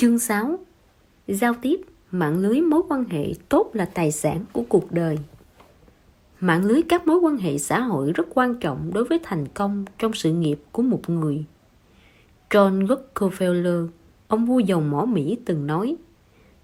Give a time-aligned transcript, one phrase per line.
[0.00, 0.58] Chương 6
[1.28, 5.18] Giao tiếp, mạng lưới mối quan hệ tốt là tài sản của cuộc đời.
[6.40, 9.84] Mạng lưới các mối quan hệ xã hội rất quan trọng đối với thành công
[9.98, 11.44] trong sự nghiệp của một người.
[12.50, 13.88] John Rockefeller,
[14.28, 15.96] ông vua dầu mỏ Mỹ từng nói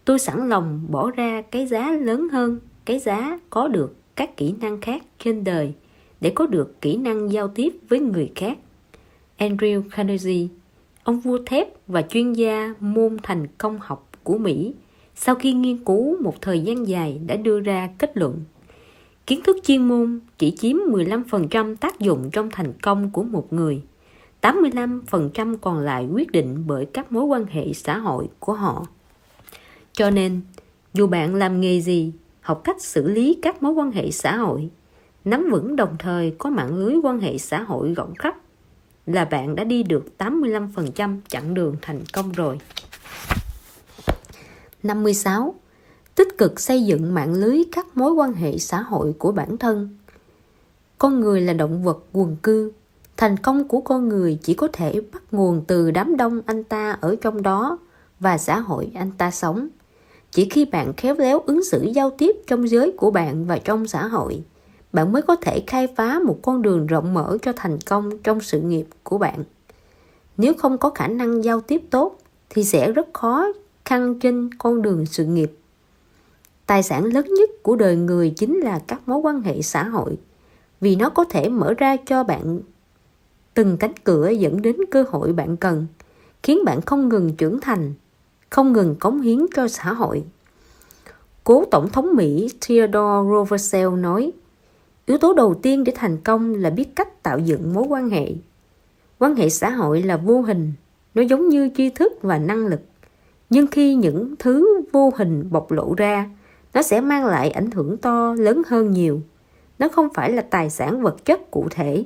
[0.04, 4.54] Tôi sẵn lòng bỏ ra cái giá lớn hơn cái giá có được các kỹ
[4.60, 5.74] năng khác trên đời
[6.20, 8.58] để có được kỹ năng giao tiếp với người khác.
[9.38, 10.46] Andrew Carnegie
[11.06, 14.74] Ông vua thép và chuyên gia môn thành công học của Mỹ
[15.14, 18.40] sau khi nghiên cứu một thời gian dài đã đưa ra kết luận.
[19.26, 23.82] Kiến thức chuyên môn chỉ chiếm 15% tác dụng trong thành công của một người
[24.42, 28.86] 85% còn lại quyết định bởi các mối quan hệ xã hội của họ.
[29.92, 30.40] Cho nên,
[30.94, 34.68] dù bạn làm nghề gì, học cách xử lý các mối quan hệ xã hội,
[35.24, 38.36] nắm vững đồng thời có mạng lưới quan hệ xã hội rộng khắp
[39.06, 42.58] là bạn đã đi được 85% chặng đường thành công rồi.
[44.82, 45.54] 56.
[46.14, 49.98] Tích cực xây dựng mạng lưới các mối quan hệ xã hội của bản thân.
[50.98, 52.72] Con người là động vật quần cư.
[53.16, 56.92] Thành công của con người chỉ có thể bắt nguồn từ đám đông anh ta
[57.00, 57.78] ở trong đó
[58.20, 59.68] và xã hội anh ta sống.
[60.30, 63.88] Chỉ khi bạn khéo léo ứng xử giao tiếp trong giới của bạn và trong
[63.88, 64.42] xã hội–
[64.92, 68.40] bạn mới có thể khai phá một con đường rộng mở cho thành công trong
[68.40, 69.44] sự nghiệp của bạn.
[70.36, 72.18] Nếu không có khả năng giao tiếp tốt,
[72.50, 73.46] thì sẽ rất khó
[73.84, 75.52] khăn trên con đường sự nghiệp.
[76.66, 80.18] Tài sản lớn nhất của đời người chính là các mối quan hệ xã hội,
[80.80, 82.60] vì nó có thể mở ra cho bạn
[83.54, 85.86] từng cánh cửa dẫn đến cơ hội bạn cần,
[86.42, 87.94] khiến bạn không ngừng trưởng thành,
[88.50, 90.24] không ngừng cống hiến cho xã hội.
[91.44, 94.32] Cố tổng thống mỹ theodore roosevelt nói
[95.06, 98.32] yếu tố đầu tiên để thành công là biết cách tạo dựng mối quan hệ.
[99.18, 100.72] Quan hệ xã hội là vô hình,
[101.14, 102.80] nó giống như tri thức và năng lực.
[103.50, 106.30] Nhưng khi những thứ vô hình bộc lộ ra,
[106.74, 109.20] nó sẽ mang lại ảnh hưởng to lớn hơn nhiều.
[109.78, 112.04] Nó không phải là tài sản vật chất cụ thể,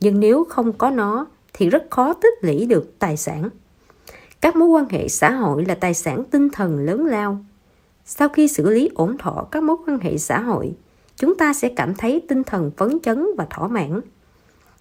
[0.00, 3.48] nhưng nếu không có nó thì rất khó tích lũy được tài sản.
[4.40, 7.38] Các mối quan hệ xã hội là tài sản tinh thần lớn lao.
[8.04, 10.74] Sau khi xử lý ổn thỏa các mối quan hệ xã hội
[11.16, 14.00] chúng ta sẽ cảm thấy tinh thần phấn chấn và thỏa mãn.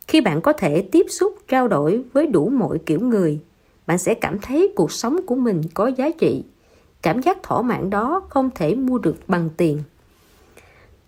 [0.07, 3.39] Khi bạn có thể tiếp xúc, trao đổi với đủ mọi kiểu người,
[3.87, 6.43] bạn sẽ cảm thấy cuộc sống của mình có giá trị.
[7.01, 9.79] Cảm giác thỏa mãn đó không thể mua được bằng tiền.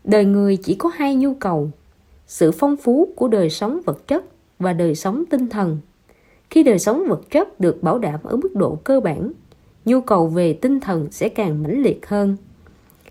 [0.04, 1.72] Đời người chỉ có hai nhu cầu,
[2.28, 4.26] sự phong phú của đời sống vật chất
[4.60, 5.78] và đời sống tinh thần.
[6.50, 9.32] Khi đời sống vật chất được bảo đảm ở mức độ cơ bản,
[9.86, 12.38] nhu cầu về tinh thần sẽ càng mãnh liệt hơn.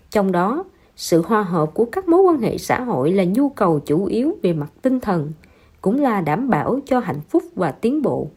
[0.09, 0.63] Trong đó
[0.97, 4.37] sự hòa hợp của các mối quan hệ xã hội là nhu cầu chủ yếu
[4.41, 5.31] về mặt tinh thần,
[5.81, 8.27] cũng là đảm bảo cho hạnh phúc và tiến bộ.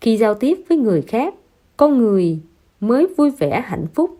[0.00, 1.34] Khi giao tiếp với người khác,
[1.76, 2.38] con người
[2.80, 4.16] mới vui vẻ hạnh phúc.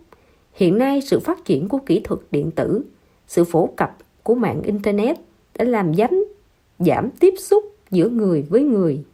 [0.52, 2.84] Hiện nay sự phát triển của kỹ thuật điện tử,
[3.26, 5.16] sự phổ cập của mạng internet
[5.58, 6.24] đã làm giảm
[6.78, 9.04] giảm tiếp xúc giữa người với người.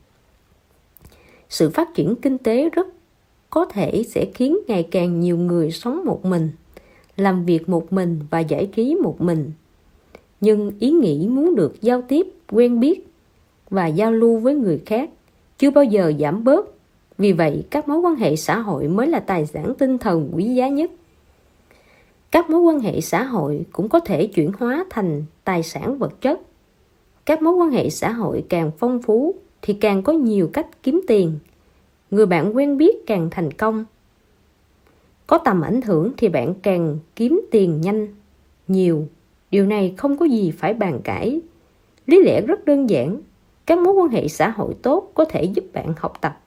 [1.49, 2.87] Sự phát triển kinh tế rất
[3.51, 6.51] có thể sẽ khiến ngày càng nhiều người sống một mình
[7.17, 9.53] làm việc một mình và giải trí một mình.
[10.41, 13.07] Nhưng ý nghĩ muốn được giao tiếp, quen biết
[13.71, 15.11] và giao lưu với người khác
[15.59, 16.67] chưa bao giờ giảm bớt.
[17.19, 20.45] Vì vậy, các mối quan hệ xã hội mới là tài sản tinh thần quý
[20.45, 20.91] giá nhất.
[22.31, 26.21] Các mối quan hệ xã hội cũng có thể chuyển hóa thành tài sản vật
[26.21, 26.41] chất.
[27.27, 31.01] Các mối quan hệ xã hội càng phong phú thì càng có nhiều cách kiếm
[31.07, 31.39] tiền.
[32.11, 33.85] Người bạn quen biết càng thành công
[35.27, 38.09] có tầm ảnh hưởng thì bạn càng kiếm tiền nhanh
[38.69, 39.09] nhiều.
[39.51, 41.41] Điều này không có gì phải bàn cãi.
[42.07, 43.21] Lý lẽ rất đơn giản.
[43.67, 46.41] Các mối quan hệ xã hội tốt có thể giúp bạn học tập,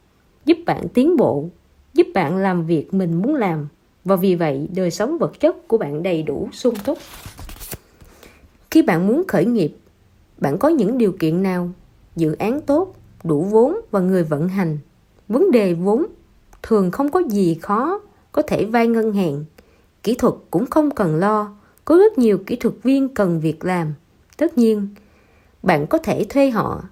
[0.45, 1.50] giúp bạn tiến bộ,
[1.94, 3.67] giúp bạn làm việc mình muốn làm.
[4.06, 6.97] Và vì vậy, đời sống vật chất của bạn đầy đủ sung túc.
[8.72, 9.75] Khi bạn muốn khởi nghiệp,
[10.38, 11.69] bạn có những điều kiện nào?
[12.16, 14.78] Dự án tốt, đủ vốn và người vận hành.
[15.28, 16.06] Vấn đề vốn
[16.63, 18.00] thường không có gì khó
[18.31, 19.46] có thể vay ngân hàng.
[20.03, 21.53] Kỹ thuật cũng không cần lo,
[21.85, 23.93] có rất nhiều kỹ thuật viên cần việc làm.
[24.37, 24.87] Tất nhiên,
[25.64, 26.84] bạn có thể thuê họ.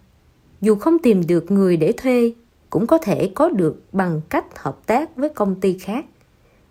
[0.61, 2.33] Dù không tìm được người để thuê,
[2.69, 6.05] cũng có thể có được bằng cách hợp tác với công ty khác.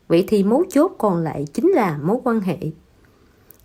[0.08, 2.58] Vậy thì mấu chốt còn lại chính là mối quan hệ.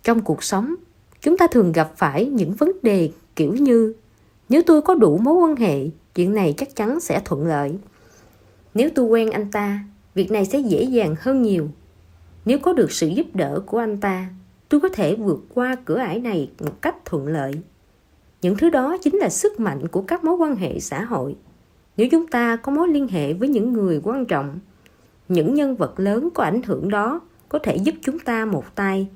[0.02, 0.74] Trong cuộc sống,
[1.20, 3.94] chúng ta thường gặp phải những vấn đề kiểu như
[4.48, 7.78] nếu tôi có đủ mối quan hệ, chuyện này chắc chắn sẽ thuận lợi.
[8.74, 9.84] Nếu tôi quen anh ta,
[10.14, 11.68] việc này sẽ dễ dàng hơn nhiều.
[12.44, 14.28] Nếu có được sự giúp đỡ của anh ta,
[14.68, 17.52] tôi có thể vượt qua cửa ải này một cách thuận lợi.
[18.42, 21.36] Những thứ đó chính là sức mạnh của các mối quan hệ xã hội.
[21.96, 24.58] Nếu chúng ta có mối liên hệ với những người quan trọng,
[25.28, 29.08] những nhân vật lớn có ảnh hưởng đó có thể giúp chúng ta một tay.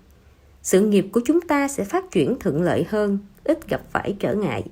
[0.62, 4.34] Sự nghiệp của chúng ta sẽ phát triển thuận lợi hơn, ít gặp phải trở
[4.34, 4.64] ngại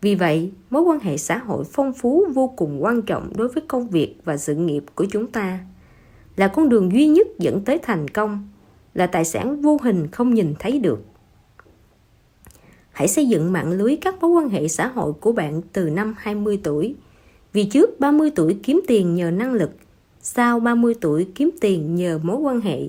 [0.00, 3.62] vì vậy mối quan hệ xã hội phong phú vô cùng quan trọng đối với
[3.68, 5.58] công việc và sự nghiệp của chúng ta
[6.36, 8.48] là con đường duy nhất dẫn tới thành công
[8.94, 11.04] là tài sản vô hình không nhìn thấy được
[13.00, 16.14] hãy xây dựng mạng lưới các mối quan hệ xã hội của bạn từ năm
[16.18, 16.94] 20 tuổi.
[17.52, 19.70] Vì trước 30 tuổi kiếm tiền nhờ năng lực,
[20.20, 22.88] sau 30 tuổi kiếm tiền nhờ mối quan hệ.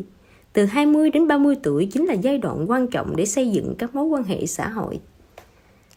[0.53, 3.95] Từ 20 đến 30 tuổi chính là giai đoạn quan trọng để xây dựng các
[3.95, 4.99] mối quan hệ xã hội.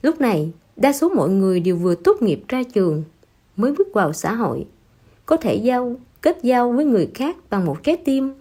[0.02, 3.04] Lúc này, đa số mọi người đều vừa tốt nghiệp ra trường,
[3.56, 4.66] mới bước vào xã hội.
[5.26, 8.34] Có thể giao, kết giao với người khác bằng một trái tim,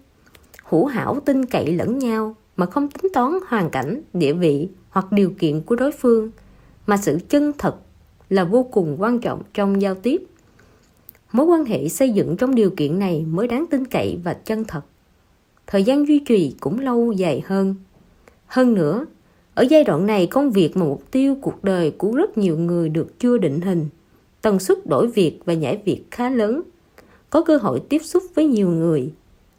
[0.64, 5.12] hữu hảo tin cậy lẫn nhau mà không tính toán hoàn cảnh, địa vị hoặc
[5.12, 6.30] điều kiện của đối phương
[6.86, 7.76] mà sự chân thật
[8.28, 10.22] là vô cùng quan trọng trong giao tiếp.
[11.32, 14.64] Mối quan hệ xây dựng trong điều kiện này mới đáng tin cậy và chân
[14.64, 14.80] thật.
[15.66, 17.74] Thời gian duy trì cũng lâu dài hơn.
[18.46, 19.06] Hơn nữa
[19.54, 22.88] ở giai đoạn này công việc mà mục tiêu cuộc đời của rất nhiều người
[22.88, 23.88] được chưa định hình
[24.42, 26.62] tần suất đổi việc và nhảy việc khá lớn
[27.30, 29.12] có cơ hội tiếp xúc với nhiều người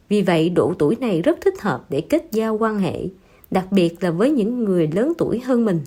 [0.08, 3.08] vì vậy độ tuổi này rất thích hợp để kết giao quan hệ
[3.50, 5.80] đặc biệt là với những người lớn tuổi hơn mình.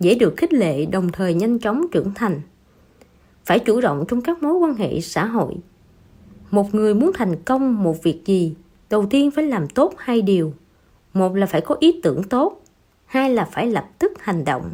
[0.00, 2.40] Dễ được khích lệ đồng thời nhanh chóng trưởng thành.
[3.44, 5.54] Phải chủ động trong các mối quan hệ xã hội.
[6.50, 8.54] Một người muốn thành công một việc gì,
[8.90, 10.54] đầu tiên phải làm tốt hai điều.
[11.14, 12.62] Một là phải có ý tưởng tốt,
[13.06, 14.70] hai là phải lập tức hành động.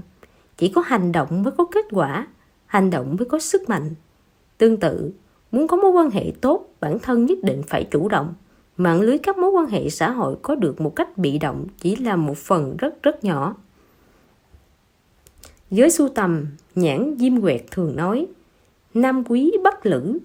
[0.57, 2.27] Chỉ có hành động mới có kết quả,
[2.67, 3.95] hành động mới có sức mạnh.
[4.59, 5.13] Tương tự,
[5.53, 8.35] muốn có mối quan hệ tốt, bản thân nhất định phải chủ động
[8.79, 11.97] mạng lưới các mối quan hệ xã hội có được một cách bị động chỉ
[11.97, 13.57] là một phần rất rất nhỏ.
[15.71, 18.27] Giới sưu tầm, nhãn Diêm Quẹt thường nói
[18.95, 20.19] Nam quý Bắc Lữ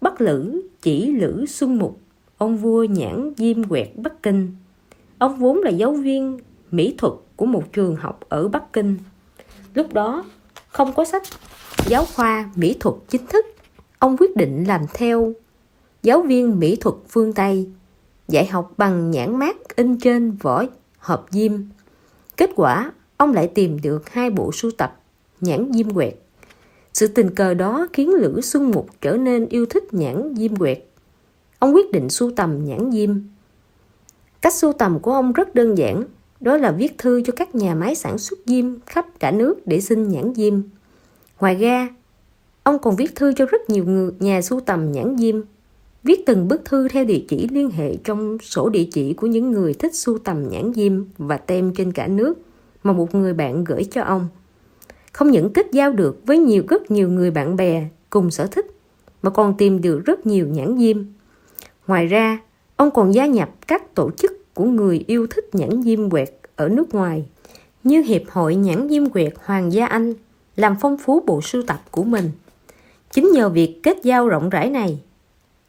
[0.00, 2.00] Bắc Lữ chỉ Lữ Xuân Mục
[2.38, 4.54] Ông vua nhãn Diêm Quẹt Bắc Kinh
[5.20, 6.38] Ông vốn là giáo viên
[6.70, 8.96] mỹ thuật của một trường học ở Bắc Kinh
[9.74, 10.24] Lúc đó
[10.68, 11.22] không có sách
[11.86, 13.46] giáo khoa mỹ thuật chính thức
[13.98, 15.32] Ông quyết định làm theo
[16.02, 17.68] giáo viên mỹ thuật phương Tây
[18.28, 20.64] dạy học bằng nhãn mát in trên vỏ
[20.98, 21.52] hộp diêm.
[22.36, 25.00] Kết quả, ông lại tìm được hai bộ sưu tập
[25.40, 26.14] nhãn diêm quẹt.
[26.92, 30.84] Sự tình cờ đó khiến Lữ Xuân Mục trở nên yêu thích nhãn diêm quẹt.
[31.58, 33.10] Ông quyết định sưu tầm nhãn diêm.
[34.40, 36.04] Cách sưu tầm của ông rất đơn giản,
[36.40, 39.80] đó là viết thư cho các nhà máy sản xuất diêm khắp cả nước để
[39.80, 40.54] xin nhãn diêm.
[41.40, 41.88] Ngoài ra,
[42.62, 45.40] ông còn viết thư cho rất nhiều người nhà sưu tầm nhãn diêm
[46.02, 49.50] Viết từng bức thư theo địa chỉ liên hệ trong sổ địa chỉ của những
[49.50, 52.38] người thích sưu tầm nhãn diêm và tem trên cả nước
[52.82, 54.28] mà một người bạn gửi cho ông.
[55.12, 58.66] Không những kết giao được với nhiều rất nhiều người bạn bè cùng sở thích
[59.22, 60.96] mà còn tìm được rất nhiều nhãn diêm.
[61.86, 62.38] Ngoài ra,
[62.80, 66.68] ông còn gia nhập các tổ chức của người yêu thích nhãn diêm quẹt ở
[66.68, 67.24] nước ngoài
[67.84, 70.14] như Hiệp hội nhãn diêm quẹt Hoàng gia Anh
[70.56, 72.30] làm phong phú bộ sưu tập của mình.
[73.10, 74.98] Chính nhờ việc kết giao rộng rãi này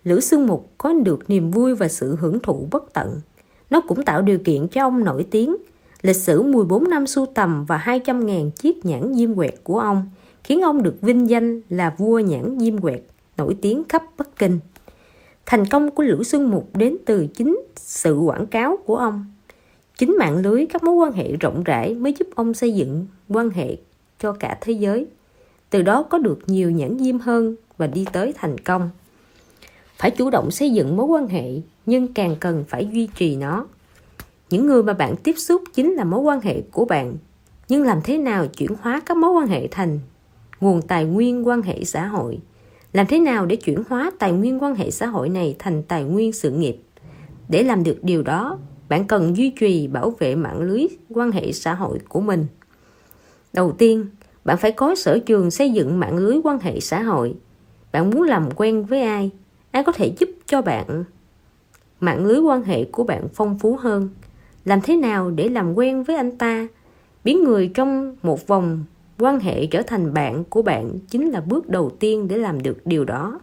[0.04, 3.22] Lữ Xương Mục có được niềm vui và sự hưởng thụ bất tận.
[3.70, 5.56] Nó cũng tạo điều kiện cho ông nổi tiếng.
[6.02, 10.10] Lịch sử 14 năm sưu tầm và 200.000 chiếc nhãn diêm quẹt của ông
[10.44, 13.02] khiến ông được vinh danh là vua nhãn diêm quẹt,
[13.38, 14.60] nổi tiếng khắp Bắc Kinh.
[15.52, 19.26] Thành công của Lữ Xuân Mục đến từ chính sự quảng cáo của ông.
[19.98, 23.50] Chính mạng lưới các mối quan hệ rộng rãi mới giúp ông xây dựng quan
[23.50, 23.78] hệ
[24.20, 25.08] cho cả thế giới.
[25.70, 28.90] Từ đó có được nhiều nhãn diêm hơn và đi tới thành công
[29.98, 31.46] phải chủ động xây dựng mối quan hệ,
[31.86, 33.68] nhưng càng cần phải duy trì nó
[34.50, 37.16] những người mà bạn tiếp xúc chính là mối quan hệ của bạn
[37.70, 40.00] nhưng làm thế nào chuyển hóa các mối quan hệ thành
[40.62, 42.40] nguồn tài nguyên quan hệ xã hội
[42.94, 46.04] làm thế nào để chuyển hóa tài nguyên quan hệ xã hội này thành tài
[46.04, 46.78] nguyên sự nghiệp?
[47.50, 48.58] Để làm được điều đó,
[48.90, 52.46] bạn cần duy trì, bảo vệ mạng lưới quan hệ xã hội của mình.
[53.54, 54.06] Đầu tiên,
[54.46, 57.36] bạn phải có sở trường xây dựng mạng lưới quan hệ xã hội.
[57.92, 59.32] Bạn muốn làm quen với ai?
[59.72, 61.04] Ai có thể giúp cho bạn?
[62.00, 64.10] Mạng lưới quan hệ của bạn phong phú hơn.
[64.66, 66.68] Làm thế nào để làm quen với anh ta?
[67.24, 68.84] Biến người trong một vòng
[69.22, 72.78] quan hệ trở thành bạn của bạn chính là bước đầu tiên để làm được
[72.86, 73.40] điều đó.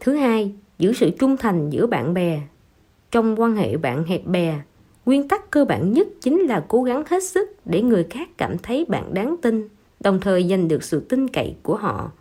[0.00, 2.40] Thứ hai, giữ sự trung thành giữa bạn bè.
[3.10, 4.60] Trong quan hệ bạn hẹp bè,
[5.06, 8.58] nguyên tắc cơ bản nhất chính là cố gắng hết sức để người khác cảm
[8.58, 9.68] thấy bạn đáng tin,
[10.00, 12.12] đồng thời giành được sự tin cậy của họ.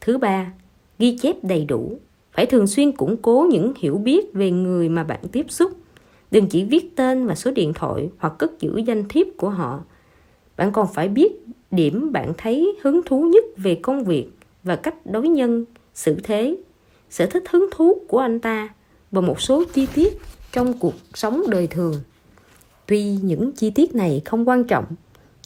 [0.00, 0.52] Thứ ba,
[0.98, 1.98] ghi chép đầy đủ.
[2.32, 5.72] Phải thường xuyên củng cố những hiểu biết về người mà bạn tiếp xúc.
[6.30, 9.84] Đừng chỉ viết tên và số điện thoại hoặc cất giữ danh thiếp của họ
[10.56, 11.32] bạn còn phải biết
[11.70, 14.28] điểm bạn thấy hứng thú nhất về công việc
[14.62, 16.56] và cách đối nhân xử thế
[17.10, 18.68] sở thích hứng thú của anh ta
[19.10, 20.18] và một số chi tiết
[20.52, 21.94] trong cuộc sống đời thường.
[22.86, 24.84] Tuy những chi tiết này không quan trọng,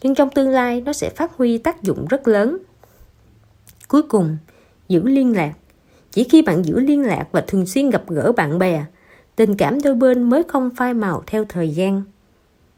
[0.03, 2.57] nhưng trong tương lai nó sẽ phát huy tác dụng rất lớn.
[3.87, 4.37] Cuối cùng,
[4.87, 5.53] giữ liên lạc.
[6.11, 8.85] Chỉ khi bạn giữ liên lạc và thường xuyên gặp gỡ bạn bè,
[9.35, 12.03] tình cảm đôi bên mới không phai màu theo thời gian.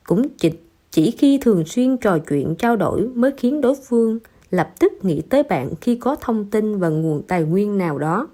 [0.04, 4.20] Cũng chịch chỉ khi thường xuyên trò chuyện trao đổi mới khiến đối phương
[4.52, 8.28] lập tức nghĩ tới bạn khi có thông tin và nguồn tài nguyên nào đó.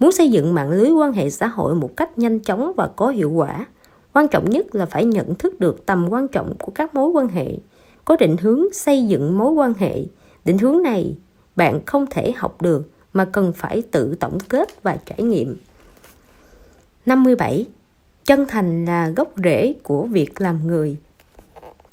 [0.00, 3.08] Muốn xây dựng mạng lưới quan hệ xã hội một cách nhanh chóng và có
[3.08, 3.66] hiệu quả,
[4.12, 7.28] quan trọng nhất là phải nhận thức được tầm quan trọng của các mối quan
[7.28, 7.46] hệ,
[8.04, 10.04] có định hướng xây dựng mối quan hệ.
[10.44, 11.16] Định hướng này
[11.56, 15.56] bạn không thể học được mà cần phải tự tổng kết và trải nghiệm.
[17.06, 17.66] 57.
[18.24, 20.96] Chân thành là gốc rễ của việc làm người.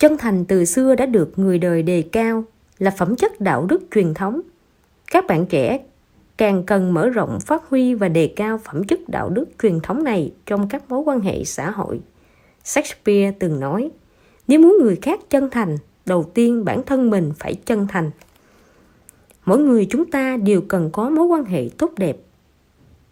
[0.03, 2.43] Chân thành từ xưa đã được người đời đề cao
[2.79, 4.41] là phẩm chất đạo đức truyền thống.
[5.11, 5.79] Các bạn trẻ
[6.37, 10.03] càng cần mở rộng phát huy và đề cao phẩm chất đạo đức truyền thống
[10.03, 11.99] này trong các mối quan hệ xã hội.
[12.63, 13.91] Shakespeare từng nói,
[14.47, 18.11] nếu muốn người khác chân thành, đầu tiên bản thân mình phải chân thành.
[19.45, 22.17] Mỗi người chúng ta đều cần có mối quan hệ tốt đẹp.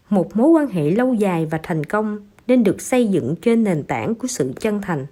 [0.10, 3.84] Một mối quan hệ lâu dài và thành công nên được xây dựng trên nền
[3.84, 5.06] tảng của sự chân thành.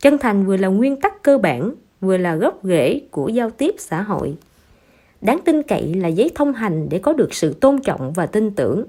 [0.00, 3.74] Chân thành vừa là nguyên tắc cơ bản, vừa là gốc rễ của giao tiếp
[3.78, 4.34] xã hội.
[5.20, 8.50] Đáng tin cậy là giấy thông hành để có được sự tôn trọng và tin
[8.50, 8.84] tưởng.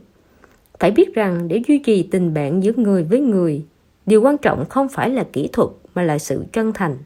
[0.80, 3.66] Phải biết rằng để duy trì tình bạn giữa người với người
[4.06, 6.98] điều quan trọng không phải là kỹ thuật mà là sự chân thành.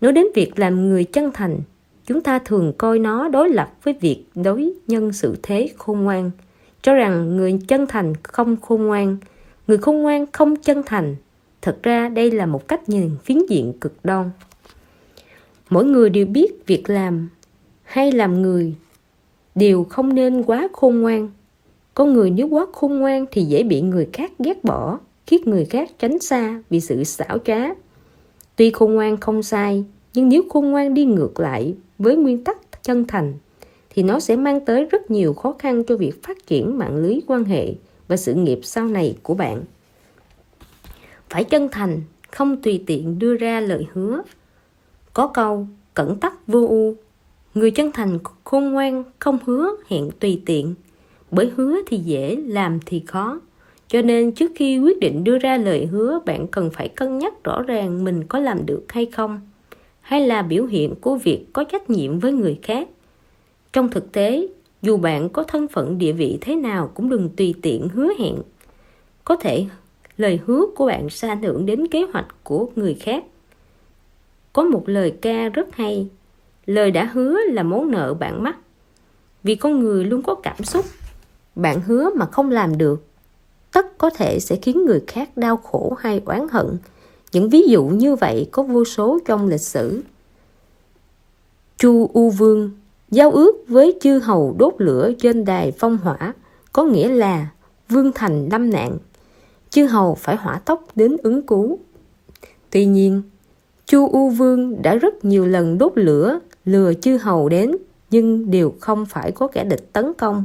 [0.00, 1.60] Nói đến việc làm người chân thành
[2.06, 6.30] chúng ta thường coi nó đối lập với việc đối nhân sự thế khôn ngoan.
[6.82, 9.16] Cho rằng người chân thành không khôn ngoan
[9.66, 11.16] người khôn ngoan không chân thành
[11.62, 14.30] thật ra đây là một cách nhìn phiến diện cực đoan.
[15.70, 17.28] Mỗi người đều biết việc làm
[17.82, 18.74] hay làm người
[19.54, 21.30] đều không nên quá khôn ngoan.
[21.94, 25.64] Con người nếu quá khôn ngoan thì dễ bị người khác ghét bỏ, khiến người
[25.64, 27.60] khác tránh xa vì sự xảo trá.
[28.56, 32.82] Tuy khôn ngoan không sai, nhưng nếu khôn ngoan đi ngược lại với nguyên tắc
[32.82, 33.34] chân thành,
[33.90, 37.18] thì nó sẽ mang tới rất nhiều khó khăn cho việc phát triển mạng lưới
[37.26, 37.74] quan hệ
[38.08, 39.62] và sự nghiệp sau này của bạn
[41.32, 44.22] phải chân thành không tùy tiện đưa ra lời hứa
[45.14, 46.94] có câu cẩn tắc vô u
[47.54, 50.74] Người chân thành khôn ngoan không hứa hẹn tùy tiện,
[51.30, 53.40] bởi hứa thì dễ, làm thì khó.
[53.88, 57.44] Cho nên trước khi quyết định đưa ra lời hứa, bạn cần phải cân nhắc
[57.44, 59.40] rõ ràng mình có làm được hay không,
[60.00, 62.88] hay là biểu hiện của việc có trách nhiệm với người khác.
[63.72, 64.46] Trong thực tế,
[64.82, 68.34] dù bạn có thân phận địa vị thế nào cũng đừng tùy tiện hứa hẹn.
[69.24, 69.66] Có thể
[70.22, 73.24] lời hứa của bạn sẽ ảnh hưởng đến kế hoạch của người khác.
[74.52, 76.08] Có một lời ca rất hay.
[76.66, 78.56] Lời đã hứa là món nợ bạn mắc.
[79.42, 80.84] Vì con người luôn có cảm xúc.
[81.54, 83.04] Bạn hứa mà không làm được,
[83.72, 86.66] tất có thể sẽ khiến người khác đau khổ hay oán hận.
[87.32, 90.02] Những ví dụ như vậy có vô số trong lịch sử.
[91.76, 92.70] Chu u vương,
[93.10, 96.34] giao ước với chư hầu đốt lửa trên đài phong hỏa,
[96.72, 97.48] có nghĩa là
[97.88, 98.98] vương thành lâm nạn
[99.72, 101.78] chư hầu phải hỏa tốc đến ứng cứu.
[102.70, 103.22] Tuy nhiên,
[103.86, 107.76] chu u vương đã rất nhiều lần đốt lửa, lừa chư hầu đến,
[108.10, 110.44] nhưng đều không phải có kẻ địch tấn công,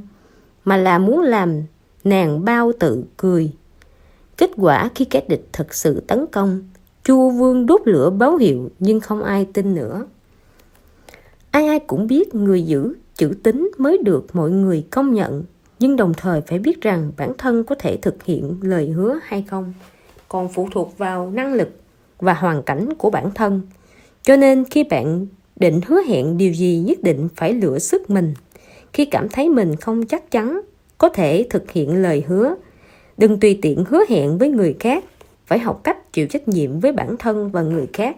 [0.66, 1.62] mà là muốn làm
[2.04, 3.52] nàng bao tự cười.
[4.38, 6.62] Kết quả khi kẻ địch thật sự tấn công,
[7.04, 10.06] chu vương đốt lửa báo hiệu nhưng không ai tin nữa.
[11.52, 15.44] Ai ai cũng biết người giữ chữ tín mới được mọi người công nhận
[15.80, 19.46] nhưng đồng thời phải biết rằng bản thân có thể thực hiện lời hứa hay
[19.48, 19.74] không.
[20.30, 21.70] Còn phụ thuộc vào năng lực
[22.20, 23.62] và hoàn cảnh của bản thân.
[24.24, 28.34] Cho nên khi bạn định hứa hẹn điều gì nhất định phải lựa sức mình.
[28.94, 30.62] Khi cảm thấy mình không chắc chắn,
[30.98, 32.56] có thể thực hiện lời hứa.
[33.18, 35.04] Đừng tùy tiện hứa hẹn với người khác.
[35.46, 38.18] Phải học cách chịu trách nhiệm với bản thân và người khác.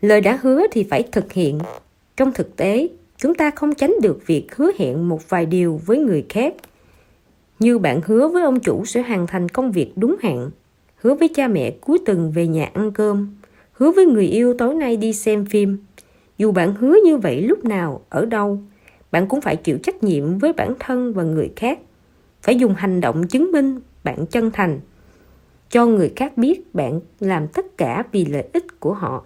[0.00, 1.58] Lời đã hứa thì phải thực hiện.
[2.16, 2.88] Trong thực tế
[3.22, 6.54] chúng ta không tránh được việc hứa hẹn một vài điều với người khác.
[7.58, 10.50] Như bạn hứa với ông chủ sẽ hoàn thành công việc đúng hạn,
[10.96, 13.36] hứa với cha mẹ cuối tuần về nhà ăn cơm,
[13.72, 15.78] hứa với người yêu tối nay đi xem phim.
[16.38, 18.58] Dù bạn hứa như vậy lúc nào, ở đâu,
[19.12, 21.78] bạn cũng phải chịu trách nhiệm với bản thân và người khác.
[22.42, 24.80] Phải dùng hành động chứng minh bạn chân thành,
[25.70, 29.24] cho người khác biết bạn làm tất cả vì lợi ích của họ.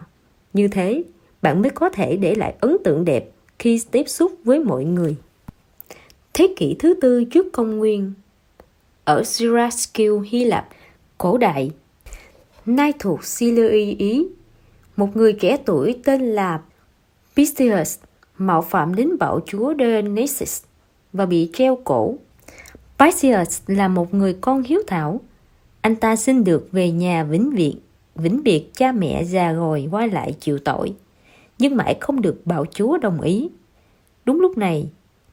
[0.53, 1.03] Như thế,
[1.43, 5.17] bạn mới có thể để lại ấn tượng đẹp khi tiếp xúc với mọi người
[6.37, 8.13] thế kỷ thứ tư trước công nguyên
[9.05, 10.69] ở Syracuse, Hy Lạp,
[11.19, 11.71] cổ đại,
[12.67, 14.27] nay thuộc Syria Ý,
[14.97, 16.61] một người trẻ tuổi tên là
[17.37, 17.99] Pistius
[18.39, 20.63] mạo phạm đến bạo chúa Dionysus
[21.13, 22.15] và bị treo cổ.
[22.99, 25.21] Pistius là một người con hiếu thảo.
[25.81, 27.79] Anh ta xin được về nhà vĩnh viễn,
[28.15, 30.95] vĩnh biệt cha mẹ già rồi quay lại chịu tội.
[31.59, 33.49] Nhưng mãi không được bảo chúa đồng ý.
[34.25, 34.89] Đúng lúc này,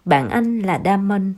[0.06, 1.34] bạn anh là Damon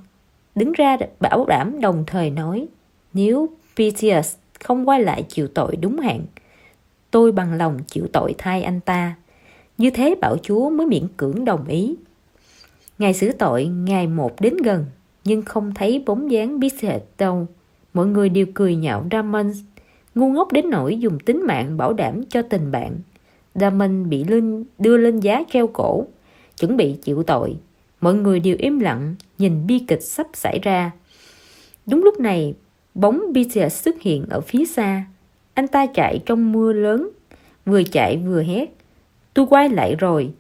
[0.56, 2.68] đứng ra bảo đảm đồng thời nói
[3.14, 6.22] nếu Pisces không quay lại chịu tội đúng hạn,
[7.12, 9.16] tôi bằng lòng chịu tội thay anh ta.
[9.78, 11.96] Như thế bảo chúa mới miễn cưỡng đồng ý.
[12.98, 14.86] Ngày xử tội ngày một đến gần,
[15.24, 17.48] nhưng không thấy bóng dáng Pisces đâu.
[17.94, 19.52] Mọi người đều cười nhạo Damon,
[20.16, 23.00] ngu ngốc đến nỗi dùng tính mạng bảo đảm cho tình bạn.
[23.56, 26.06] Damon bị lên, đưa lên giá treo cổ,
[26.60, 27.56] chuẩn bị chịu tội.
[28.02, 30.92] Mọi người đều im lặng, nhìn bi kịch sắp xảy ra.
[31.86, 32.54] Đúng lúc này,
[32.96, 35.06] bóng Peter xuất hiện ở phía xa.
[35.54, 37.10] Anh ta chạy trong mưa lớn,
[37.66, 38.76] vừa chạy vừa hét.
[39.34, 40.32] Tôi quay lại rồi,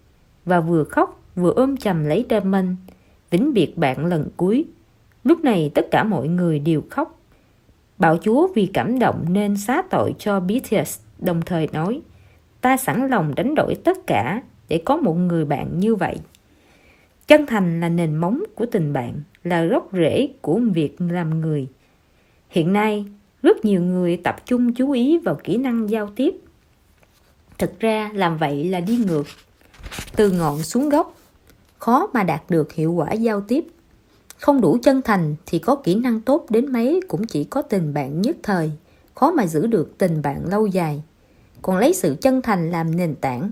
[0.45, 2.75] và vừa khóc vừa ôm chầm lấy Damon,
[3.31, 4.65] vĩnh biệt bạn lần cuối.
[5.23, 7.19] Lúc này tất cả mọi người đều khóc.
[7.97, 12.01] Bảo Chúa vì cảm động nên xá tội cho Beatrice, đồng thời nói,
[12.65, 16.15] ta sẵn lòng đánh đổi tất cả để có một người bạn như vậy.
[17.27, 21.67] Chân thành là nền móng của tình bạn, là gốc rễ của việc làm người.
[22.49, 23.05] Hiện nay,
[23.43, 26.35] rất nhiều người tập trung chú ý vào kỹ năng giao tiếp.
[27.57, 29.25] Thực ra làm vậy là đi ngược,
[30.15, 31.15] từ ngọn xuống gốc,
[31.77, 33.65] khó mà đạt được hiệu quả giao tiếp.
[34.39, 37.93] Không đủ chân thành thì có kỹ năng tốt đến mấy cũng chỉ có tình
[37.93, 38.71] bạn nhất thời,
[39.15, 41.03] khó mà giữ được tình bạn lâu dài.
[41.65, 43.51] Còn lấy sự chân thành làm nền tảng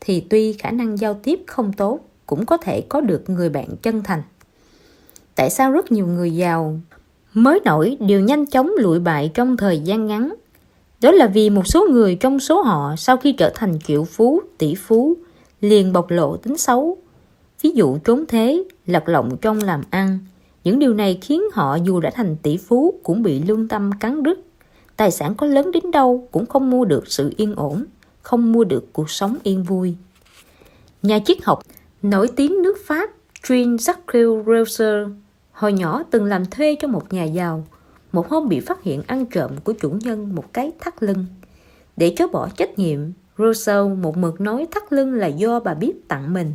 [0.00, 3.68] thì tuy khả năng giao tiếp không tốt cũng có thể có được người bạn
[3.82, 4.22] chân thành.
[5.34, 6.80] Tại sao rất nhiều người giàu
[7.34, 10.34] mới nổi đều nhanh chóng lụi bại trong thời gian ngắn?
[11.00, 14.40] Đó là vì một số người trong số họ sau khi trở thành triệu phú,
[14.58, 15.14] tỷ phú,
[15.60, 16.96] liền bộc lộ tính xấu.
[17.62, 20.18] Ví dụ trốn thế, lật lọng trong làm ăn.
[20.64, 24.22] Những điều này khiến họ dù đã thành tỷ phú cũng bị lương tâm cắn
[24.22, 24.40] rứt.
[24.96, 27.84] Tài sản có lớn đến đâu cũng không mua được sự yên ổn,
[28.22, 29.94] không mua được cuộc sống yên vui.
[31.02, 31.62] Nhà triết học
[32.02, 33.10] Nổi tiếng nước Pháp
[33.42, 35.10] Jean-Jacques Rousseau
[35.52, 37.66] hồi nhỏ từng làm thuê cho một nhà giàu.
[38.12, 41.26] Một hôm bị phát hiện ăn trộm của chủ nhân một cái thắt lưng.
[41.96, 42.98] Để chối bỏ trách nhiệm,
[43.38, 46.52] Rousseau một mực nói thắt lưng là do bà bếp tặng mình.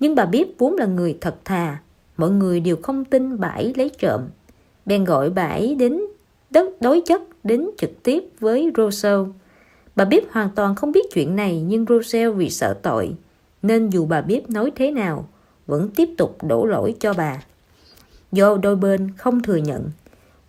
[0.00, 1.78] Nhưng bà bếp vốn là người thật thà,
[2.16, 4.20] mọi người đều không tin bà ấy lấy trộm.
[4.86, 6.00] Bèn gọi bà ấy đến
[6.50, 9.34] đất đối chất đến trực tiếp với Rousseau.
[9.96, 13.14] Bà bếp hoàn toàn không biết chuyện này nhưng Rousseau vì sợ tội
[13.62, 15.28] nên dù bà bếp nói thế nào
[15.66, 17.42] vẫn tiếp tục đổ lỗi cho bà.
[18.32, 19.90] Do đôi bên không thừa nhận,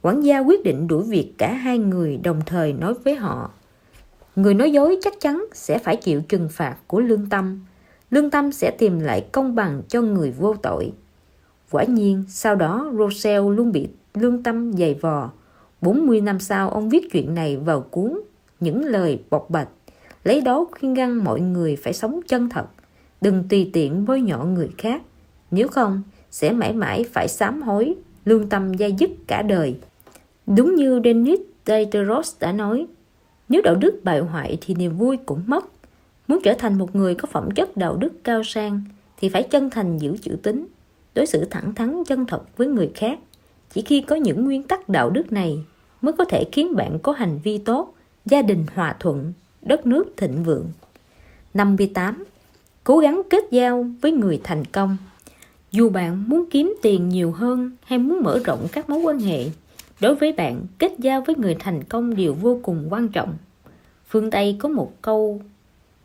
[0.01, 3.51] quản gia quyết định đuổi việc cả hai người đồng thời nói với họ.
[4.35, 7.59] Người nói dối chắc chắn sẽ phải chịu trừng phạt của lương tâm.
[8.11, 10.91] Lương tâm sẽ tìm lại công bằng cho người vô tội.
[11.71, 15.31] Quả nhiên, sau đó Rochelle luôn bị lương tâm dày vò.
[15.81, 18.19] 40 năm sau, ông viết chuyện này vào cuốn
[18.59, 19.69] Những lời bộc bạch,
[20.23, 22.65] lấy đó khuyên ngăn mọi người phải sống chân thật.
[23.21, 25.01] Đừng tùy tiện bôi nhọ người khác.
[25.51, 29.75] Nếu không sẽ mãi mãi phải sám hối lương tâm dai dứt cả đời.
[30.47, 32.87] Đúng như Denis Diderot đã nói
[33.49, 35.65] nếu đạo đức bại hoại thì niềm vui cũng mất.
[36.27, 38.81] Muốn trở thành một người có phẩm chất đạo đức cao sang
[39.17, 40.67] thì phải chân thành giữ chữ tính
[41.15, 43.19] đối xử thẳng thắn chân thật với người khác
[43.69, 45.63] chỉ khi có những nguyên tắc đạo đức này
[46.01, 47.93] mới có thể khiến bạn có hành vi tốt,
[48.25, 50.65] gia đình hòa thuận, đất nước thịnh vượng.
[51.53, 52.23] 58
[52.83, 54.97] cố gắng kết giao với người thành công.
[55.71, 59.45] Dù bạn muốn kiếm tiền nhiều hơn hay muốn mở rộng các mối quan hệ,
[60.01, 63.33] đối với bạn, kết giao với người thành công đều vô cùng quan trọng.
[64.07, 65.41] Phương tây có một câu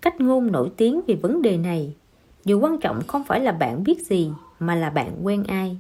[0.03, 1.95] cách ngôn nổi tiếng về vấn đề này.
[2.45, 5.77] Điều quan trọng không phải là bạn biết gì, mà là bạn quen ai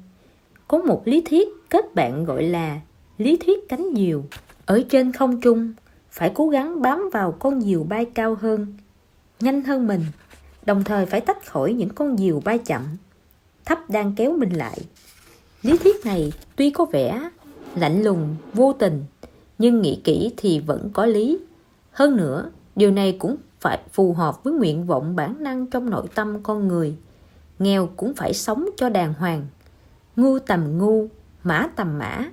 [0.74, 2.80] có một lý thuyết kết bạn gọi là
[3.18, 4.24] lý thuyết cánh diều
[4.66, 5.72] ở trên không trung
[6.10, 8.74] phải cố gắng bám vào con diều bay cao hơn
[9.40, 10.00] nhanh hơn mình
[10.66, 12.82] đồng thời phải tách khỏi những con diều bay chậm,
[13.64, 14.78] thấp đang kéo mình lại.
[15.62, 17.30] Lý thuyết này tuy có vẻ
[17.76, 19.04] lạnh lùng, vô tình,
[19.58, 21.38] nhưng nghĩ kỹ thì vẫn có lý.
[21.90, 26.06] Hơn nữa, điều này cũng phải phù hợp với nguyện vọng bản năng trong nội
[26.14, 26.96] tâm con người.
[27.58, 29.46] Nghèo cũng phải sống cho đàng hoàng.
[30.16, 31.06] Ngu tầm ngu,
[31.42, 32.30] mã tầm mã.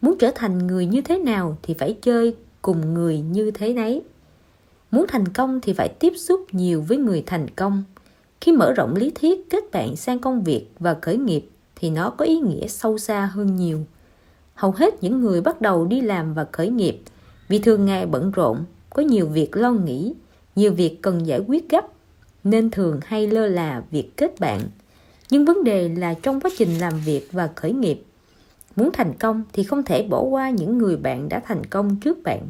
[0.00, 4.02] Muốn trở thành người như thế nào thì phải chơi cùng người như thế nấy.
[4.90, 7.84] Muốn thành công thì phải tiếp xúc nhiều với người thành công.
[8.40, 12.10] Khi mở rộng lý thuyết kết bạn sang công việc và khởi nghiệp thì nó
[12.10, 13.78] có ý nghĩa sâu xa hơn nhiều.
[14.54, 17.00] Hầu hết những người bắt đầu đi làm và khởi nghiệp
[17.48, 20.14] vì thường ngày bận rộn, có nhiều việc lo nghĩ,
[20.56, 21.86] nhiều việc cần giải quyết gấp
[22.44, 24.60] nên thường hay lơ là việc kết bạn.
[25.32, 28.02] Nhưng vấn đề là trong quá trình làm việc và khởi nghiệp,
[28.76, 32.22] Muốn thành công thì không thể bỏ qua những người bạn đã thành công trước
[32.22, 32.40] bạn.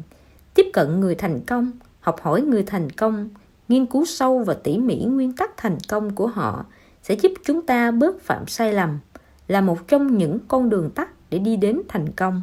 [0.53, 3.29] Tiếp cận người thành công, học hỏi người thành công,
[3.67, 6.65] nghiên cứu sâu và tỉ mỉ nguyên tắc thành công của họ
[7.03, 8.99] sẽ giúp chúng ta bớt phạm sai lầm,
[9.47, 12.41] là một trong những con đường tắt để đi đến thành công.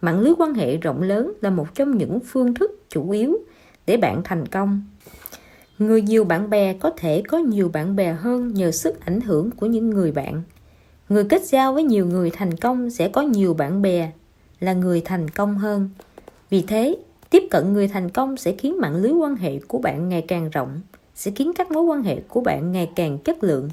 [0.00, 3.38] Mạng lưới quan hệ rộng lớn là một trong những phương thức chủ yếu
[3.86, 4.82] để bạn thành công.
[5.86, 9.50] Người nhiều bạn bè có thể có nhiều bạn bè hơn nhờ sức ảnh hưởng
[9.50, 10.42] của những người bạn.
[11.08, 14.12] Người kết giao với nhiều người thành công sẽ có nhiều bạn bè
[14.60, 15.90] là người thành công hơn.
[16.50, 16.96] Vì thế,
[17.30, 20.50] tiếp cận người thành công sẽ khiến mạng lưới quan hệ của bạn ngày càng
[20.50, 20.80] rộng,
[21.14, 23.68] sẽ khiến các mối quan hệ của bạn ngày càng chất lượng.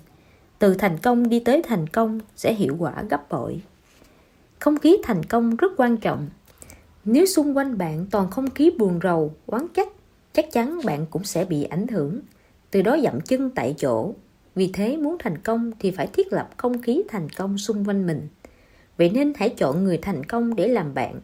[0.60, 3.62] Từ thành công đi tới thành công sẽ hiệu quả gấp bội.
[4.60, 6.28] Không khí thành công rất quan trọng.
[7.06, 9.90] Nếu xung quanh bạn toàn không khí buồn rầu, oán trách,
[10.40, 12.20] chắc chắn bạn cũng sẽ bị ảnh hưởng.
[12.72, 14.14] Từ đó dậm chân tại chỗ.
[14.56, 18.08] Vì thế muốn thành công thì phải thiết lập không khí thành công xung quanh
[18.08, 18.28] mình.
[18.98, 21.22] Vậy nên hãy chọn người thành công để làm bạn.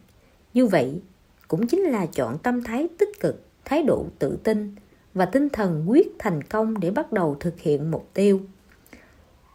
[0.53, 1.01] Như vậy
[1.47, 4.75] cũng chính là chọn tâm thái tích cực, thái độ tự tin
[5.13, 8.41] và tinh thần quyết thành công để bắt đầu thực hiện mục tiêu.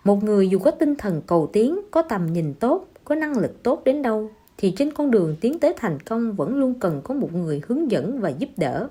[0.04, 3.62] Một người dù có tinh thần cầu tiến, có tầm nhìn tốt, có năng lực
[3.62, 7.14] tốt đến đâu thì trên con đường tiến tới thành công vẫn luôn cần có
[7.14, 8.88] một người hướng dẫn và giúp đỡ.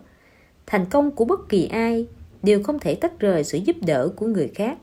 [0.70, 2.08] Thành công của bất kỳ ai
[2.44, 4.78] đều không thể tách rời sự giúp đỡ của người khác.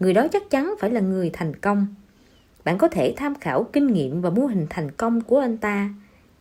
[0.00, 1.86] Người đó chắc chắn phải là người thành công.
[2.64, 5.90] Bạn có thể tham khảo kinh nghiệm và mô hình thành công của anh ta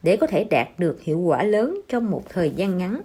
[0.04, 3.02] để có thể đạt được hiệu quả lớn trong một thời gian ngắn.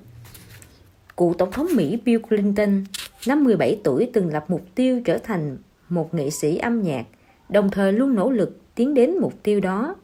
[1.17, 2.85] Cựu Tổng thống Mỹ Bill Clinton,
[3.27, 7.07] năm 17 tuổi từng lập mục tiêu trở thành một nghệ sĩ âm nhạc,
[7.49, 9.97] đồng thời luôn nỗ lực tiến đến mục tiêu đó.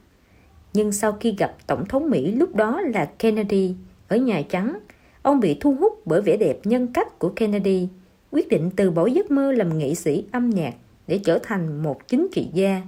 [0.72, 3.74] Nhưng sau khi gặp Tổng thống Mỹ lúc đó là Kennedy
[4.08, 4.78] ở Nhà Trắng,
[5.22, 7.88] ông bị thu hút bởi vẻ đẹp nhân cách của Kennedy,
[8.30, 10.74] quyết định từ bỏ giấc mơ làm nghệ sĩ âm nhạc
[11.06, 12.82] để trở thành một chính trị gia.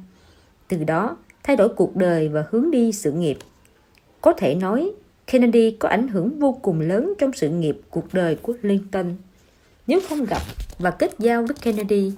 [0.69, 3.39] Từ đó, thay đổi cuộc đời và hướng đi sự nghiệp.
[4.21, 4.93] Có thể nói,
[5.27, 9.17] Kennedy có ảnh hưởng vô cùng lớn trong sự nghiệp cuộc đời của Lincoln.
[9.87, 10.43] Nếu không gặp
[10.79, 12.13] và kết giao với Kennedy,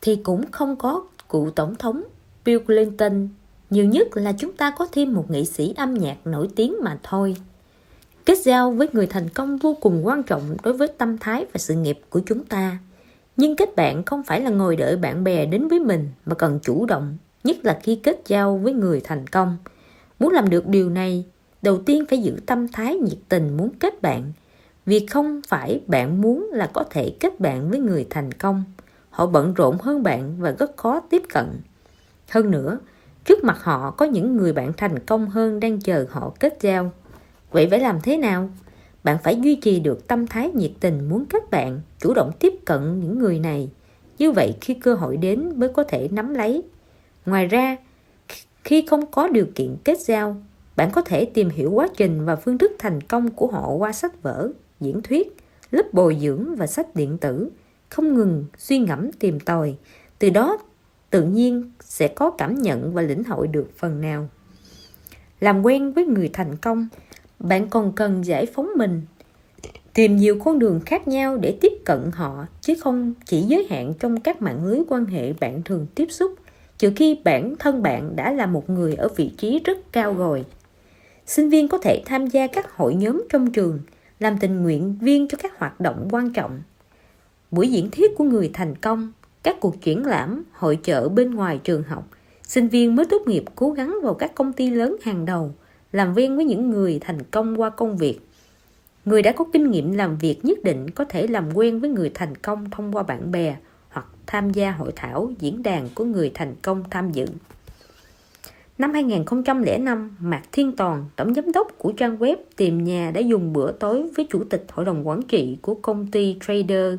[0.00, 2.02] thì cũng không có cựu tổng thống
[2.44, 3.28] Bill Clinton.
[3.70, 6.98] Nhiều nhất là chúng ta có thêm một nghệ sĩ âm nhạc nổi tiếng mà
[7.02, 7.36] thôi.
[8.26, 11.58] Kết giao với người thành công vô cùng quan trọng đối với tâm thái và
[11.58, 12.78] sự nghiệp của chúng ta.
[13.36, 16.58] Nhưng kết bạn không phải là ngồi đợi bạn bè đến với mình mà cần
[16.62, 19.56] chủ động, nhất là khi kết giao với người thành công.
[20.18, 21.24] Muốn làm được điều này,
[21.62, 24.32] đầu tiên phải giữ tâm thái nhiệt tình muốn kết bạn.
[24.86, 28.64] Vì không phải bạn muốn là có thể kết bạn với người thành công.
[29.10, 31.46] Họ bận rộn hơn bạn và rất khó tiếp cận.
[32.30, 32.78] Hơn nữa,
[33.24, 36.92] trước mặt họ có những người bạn thành công hơn đang chờ họ kết giao.
[37.52, 38.50] Vậy phải làm thế nào?
[39.04, 42.54] Bạn phải duy trì được tâm thái nhiệt tình muốn kết bạn, chủ động tiếp
[42.64, 43.70] cận những người này.
[44.18, 46.62] Như vậy khi cơ hội đến mới có thể nắm lấy.
[47.26, 47.76] Ngoài ra,
[48.64, 50.36] khi không có điều kiện kết giao,
[50.76, 53.92] bạn có thể tìm hiểu quá trình và phương thức thành công của họ qua
[53.92, 54.48] sách vở,
[54.80, 55.36] diễn thuyết,
[55.70, 57.50] lớp bồi dưỡng và sách điện tử,
[57.88, 59.74] không ngừng suy ngẫm tìm tòi.
[60.18, 60.58] Từ đó
[61.10, 64.28] tự nhiên sẽ có cảm nhận và lĩnh hội được phần nào.
[65.40, 66.88] Làm quen với người thành công,
[67.42, 69.02] bạn còn cần giải phóng mình,
[69.94, 73.94] tìm nhiều con đường khác nhau để tiếp cận họ chứ không chỉ giới hạn
[74.00, 76.34] trong các mạng lưới quan hệ bạn thường tiếp xúc
[76.78, 80.44] trừ khi bản thân bạn đã là một người ở vị trí rất cao rồi.
[81.26, 83.78] Sinh viên có thể tham gia các hội nhóm trong trường,
[84.18, 86.62] làm tình nguyện viên cho các hoạt động quan trọng.
[87.50, 91.60] Buổi diễn thuyết của người thành công, các cuộc triển lãm, hội chợ bên ngoài
[91.64, 92.08] trường học,
[92.42, 95.54] sinh viên mới tốt nghiệp cố gắng vào các công ty lớn hàng đầu,
[95.92, 98.20] làm viên với những người thành công qua công việc.
[99.04, 102.10] Người đã có kinh nghiệm làm việc nhất định có thể làm quen với người
[102.14, 103.56] thành công thông qua bạn bè
[103.88, 107.26] hoặc tham gia hội thảo, diễn đàn của người thành công tham dự.
[108.78, 113.52] Năm 2005, Mạc Thiên Toàn, tổng giám đốc của trang web tìm nhà đã dùng
[113.52, 116.94] bữa tối với chủ tịch hội đồng quản trị của công ty Trader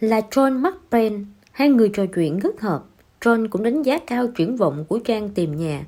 [0.00, 1.26] là John McBain.
[1.52, 2.84] Hai người trò chuyện rất hợp.
[3.20, 5.84] John cũng đánh giá cao triển vọng của trang tìm nhà.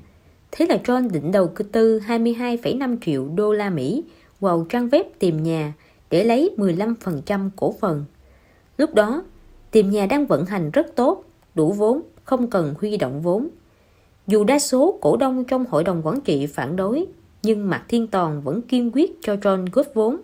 [0.57, 4.03] Thế là John định đầu tư 22,5 triệu đô la Mỹ
[4.39, 5.73] vào trang web tìm nhà
[6.09, 8.05] để lấy 15% cổ phần.
[8.77, 9.23] Lúc đó,
[9.71, 11.23] tìm nhà đang vận hành rất tốt,
[11.55, 13.47] đủ vốn, không cần huy động vốn.
[14.27, 17.05] Dù đa số cổ đông trong hội đồng quản trị phản đối,
[17.43, 20.17] nhưng Mạc Thiên Toàn vẫn kiên quyết cho John góp vốn.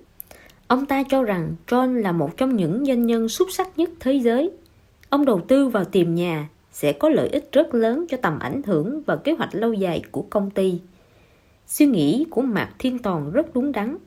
[0.67, 4.13] Ông ta cho rằng John là một trong những doanh nhân xuất sắc nhất thế
[4.13, 4.52] giới.
[5.10, 6.50] Ông đầu tư vào tìm nhà
[6.82, 10.04] sẽ có lợi ích rất lớn cho tầm ảnh hưởng và kế hoạch lâu dài
[10.12, 10.80] của công ty.
[11.67, 13.98] Suy nghĩ của Mạc Thiên Toàn rất đúng đắn.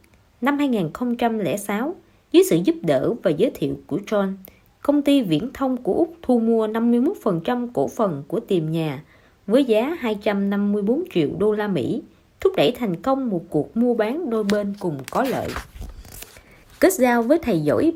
[0.40, 1.94] Năm 2006,
[2.32, 4.32] dưới sự giúp đỡ và giới thiệu của John,
[4.82, 9.04] công ty viễn thông của Úc thu mua 51% cổ phần của Tiềm nhà
[9.46, 12.02] với giá 254 triệu đô la Mỹ,
[12.40, 15.48] thúc đẩy thành công một cuộc mua bán đôi bên cùng có lợi.
[16.80, 17.92] Kết giao với thầy giỏi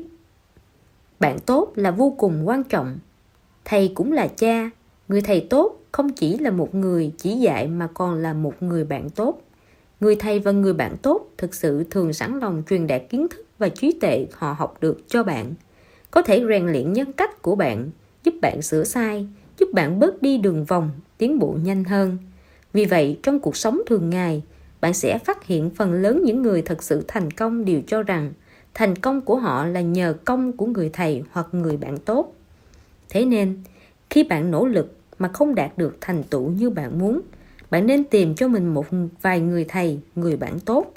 [1.19, 2.97] bạn tốt là vô cùng quan trọng.
[3.69, 4.69] Thầy cũng là cha,
[5.07, 8.83] người thầy tốt không chỉ là một người chỉ dạy mà còn là một người
[8.83, 9.41] bạn tốt.
[9.99, 13.45] Người thầy và người bạn tốt thực sự thường sẵn lòng truyền đạt kiến thức
[13.57, 15.53] và trí tuệ họ học được cho bạn.
[16.11, 17.89] Có thể rèn luyện nhân cách của bạn,
[18.23, 19.27] giúp bạn sửa sai,
[19.59, 22.17] giúp bạn bớt đi đường vòng, tiến bộ nhanh hơn.
[22.73, 24.43] Vì vậy, trong cuộc sống thường ngày,
[24.81, 28.33] bạn sẽ phát hiện phần lớn những người thật sự thành công đều cho rằng
[28.73, 32.35] thành công của họ là nhờ công của người thầy hoặc người bạn tốt.
[33.09, 33.57] Thế nên,
[34.09, 37.21] khi bạn nỗ lực mà không đạt được thành tựu như bạn muốn,
[37.69, 38.85] bạn nên tìm cho mình một
[39.21, 40.93] vài người thầy, người bạn tốt.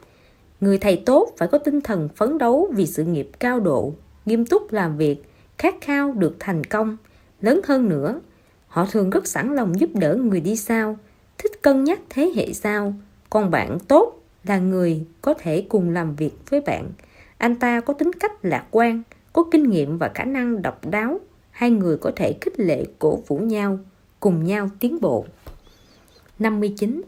[0.61, 3.93] Người thầy tốt phải có tinh thần phấn đấu vì sự nghiệp cao độ,
[4.27, 5.23] nghiêm túc làm việc,
[5.59, 6.97] khát khao được thành công.
[7.41, 8.21] Lớn hơn nữa,
[8.67, 10.97] họ thường rất sẵn lòng giúp đỡ người đi sau,
[11.39, 12.95] thích cân nhắc thế hệ sau.
[13.31, 16.91] Còn bạn tốt là người có thể cùng làm việc với bạn.
[17.39, 21.21] Anh ta có tính cách lạc quan, có kinh nghiệm và khả năng độc đáo.
[21.63, 23.79] Hai người có thể khích lệ cổ vũ nhau,
[24.21, 25.25] cùng nhau tiến bộ.
[26.39, 27.03] 59.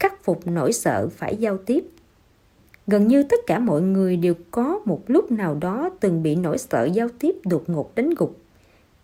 [0.00, 1.84] Khắc phục nỗi sợ phải giao tiếp
[2.86, 6.58] Gần như tất cả mọi người đều có một lúc nào đó từng bị nỗi
[6.58, 8.36] sợ giao tiếp đột ngột đánh gục.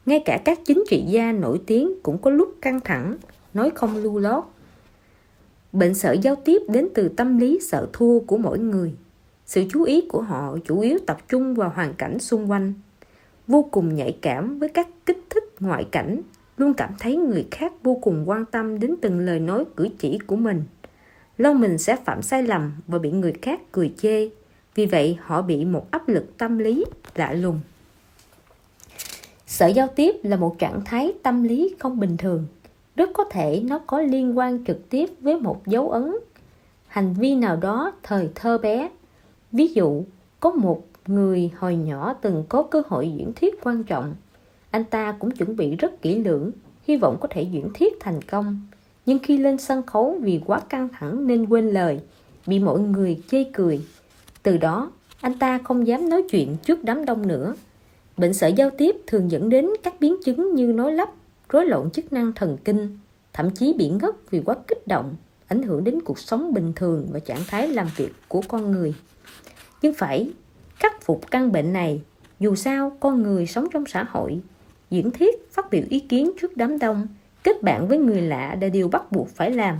[0.07, 3.17] Ngay cả các chính trị gia nổi tiếng cũng có lúc căng thẳng,
[3.55, 4.45] nói không lưu lót.
[5.73, 8.95] Bệnh sợ giao tiếp đến từ tâm lý sợ thua của mỗi người.
[9.47, 12.75] Sự chú ý của họ chủ yếu tập trung vào hoàn cảnh xung quanh.
[13.47, 16.21] Vô cùng nhạy cảm với các kích thích ngoại cảnh,
[16.57, 20.19] luôn cảm thấy người khác vô cùng quan tâm đến từng lời nói cử chỉ
[20.27, 20.63] của mình.
[21.39, 24.29] Lâu mình sẽ phạm sai lầm và bị người khác cười chê,
[24.75, 27.61] vì vậy họ bị một áp lực tâm lý lạ lùng.
[29.47, 32.47] Sợ giao tiếp là một trạng thái tâm lý không bình thường,
[32.97, 36.15] rất có thể nó có liên quan trực tiếp với một dấu ấn.
[36.87, 38.91] Hành vi nào đó thời thơ bé,
[39.53, 40.05] ví dụ
[40.41, 44.15] có một người hồi nhỏ từng có cơ hội diễn thuyết quan trọng
[44.75, 46.51] anh ta cũng chuẩn bị rất kỹ lưỡng,
[46.87, 48.61] hy vọng có thể diễn thuyết thành công.
[49.07, 52.01] Nhưng khi lên sân khấu vì quá căng thẳng nên quên lời,
[52.47, 53.81] bị mọi người chê cười.
[54.43, 57.55] Từ đó, anh ta không dám nói chuyện trước đám đông nữa.
[58.17, 61.11] Bệnh sởi giao tiếp thường dẫn đến các biến chứng như nói lắp,
[61.49, 62.99] rối loạn chức năng thần kinh,
[63.33, 65.15] thậm chí bị ngất vì quá kích động,
[65.47, 68.95] ảnh hưởng đến cuộc sống bình thường và trạng thái làm việc của con người.
[69.83, 70.33] Nhưng phải
[70.85, 72.01] khắc phục căn bệnh này,
[72.41, 74.41] dù sao con người sống trong xã hội
[74.91, 77.07] diễn thuyết, phát biểu ý kiến trước đám đông,
[77.43, 79.77] kết bạn với người lạ là điều bắt buộc phải làm,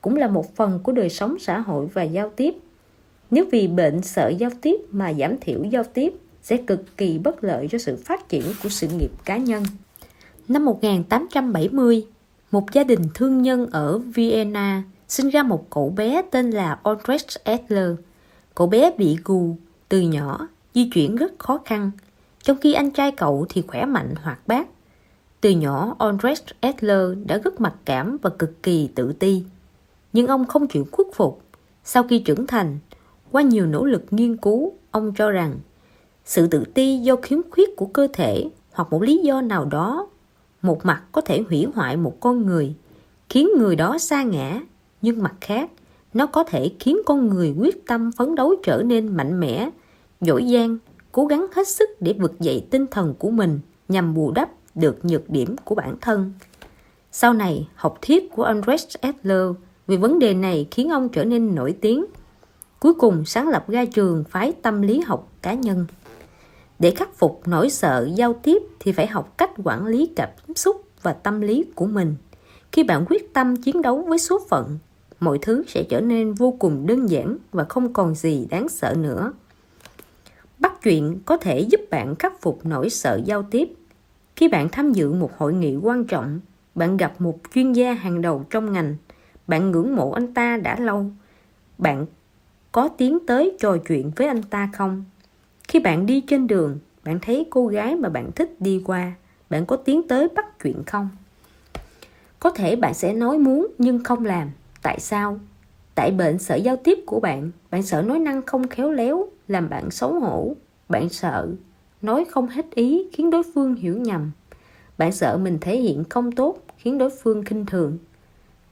[0.00, 2.54] cũng là một phần của đời sống xã hội và giao tiếp.
[3.30, 6.12] Nếu vì bệnh sợ giao tiếp mà giảm thiểu giao tiếp
[6.42, 9.62] sẽ cực kỳ bất lợi cho sự phát triển của sự nghiệp cá nhân.
[10.48, 12.06] Năm 1870,
[12.50, 17.44] một gia đình thương nhân ở Vienna sinh ra một cậu bé tên là Albrecht
[17.44, 17.90] Adler.
[18.54, 19.56] Cậu bé bị gù
[19.94, 21.90] từ nhỏ, di chuyển rất khó khăn,
[22.42, 24.68] trong khi anh trai cậu thì khỏe mạnh hoạt bát.
[25.40, 29.42] Từ nhỏ, Andres Adler đã rất mặc cảm và cực kỳ tự ti.
[30.12, 31.42] Nhưng ông không chịu khuất phục.
[31.84, 32.78] Sau khi trưởng thành,
[33.30, 35.54] qua nhiều nỗ lực nghiên cứu, ông cho rằng
[36.24, 40.08] sự tự ti do khiếm khuyết của cơ thể hoặc một lý do nào đó,
[40.62, 42.74] một mặt có thể hủy hoại một con người,
[43.28, 44.60] khiến người đó xa ngã,
[45.02, 45.70] nhưng mặt khác,
[46.14, 49.70] nó có thể khiến con người quyết tâm phấn đấu trở nên mạnh mẽ,
[50.24, 50.78] dỗi gian,
[51.12, 55.04] cố gắng hết sức để vực dậy tinh thần của mình nhằm bù đắp được
[55.04, 56.32] nhược điểm của bản thân.
[57.12, 59.50] Sau này, học thuyết của Andres Adler
[59.86, 62.04] về vấn đề này khiến ông trở nên nổi tiếng.
[62.80, 65.86] Cuối cùng sáng lập ra trường phái tâm lý học cá nhân.
[66.78, 70.84] Để khắc phục nỗi sợ giao tiếp thì phải học cách quản lý cảm xúc
[71.02, 72.16] và tâm lý của mình.
[72.72, 74.78] Khi bạn quyết tâm chiến đấu với số phận,
[75.20, 78.94] mọi thứ sẽ trở nên vô cùng đơn giản và không còn gì đáng sợ
[78.98, 79.32] nữa.
[80.64, 83.68] Bắt chuyện có thể giúp bạn khắc phục nỗi sợ giao tiếp.
[84.36, 86.40] Khi bạn tham dự một hội nghị quan trọng,
[86.74, 88.96] bạn gặp một chuyên gia hàng đầu trong ngành,
[89.46, 91.06] bạn ngưỡng mộ anh ta đã lâu,
[91.78, 92.06] bạn
[92.72, 95.04] có tiến tới trò chuyện với anh ta không?
[95.68, 99.12] Khi bạn đi trên đường, bạn thấy cô gái mà bạn thích đi qua,
[99.50, 101.08] bạn có tiến tới bắt chuyện không?
[102.40, 104.50] Có thể bạn sẽ nói muốn nhưng không làm.
[104.82, 105.38] Tại sao?
[105.94, 109.68] Tại bệnh sợ giao tiếp của bạn, bạn sợ nói năng không khéo léo, làm
[109.68, 110.56] bạn xấu hổ.
[110.88, 111.48] Bạn sợ
[112.02, 114.30] nói không hết ý khiến đối phương hiểu nhầm.
[114.98, 117.98] Bạn sợ mình thể hiện không tốt khiến đối phương khinh thường.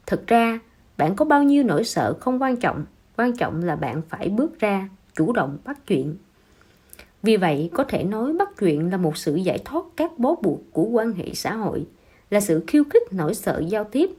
[0.06, 0.60] Thực ra,
[0.96, 2.84] bạn có bao nhiêu nỗi sợ không quan trọng,
[3.16, 6.16] quan trọng là bạn phải bước ra, chủ động bắt chuyện.
[7.22, 10.60] Vì vậy, có thể nói bắt chuyện là một sự giải thoát các bó buộc
[10.72, 11.86] của quan hệ xã hội,
[12.30, 14.10] là sự khiêu khích nỗi sợ giao tiếp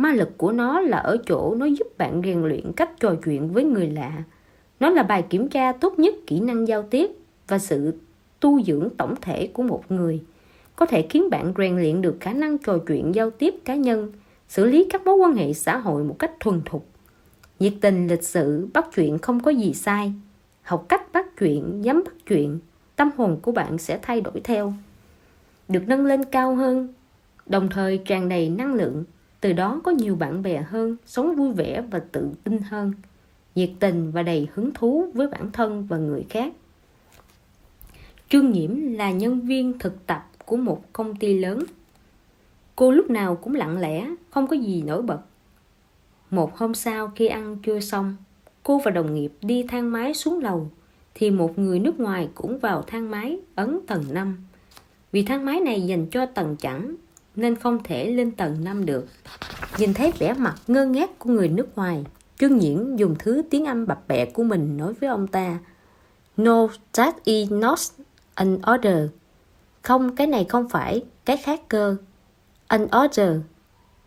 [0.00, 3.52] ma lực của nó là ở chỗ nó giúp bạn rèn luyện cách trò chuyện
[3.52, 4.22] với người lạ
[4.80, 7.10] nó là bài kiểm tra tốt nhất kỹ năng giao tiếp
[7.48, 7.94] và sự
[8.40, 10.22] tu dưỡng tổng thể của một người.
[10.76, 14.12] Có thể khiến bạn rèn luyện được khả năng trò chuyện giao tiếp cá nhân,
[14.48, 16.86] xử lý các mối quan hệ xã hội một cách thuần thục.
[17.58, 20.12] Nhiệt tình lịch sự, bắt chuyện không có gì sai.
[20.62, 22.58] Học cách bắt chuyện, dám bắt chuyện,
[22.96, 24.72] tâm hồn của bạn sẽ thay đổi theo.
[25.68, 26.88] Được nâng lên cao hơn.
[27.46, 29.04] Đồng thời tràn đầy năng lượng.
[29.40, 32.92] Từ đó có nhiều bạn bè hơn, sống vui vẻ và tự tin hơn
[33.54, 36.52] nhiệt tình và đầy hứng thú với bản thân và người khác.
[38.28, 41.64] Trương nhiễm là nhân viên thực tập của một công ty lớn.
[42.76, 45.20] Cô lúc nào cũng lặng lẽ không có gì nổi bật.
[46.30, 48.16] Một hôm sau khi ăn chưa xong
[48.62, 50.70] cô và đồng nghiệp đi thang máy xuống lầu
[51.14, 54.36] thì một người nước ngoài cũng vào thang máy ấn tầng 5
[55.12, 56.96] vì thang máy này dành cho tầng chẵn
[57.36, 59.06] nên không thể lên tầng 5 được.
[59.78, 62.04] Nhìn thấy vẻ mặt ngơ ngác của người nước ngoài,
[62.40, 65.58] Trương Nhiễn dùng thứ tiếng Anh bập bẹ của mình nói với ông ta
[66.36, 67.78] No, that is not
[68.34, 69.08] an order.
[69.82, 71.96] Không, cái này không phải, cái khác cơ.
[72.66, 73.36] An order.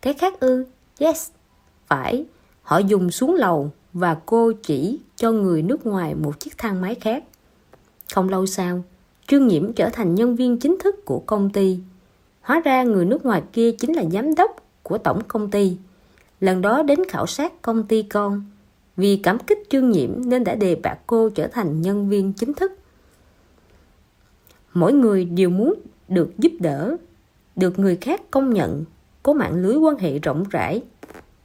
[0.01, 0.65] Cái khác ư?
[0.99, 1.29] Yes.
[1.87, 2.25] Phải.
[2.61, 6.95] Họ dùng xuống lầu và cô chỉ cho người nước ngoài một chiếc thang máy
[6.95, 7.23] khác.
[8.13, 8.83] Không lâu sau,
[9.27, 11.79] Trương Nhiễm trở thành nhân viên chính thức của công ty.
[12.41, 15.77] Hóa ra người nước ngoài kia chính là giám đốc của tổng công ty.
[16.43, 18.43] Lần đó đến khảo sát công ty con.
[18.97, 22.53] Vì cảm kích Trương Nhiễm nên đã đề bạt cô trở thành nhân viên chính
[22.53, 22.71] thức.
[24.73, 25.73] Mỗi người đều muốn
[26.07, 26.97] được giúp đỡ,
[27.55, 28.83] được người khác công nhận,
[29.23, 30.81] có mạng lưới quan hệ rộng rãi.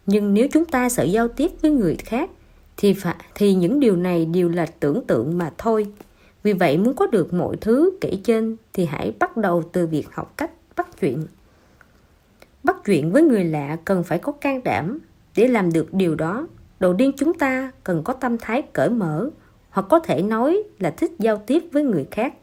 [0.07, 2.31] Nhưng nếu chúng ta sợ giao tiếp với người khác,
[2.77, 5.87] thì phải, thì những điều này đều là tưởng tượng mà thôi.
[6.43, 10.07] Vì vậy muốn có được mọi thứ kể trên thì hãy bắt đầu từ việc
[10.13, 11.27] học cách bắt chuyện.
[12.63, 14.99] Bắt chuyện với người lạ cần phải có can đảm
[15.37, 16.47] để làm được điều đó.
[16.81, 19.31] Đầu tiên chúng ta cần có tâm thái cởi mở
[19.71, 22.35] hoặc có thể nói là thích giao tiếp với người khác.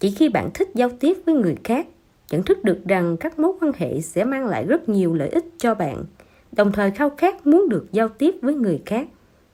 [0.00, 1.86] Chỉ khi bạn thích giao tiếp với người khác,
[2.30, 5.44] nhận thức được rằng các mối quan hệ sẽ mang lại rất nhiều lợi ích
[5.58, 6.04] cho bạn,
[6.52, 9.08] đồng thời khao khát muốn được giao tiếp với người khác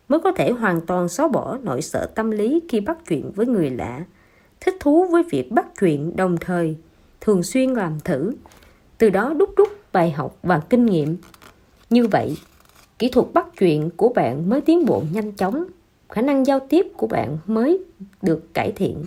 [0.08, 3.46] mới có thể hoàn toàn xóa bỏ nỗi sợ tâm lý khi bắt chuyện với
[3.46, 4.04] người lạ.
[4.60, 6.76] Thích thú với việc bắt chuyện đồng thời,
[7.20, 8.32] thường xuyên làm thử,
[8.98, 11.16] từ đó đúc rút bài học và kinh nghiệm.
[11.90, 12.36] Như vậy,
[12.98, 15.64] kỹ thuật bắt chuyện của bạn mới tiến bộ nhanh chóng,
[16.08, 17.84] khả năng giao tiếp của bạn mới
[18.22, 19.04] được cải thiện.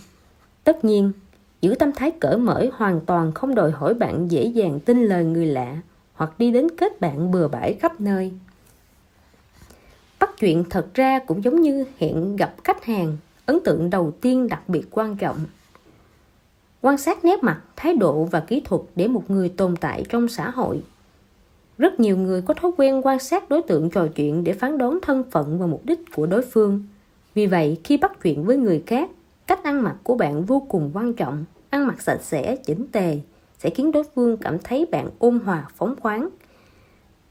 [0.64, 1.12] Tất nhiên,
[1.62, 5.24] giữ tâm thái cởi mở hoàn toàn không đòi hỏi bạn dễ dàng tin lời
[5.24, 5.78] người lạ
[6.14, 8.32] hoặc đi đến kết bạn bừa bãi khắp nơi
[10.20, 14.48] bắt chuyện thật ra cũng giống như hẹn gặp khách hàng ấn tượng đầu tiên
[14.48, 15.38] đặc biệt quan trọng
[16.86, 20.28] quan sát nét mặt, thái độ và kỹ thuật để một người tồn tại trong
[20.28, 20.84] xã hội.
[21.78, 25.00] Rất nhiều người có thói quen quan sát đối tượng trò chuyện để phán đoán
[25.02, 26.84] thân phận và mục đích của đối phương.
[27.34, 29.10] Vì vậy, khi bắt chuyện với người khác,
[29.48, 31.46] cách ăn mặc của bạn vô cùng quan trọng.
[31.70, 33.20] Ăn mặc sạch sẽ, chỉnh tề
[33.58, 36.30] sẽ khiến đối phương cảm thấy bạn ôn hòa, phóng khoáng.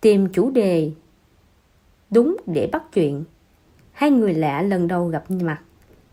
[0.00, 0.90] Tìm chủ đề
[2.10, 3.24] đúng để bắt chuyện.
[3.92, 5.60] Hai người lạ lần đầu gặp mặt,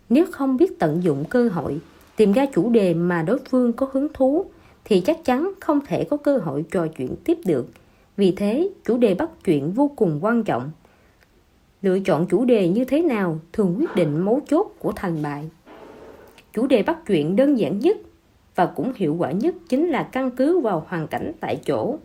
[0.09, 1.79] nếu không biết tận dụng cơ hội
[2.19, 4.45] tìm ra chủ đề mà đối phương có hứng thú
[4.85, 7.67] thì chắc chắn không thể có cơ hội trò chuyện tiếp được.
[8.17, 10.71] Vì thế chủ đề bắt chuyện vô cùng quan trọng.
[11.81, 15.49] Lựa chọn chủ đề như thế nào thường quyết định mấu chốt của thành bại
[16.53, 17.97] chủ đề bắt chuyện đơn giản nhất
[18.55, 21.97] và cũng hiệu quả nhất chính là căn cứ vào hoàn cảnh tại chỗ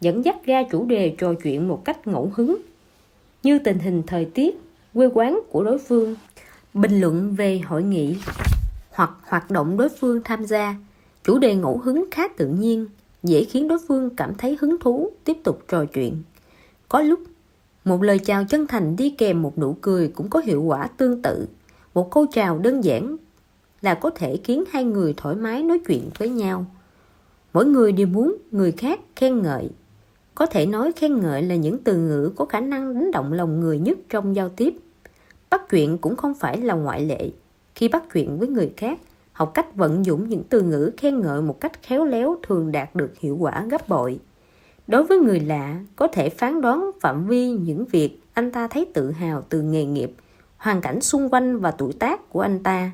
[0.00, 2.56] dẫn dắt ra chủ đề trò chuyện một cách ngẫu hứng.
[3.42, 4.60] Như tình hình thời tiết,
[4.94, 6.14] quê quán của đối phương,
[6.74, 8.16] bình luận về hội nghị
[8.94, 10.74] hoặc hoạt động đối phương tham gia.
[11.24, 12.86] Chủ đề ngẫu hứng khá tự nhiên,
[13.22, 16.22] dễ khiến đối phương cảm thấy hứng thú tiếp tục trò chuyện.
[16.88, 17.20] Có lúc,
[17.84, 21.22] một lời chào chân thành đi kèm một nụ cười cũng có hiệu quả tương
[21.22, 21.46] tự.
[21.94, 23.16] Một câu chào đơn giản
[23.82, 26.66] là có thể khiến hai người thoải mái nói chuyện với nhau.
[27.52, 29.70] Mỗi người đều muốn người khác khen ngợi
[30.34, 33.60] có thể nói khen ngợi là những từ ngữ có khả năng đánh động lòng
[33.60, 34.74] người nhất trong giao tiếp.
[35.50, 37.30] Bắt chuyện cũng không phải là ngoại lệ.
[37.74, 38.98] Khi bắt chuyện với người khác,
[39.32, 42.94] học cách vận dụng những từ ngữ khen ngợi một cách khéo léo thường đạt
[42.94, 44.20] được hiệu quả gấp bội.
[44.86, 48.84] Đối với người lạ, có thể phán đoán phạm vi những việc anh ta thấy
[48.94, 50.12] tự hào từ nghề nghiệp,
[50.56, 52.90] hoàn cảnh xung quanh và tuổi tác của anh ta.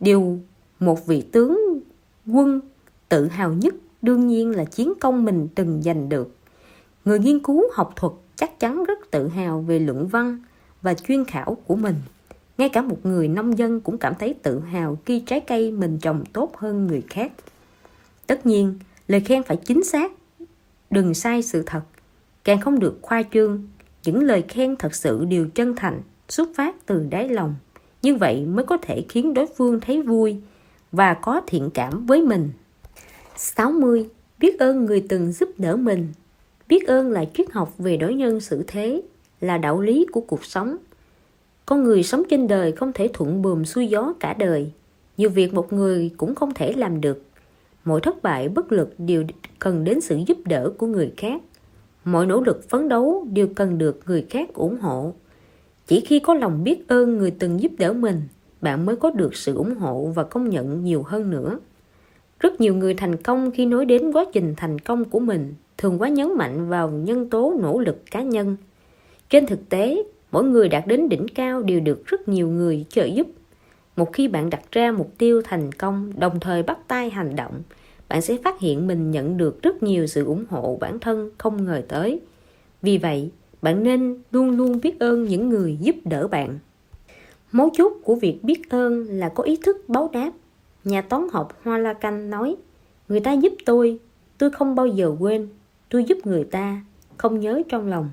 [0.00, 0.38] Điều
[0.80, 1.80] một vị tướng
[2.26, 2.60] quân
[3.08, 6.34] tự hào nhất đương nhiên là chiến công mình từng giành được.
[7.04, 10.42] Người nghiên cứu học thuật chắc chắn rất tự hào về luận văn
[10.82, 11.94] và chuyên khảo của mình.
[12.58, 15.98] Ngay cả một người nông dân cũng cảm thấy tự hào khi trái cây mình
[15.98, 17.32] trồng tốt hơn người khác.
[18.26, 18.78] Tất nhiên,
[19.08, 20.12] lời khen phải chính xác,
[20.90, 21.82] đừng sai sự thật.
[22.44, 23.68] càng không được khoa trương.
[24.04, 27.54] Những lời khen thật sự đều chân thành, xuất phát từ đáy lòng.
[28.02, 30.36] Như vậy mới có thể khiến đối phương thấy vui
[30.92, 32.50] và có thiện cảm với mình.
[33.36, 34.08] 60.
[34.38, 36.08] Biết ơn người từng giúp đỡ mình.
[36.68, 39.02] Biết ơn là triết học về đối nhân xử thế,
[39.40, 40.76] là đạo lý của cuộc sống.
[41.68, 44.72] Con người sống trên đời không thể thuận buồm xuôi gió cả đời.
[45.16, 47.22] Nhiều việc một người cũng không thể làm được.
[47.84, 49.24] Mọi thất bại bất lực đều
[49.58, 51.42] cần đến sự giúp đỡ của người khác.
[52.04, 55.14] Mọi nỗ lực phấn đấu đều cần được người khác ủng hộ.
[55.86, 58.22] Chỉ khi có lòng biết ơn người từng giúp đỡ mình,
[58.60, 61.58] bạn mới có được sự ủng hộ và công nhận nhiều hơn nữa.
[62.40, 65.98] Rất nhiều người thành công khi nói đến quá trình thành công của mình thường
[65.98, 68.56] quá nhấn mạnh vào nhân tố nỗ lực cá nhân.
[69.30, 73.04] Trên thực tế, mỗi người đạt đến đỉnh cao đều được rất nhiều người trợ
[73.04, 73.26] giúp.
[73.96, 77.62] Một khi bạn đặt ra mục tiêu thành công, đồng thời bắt tay hành động,
[78.08, 81.64] bạn sẽ phát hiện mình nhận được rất nhiều sự ủng hộ bản thân không
[81.64, 82.20] ngờ tới.
[82.82, 83.30] Vì vậy,
[83.62, 86.58] bạn nên luôn luôn biết ơn những người giúp đỡ bạn.
[87.52, 90.30] Mấu chốt của việc biết ơn là có ý thức báo đáp.
[90.84, 92.56] Nhà toán học Hoa La Canh nói,
[93.08, 93.98] người ta giúp tôi,
[94.38, 95.48] tôi không bao giờ quên,
[95.88, 96.82] tôi giúp người ta,
[97.16, 98.10] không nhớ trong lòng.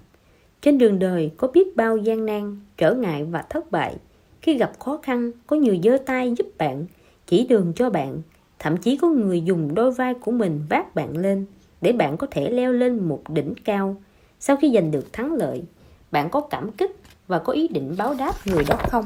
[0.66, 3.96] Trên đường đời có biết bao gian nan, trở ngại và thất bại.
[4.42, 6.86] Khi gặp khó khăn, có nhiều giơ tay giúp bạn,
[7.28, 8.22] chỉ đường cho bạn.
[8.60, 11.46] Thậm chí có người dùng đôi vai của mình vác bạn lên
[11.82, 13.96] để bạn có thể leo lên một đỉnh cao.
[14.40, 15.64] Sau khi giành được thắng lợi,
[16.12, 16.96] bạn có cảm kích
[17.28, 19.06] và có ý định báo đáp người đó không?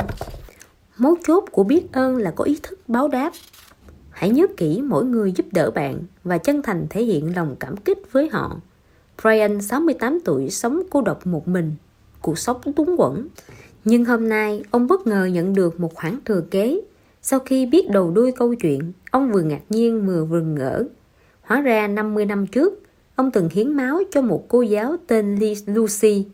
[0.98, 3.32] Mấu chốt của biết ơn là có ý thức báo đáp.
[4.10, 7.78] Hãy nhớ kỹ mỗi người giúp đỡ bạn và chân thành thể hiện lòng cảm
[7.78, 8.60] kích với họ.
[9.22, 11.76] Brian, 68 tuổi, sống cô độc một mình,
[12.22, 13.28] cuộc sống túng quẫn.
[13.86, 16.82] Nhưng hôm nay, ông bất ngờ nhận được một khoản thừa kế.
[17.22, 20.84] Sau khi biết đầu đuôi câu chuyện, ông vừa ngạc nhiên vừa vừng ngỡ.
[21.42, 22.84] Hóa ra 50 năm trước,
[23.16, 26.26] ông từng hiến máu cho một cô giáo tên Lucy.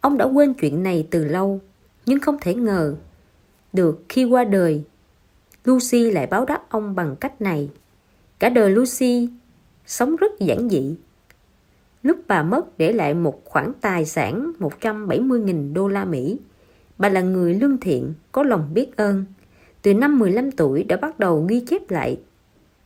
[0.00, 1.60] Ông đã quên chuyện này từ lâu,
[2.06, 2.96] nhưng không thể ngờ
[3.72, 4.84] được khi qua đời,
[5.64, 7.70] Lucy lại báo đáp ông bằng cách này.
[8.38, 9.28] Cả đời Lucy
[9.86, 10.96] sống rất giản dị.
[12.02, 16.38] Lúc bà mất để lại một khoản tài sản 170.000 đô la Mỹ.
[16.98, 19.24] Bà là người lương thiện, có lòng biết ơn.
[19.82, 22.20] Từ năm 15 tuổi đã bắt đầu ghi chép lại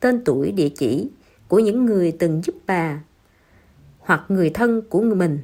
[0.00, 1.10] tên tuổi địa chỉ
[1.48, 3.00] của những người từng giúp bà
[3.98, 5.38] hoặc người thân của người mình.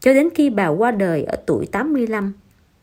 [0.00, 2.32] Cho đến khi bà qua đời ở tuổi 85,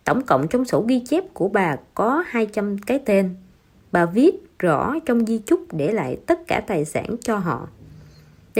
[0.06, 3.36] tổng cộng trong sổ ghi chép của bà có 200 cái tên.
[3.92, 7.68] Bà viết rõ trong di chúc để lại tất cả tài sản cho họ.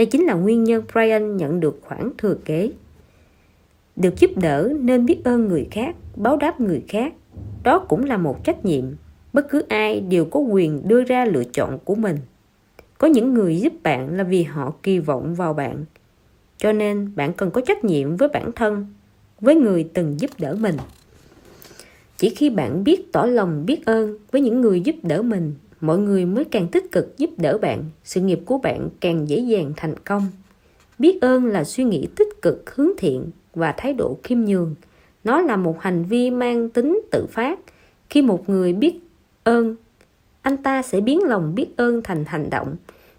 [0.00, 2.70] Đây chính là nguyên nhân Brian nhận được khoản thừa kế.
[3.96, 7.14] Được giúp đỡ nên biết ơn người khác, báo đáp người khác.
[7.62, 8.84] Đó cũng là một trách nhiệm.
[9.32, 12.16] Bất cứ ai đều có quyền đưa ra lựa chọn của mình.
[12.98, 15.84] Có những người giúp bạn là vì họ kỳ vọng vào bạn.
[16.58, 18.86] Cho nên bạn cần có trách nhiệm với bản thân,
[19.40, 20.76] với người từng giúp đỡ mình.
[22.16, 25.98] Chỉ khi bạn biết tỏ lòng biết ơn với những người giúp đỡ mình mọi
[25.98, 29.72] người mới càng tích cực giúp đỡ bạn, sự nghiệp của bạn càng dễ dàng
[29.76, 30.26] thành công.
[30.98, 34.74] Biết ơn là suy nghĩ tích cực hướng thiện và thái độ khiêm nhường.
[35.24, 37.58] Nó là một hành vi mang tính tự phát.
[38.10, 38.98] Khi một người biết
[39.44, 39.76] ơn,
[40.42, 42.76] anh ta sẽ biến lòng biết ơn thành hành động.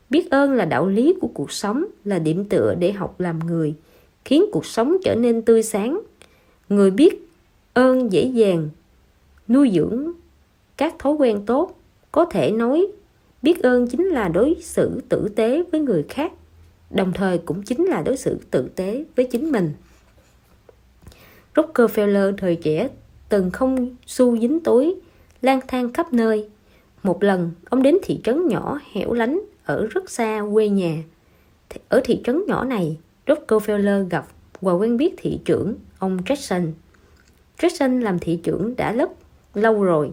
[0.09, 3.73] Biết ơn là đạo lý của cuộc sống, là điểm tựa để học làm người,
[4.25, 6.01] khiến cuộc sống trở nên tươi sáng.
[6.69, 7.27] Người biết
[7.73, 8.69] ơn dễ dàng
[9.47, 10.11] nuôi dưỡng
[10.77, 11.80] các thói quen tốt
[12.11, 12.87] có thể nói,
[13.41, 16.31] biết ơn chính là đối xử tử tế với người khác,
[16.89, 19.73] đồng thời cũng chính là đối xử tử tế với chính mình.
[21.55, 22.89] Rockefeller thời trẻ
[23.29, 24.95] từng không xu dính túi,
[25.41, 26.49] lang thang khắp nơi.
[27.03, 31.03] Một lần, ông đến thị trấn nhỏ hẻo lánh ở rất xa quê nhà.
[31.89, 34.27] Ở thị trấn nhỏ này, Rockefeller gặp
[34.61, 36.71] và quen biết thị trưởng, ông Jackson.
[37.57, 39.11] Jackson làm thị trưởng đã rất
[39.53, 40.11] lâu rồi,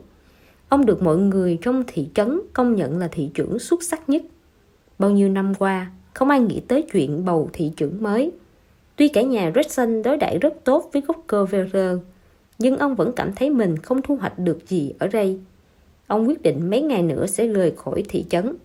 [0.69, 4.23] Ông được mọi người trong thị trấn công nhận là thị trưởng xuất sắc nhất.
[4.99, 8.33] Bao nhiêu năm qua, không ai nghĩ tới chuyện bầu thị trưởng mới.
[8.97, 11.99] Tuy cả nhà Redson đối đãi rất tốt với Rockefeller,
[12.59, 15.41] nhưng ông vẫn cảm thấy mình không thu hoạch được gì ở đây.
[16.07, 18.57] Ông quyết định mấy ngày nữa sẽ rời khỏi thị trấn.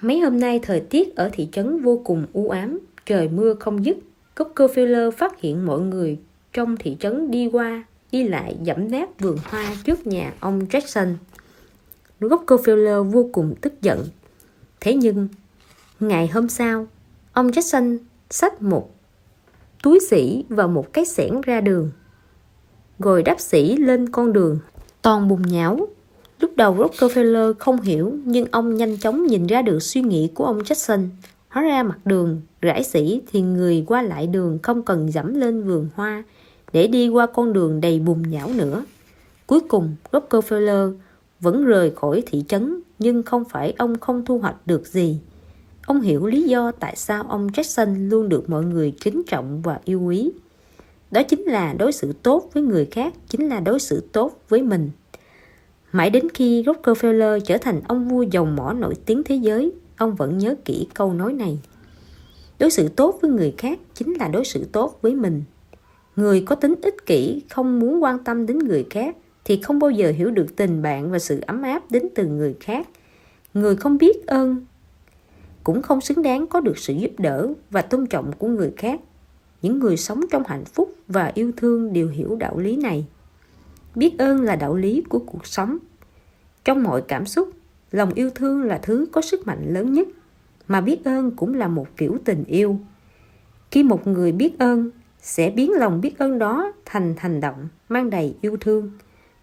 [0.00, 3.84] Mấy hôm nay thời tiết ở thị trấn vô cùng u ám, trời mưa không
[3.84, 3.96] dứt.
[4.36, 6.18] Rockefeller phát hiện mọi người
[6.52, 11.14] trong thị trấn đi qua đi lại dẫm nát vườn hoa trước nhà ông Jackson.
[12.20, 14.06] Rockefeller vô cùng tức giận.
[14.80, 15.28] Thế nhưng,
[16.00, 16.86] ngày hôm sau,
[17.32, 17.98] ông Jackson
[18.30, 18.90] xách một
[19.82, 21.90] túi sỉ và một cái xẻng ra đường.
[22.98, 24.58] Rồi đáp sĩ lên con đường,
[25.02, 25.88] toàn bùn nhão.
[26.40, 30.44] Lúc đầu Rockefeller không hiểu, nhưng ông nhanh chóng nhìn ra được suy nghĩ của
[30.44, 31.08] ông Jackson.
[31.48, 35.62] Hóa ra mặt đường rải sỉ thì người qua lại đường không cần dẫm lên
[35.62, 36.24] vườn hoa
[36.72, 38.84] để đi qua con đường đầy bùn nhão nữa.
[39.46, 40.94] Cuối cùng, Rockefeller
[41.40, 45.18] vẫn rời khỏi thị trấn nhưng không phải ông không thu hoạch được gì.
[45.86, 49.80] Ông hiểu lý do tại sao ông Jackson luôn được mọi người kính trọng và
[49.84, 50.30] yêu quý.
[51.10, 54.62] Đó chính là đối xử tốt với người khác, chính là đối xử tốt với
[54.62, 54.90] mình.
[55.92, 60.14] Mãi đến khi Rockefeller trở thành ông vua dầu mỏ nổi tiếng thế giới, ông
[60.14, 61.58] vẫn nhớ kỹ câu nói này.
[62.58, 65.42] Đối xử tốt với người khác chính là đối xử tốt với mình.
[66.16, 69.90] Người có tính ích kỷ, không muốn quan tâm đến người khác thì không bao
[69.90, 72.88] giờ hiểu được tình bạn và sự ấm áp đến từ người khác.
[73.54, 74.66] Người không biết ơn
[75.64, 79.00] cũng không xứng đáng có được sự giúp đỡ và tôn trọng của người khác.
[79.62, 83.06] Những người sống trong hạnh phúc và yêu thương đều hiểu đạo lý này.
[83.94, 85.78] Biết ơn là đạo lý của cuộc sống.
[86.64, 87.50] Trong mọi cảm xúc,
[87.90, 90.08] lòng yêu thương là thứ có sức mạnh lớn nhất,
[90.68, 92.78] mà biết ơn cũng là một kiểu tình yêu.
[93.70, 94.90] Khi một người biết ơn,
[95.26, 98.90] sẽ biến lòng biết ơn đó thành hành động mang đầy yêu thương,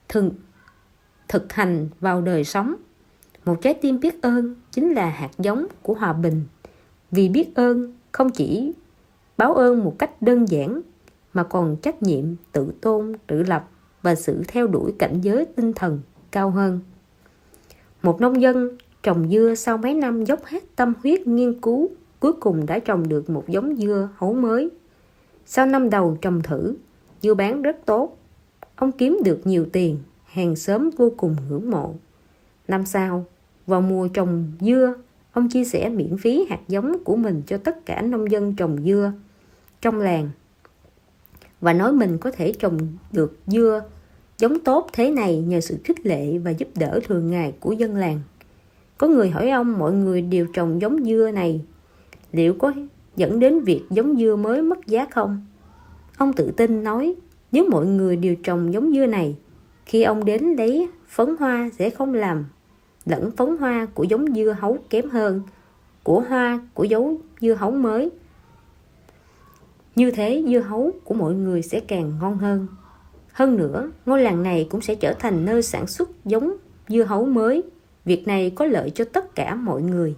[0.10, 0.30] thực,
[1.28, 2.76] thực hành vào đời sống.
[3.46, 6.44] Một trái tim biết ơn chính là hạt giống của hòa bình.
[7.12, 8.74] Vì biết ơn không chỉ
[9.38, 10.82] báo ơn một cách đơn giản
[11.34, 13.70] mà còn trách nhiệm, tự tôn, tự lập
[14.02, 16.00] và sự theo đuổi cảnh giới tinh thần
[16.32, 16.80] cao hơn.
[18.04, 22.34] Một nông dân trồng dưa sau mấy năm dốc hết tâm huyết nghiên cứu, cuối
[22.34, 24.70] cùng đã trồng được một giống dưa hấu mới.
[25.46, 26.76] Sau năm đầu trồng thử,
[27.22, 28.18] dưa bán rất tốt.
[28.76, 31.96] Ông kiếm được nhiều tiền, hàng xóm vô cùng ngưỡng mộ.
[32.68, 33.26] Năm sau,
[33.68, 34.94] vào mùa trồng dưa,
[35.34, 38.78] ông chia sẻ miễn phí hạt giống của mình cho tất cả nông dân trồng
[38.86, 39.14] dưa
[39.82, 40.30] trong làng
[41.62, 42.78] và nói mình có thể trồng
[43.12, 43.82] được dưa
[44.38, 47.96] giống tốt thế này nhờ sự khích lệ và giúp đỡ thường ngày của dân
[47.96, 48.20] làng.
[48.98, 51.62] Có người hỏi ông mọi người đều trồng giống dưa này
[52.32, 52.74] liệu có
[53.16, 55.46] dẫn đến việc giống dưa mới mất giá không?
[56.18, 57.16] Ông tự tin nói
[57.52, 59.36] nếu mọi người đều trồng giống dưa này
[59.86, 62.46] khi ông đến lấy phấn hoa sẽ không làm
[63.06, 65.42] lẫn phấn hoa của giống dưa hấu kém hơn
[66.04, 68.12] của hoa của dấu dưa hấu mới
[69.96, 72.68] như thế dưa hấu của mọi người sẽ càng ngon hơn.
[73.32, 76.54] Hơn nữa, ngôi làng này cũng sẽ trở thành nơi sản xuất giống
[76.88, 77.64] dưa hấu mới.
[78.06, 80.16] Việc này có lợi cho tất cả mọi người.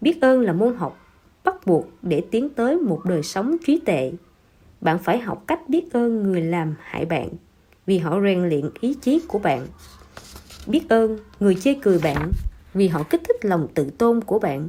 [0.00, 0.98] Biết ơn là môn học
[1.46, 4.12] bắt buộc để tiến tới một đời sống trí tệ.
[4.80, 7.28] Bạn phải học cách biết ơn người làm hại bạn,
[7.86, 9.66] vì họ rèn luyện ý chí của bạn.
[10.66, 12.32] Biết ơn người chê cười bạn,
[12.74, 14.68] vì họ kích thích lòng tự tôn của bạn.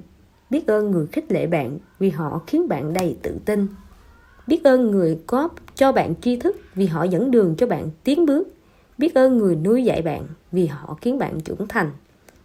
[0.50, 3.68] Biết ơn người khích lệ bạn, vì họ khiến bạn đầy tự tin
[4.48, 8.26] biết ơn người có cho bạn tri thức, vì họ dẫn đường cho bạn tiến
[8.26, 8.48] bước
[8.98, 11.92] biết ơn người nuôi dạy bạn, vì họ khiến bạn trưởng thành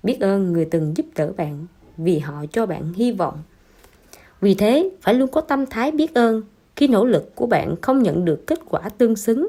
[0.02, 1.66] biết ơn người từng giúp đỡ bạn,
[1.96, 3.42] vì họ cho bạn hy vọng
[4.42, 6.42] vì thế phải luôn có tâm thái biết ơn
[6.76, 9.48] khi nỗ lực của bạn không nhận được kết quả tương xứng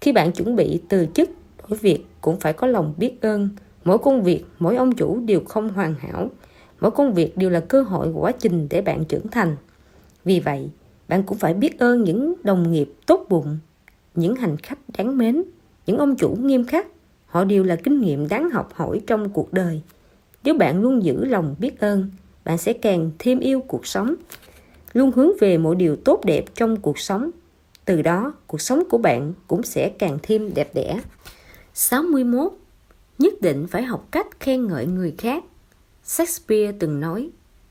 [0.00, 1.30] khi bạn chuẩn bị từ chức
[1.68, 3.48] đổi việc cũng phải có lòng biết ơn
[3.84, 6.28] mỗi công việc mỗi ông chủ đều không hoàn hảo
[6.80, 9.56] mỗi công việc đều là cơ hội của quá trình để bạn trưởng thành
[10.24, 10.70] vì vậy
[11.10, 13.58] bạn cũng phải biết ơn những đồng nghiệp tốt bụng,
[14.14, 15.42] những hành khách đáng mến,
[15.86, 16.86] những ông chủ nghiêm khắc.
[17.26, 19.82] Họ đều là kinh nghiệm đáng học hỏi trong cuộc đời.
[20.44, 22.10] Nếu bạn luôn giữ lòng biết ơn,
[22.44, 24.14] bạn sẽ càng thêm yêu cuộc sống,
[24.92, 27.30] luôn hướng về mọi điều tốt đẹp trong cuộc sống.
[27.84, 31.00] Từ đó, cuộc sống của bạn cũng sẽ càng thêm đẹp đẽ.
[31.74, 32.52] 61.
[33.18, 35.44] Nhất định phải học cách khen ngợi người khác.
[36.04, 37.30] Shakespeare từng nói,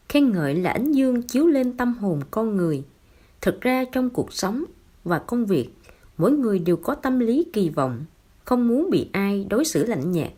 [0.10, 2.84] khen ngợi là ánh dương chiếu lên tâm hồn con người–
[3.42, 4.64] thực ra trong cuộc sống
[5.04, 5.70] và công việc
[6.18, 8.06] mỗi người đều có tâm lý kỳ vọng
[8.46, 10.32] không muốn bị ai đối xử lạnh nhạt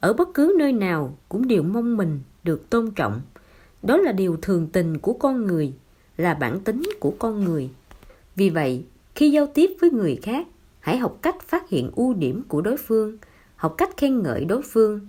[0.00, 3.20] ở bất cứ nơi nào cũng đều mong mình được tôn trọng
[3.82, 5.72] đó là điều thường tình của con người
[6.16, 7.70] là bản tính của con người
[8.36, 10.46] vì vậy khi giao tiếp với người khác
[10.80, 13.18] hãy học cách phát hiện ưu điểm của đối phương
[13.56, 15.00] học cách khen ngợi đối phương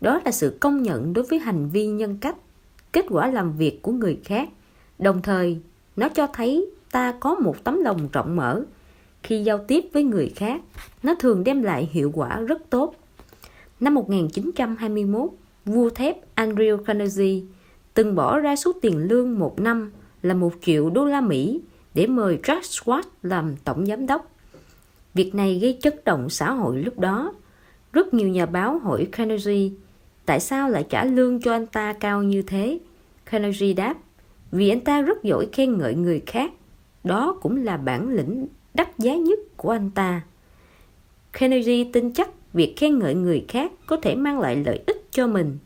[0.00, 2.36] đó là sự công nhận đối với hành vi nhân cách
[2.92, 4.48] kết quả làm việc của người khác
[4.98, 5.60] đồng thời
[5.96, 8.62] nó cho thấy ta có một tấm lòng rộng mở.
[9.22, 10.60] Khi giao tiếp với người khác,
[11.02, 12.94] nó thường đem lại hiệu quả rất tốt.
[13.80, 15.30] Năm 1921,
[15.64, 17.40] vua thép Andrew Carnegie
[17.94, 19.90] từng bỏ ra số tiền lương một năm
[20.22, 21.60] là một triệu đô la Mỹ
[21.94, 24.30] để mời Jack Watt làm tổng giám đốc.
[25.14, 27.32] Việc này gây chấn động xã hội lúc đó.
[27.92, 29.70] Rất nhiều nhà báo hỏi Carnegie
[30.26, 32.78] tại sao lại trả lương cho anh ta cao như thế.
[33.30, 33.94] Carnegie đáp,
[34.52, 36.52] vì anh ta rất giỏi khen ngợi người khác.
[37.04, 40.22] Đó cũng là bản lĩnh đắt giá nhất của anh ta.
[41.32, 45.26] Carnegie tin chắc việc khen ngợi người khác có thể mang lại lợi ích cho
[45.26, 45.58] mình.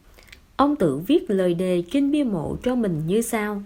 [0.56, 3.62] Ông tự viết lời đề trên bia mộ cho mình như sau.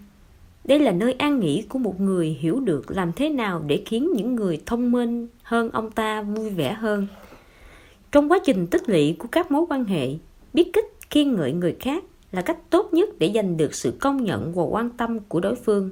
[0.64, 4.10] đây là nơi an nghỉ của một người hiểu được làm thế nào để khiến
[4.16, 7.06] những người thông minh hơn ông ta vui vẻ hơn.
[8.12, 10.08] Trong quá trình tích lũy của các mối quan hệ,
[10.52, 14.24] biết cách khen ngợi người khác là cách tốt nhất để giành được sự công
[14.24, 15.90] nhận và quan tâm của đối phương.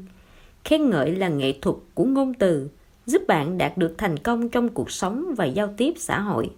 [0.64, 2.68] Khen ngợi là nghệ thuật của ngôn từ,
[3.06, 6.50] giúp bạn đạt được thành công trong cuộc sống và giao tiếp xã hội.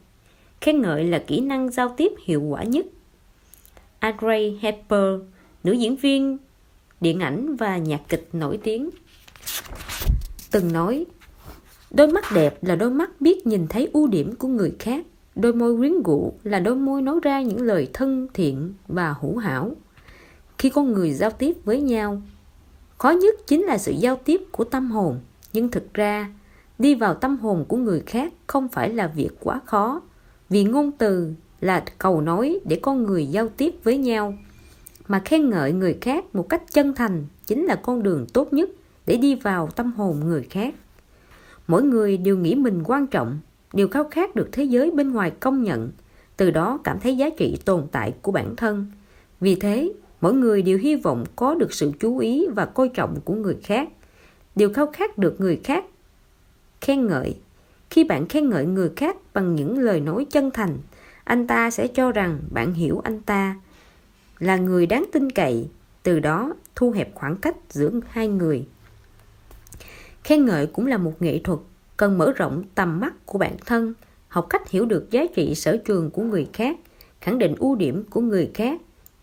[0.61, 2.87] Khen ngợi là kỹ năng giao tiếp hiệu quả nhất.
[4.01, 5.23] Audrey Hepburn
[5.65, 6.39] nữ diễn viên,
[7.01, 8.91] điện ảnh và nhạc kịch nổi tiếng.
[10.51, 11.07] Từng nói,
[11.91, 15.07] đôi mắt đẹp là đôi mắt biết nhìn thấy ưu điểm của người khác.
[15.37, 19.37] Đôi môi quyến rũ là đôi môi nói ra những lời thân thiện và hữu
[19.37, 19.73] hảo.
[20.59, 22.23] Khi con người giao tiếp với nhau,
[22.99, 25.21] khó nhất chính là sự giao tiếp của tâm hồn.
[25.53, 26.33] Nhưng thực ra,
[26.79, 30.01] đi vào tâm hồn của người khác không phải là việc quá khó.
[30.49, 34.35] Vì ngôn từ là cầu nối để con người giao tiếp với nhau.
[35.09, 38.71] Mà khen ngợi người khác một cách chân thành chính là con đường tốt nhất
[39.07, 40.75] để đi vào tâm hồn người khác.
[41.67, 43.39] Mỗi người đều nghĩ mình quan trọng,
[43.73, 45.91] đều khao khát được thế giới bên ngoài công nhận,
[46.37, 48.87] từ đó cảm thấy giá trị tồn tại của bản thân.
[49.41, 53.21] Vì thế, mỗi người đều hy vọng có được sự chú ý và coi trọng
[53.25, 53.89] của người khác,
[54.57, 55.85] đều khao khát được người khác
[56.81, 57.37] khen ngợi.
[57.91, 60.79] Khi bạn khen ngợi người khác bằng những lời nói chân thành
[61.29, 63.57] anh ta sẽ cho rằng bạn hiểu anh ta
[64.39, 65.69] là người đáng tin cậy,
[66.03, 68.67] từ đó thu hẹp khoảng cách giữa hai người.
[70.25, 71.59] Khen ngợi cũng là một nghệ thuật
[71.97, 73.95] cần mở rộng tầm mắt của bản thân,
[74.29, 76.79] học cách hiểu được giá trị sở trường của người khác,
[77.21, 78.81] khẳng định ưu điểm của người khác.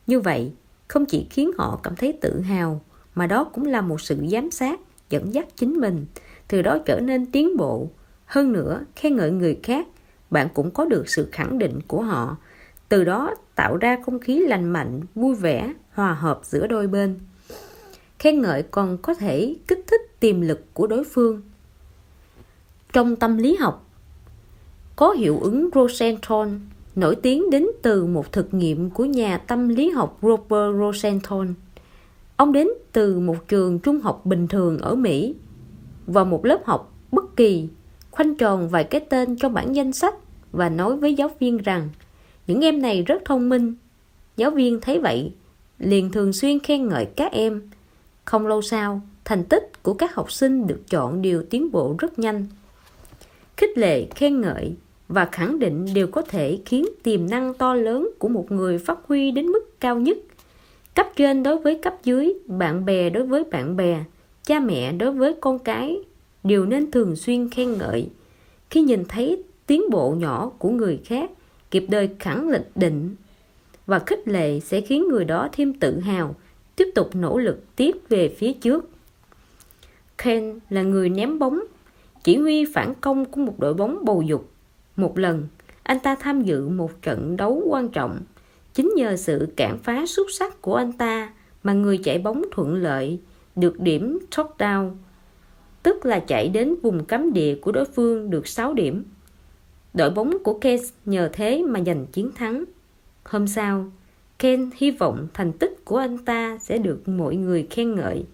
[0.07, 0.53] Như vậy,
[0.87, 2.81] không chỉ khiến họ cảm thấy tự hào,
[3.15, 4.79] mà đó cũng là một sự giám sát,
[5.09, 6.05] dẫn dắt chính mình,
[6.47, 7.89] từ đó trở nên tiến bộ.
[8.25, 9.87] Hơn nữa, khen ngợi người khác
[10.29, 12.37] bạn cũng có được sự khẳng định của họ.
[12.89, 17.19] Từ đó tạo ra không khí lành mạnh, vui vẻ, hòa hợp giữa đôi bên.
[18.19, 21.41] Khen ngợi còn có thể kích thích tiềm lực của đối phương.
[22.93, 23.89] Trong tâm lý học,
[24.95, 26.47] có hiệu ứng Rosenthal
[26.95, 31.47] nổi tiếng đến từ một thực nghiệm của nhà tâm lý học Robert Rosenthal.
[32.37, 35.35] Ông đến từ một trường trung học bình thường ở Mỹ
[36.07, 37.67] và một lớp học bất kỳ
[38.15, 40.15] khoanh tròn vài cái tên trong bản danh sách
[40.51, 41.89] và nói với giáo viên rằng
[42.47, 43.75] những em này rất thông minh.
[44.37, 45.31] Giáo viên thấy vậy,
[45.79, 47.61] liền thường xuyên khen ngợi các em.
[48.25, 52.19] Không lâu sau, thành tích của các học sinh được chọn đều tiến bộ rất
[52.19, 52.45] nhanh.
[53.57, 54.73] Khích lệ, khen ngợi
[55.07, 58.99] và khẳng định đều có thể khiến tiềm năng to lớn của một người phát
[59.07, 60.17] huy đến mức cao nhất.
[60.95, 64.03] Cấp trên đối với cấp dưới, bạn bè đối với bạn bè,
[64.43, 65.99] cha mẹ đối với con cái
[66.45, 68.09] đều nên thường xuyên khen ngợi.
[68.69, 71.31] Khi nhìn thấy tiến bộ nhỏ của người khác,
[71.71, 73.15] kịp đời khẳng định định
[73.85, 76.35] và khích lệ sẽ khiến người đó thêm tự hào,
[76.75, 78.89] tiếp tục nỗ lực tiếp về phía trước.
[80.17, 81.59] Ken là người ném bóng,
[82.23, 84.49] chỉ huy phản công của một đội bóng bầu dục.
[84.95, 85.47] Một lần,
[85.83, 88.19] anh ta tham dự một trận đấu quan trọng.
[88.73, 91.33] Chính nhờ sự cản phá xuất sắc của anh ta
[91.63, 93.19] mà người chạy bóng thuận lợi
[93.55, 94.91] được điểm touchdown,
[95.85, 99.03] tức là chạy đến vùng cấm địa của đối phương được 6 điểm.
[99.93, 102.63] Đội bóng của Kane nhờ thế mà giành chiến thắng.
[103.23, 103.85] Hôm sau,
[104.39, 108.25] Ken hy vọng thành tích của anh ta sẽ được mọi người khen ngợi,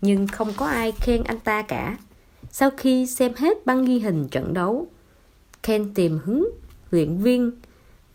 [0.00, 1.98] nhưng không có ai khen anh ta cả.
[2.50, 4.86] Sau khi xem hết băng ghi hình trận đấu,
[5.62, 6.50] Ken tìm hứng
[6.90, 7.50] luyện viên.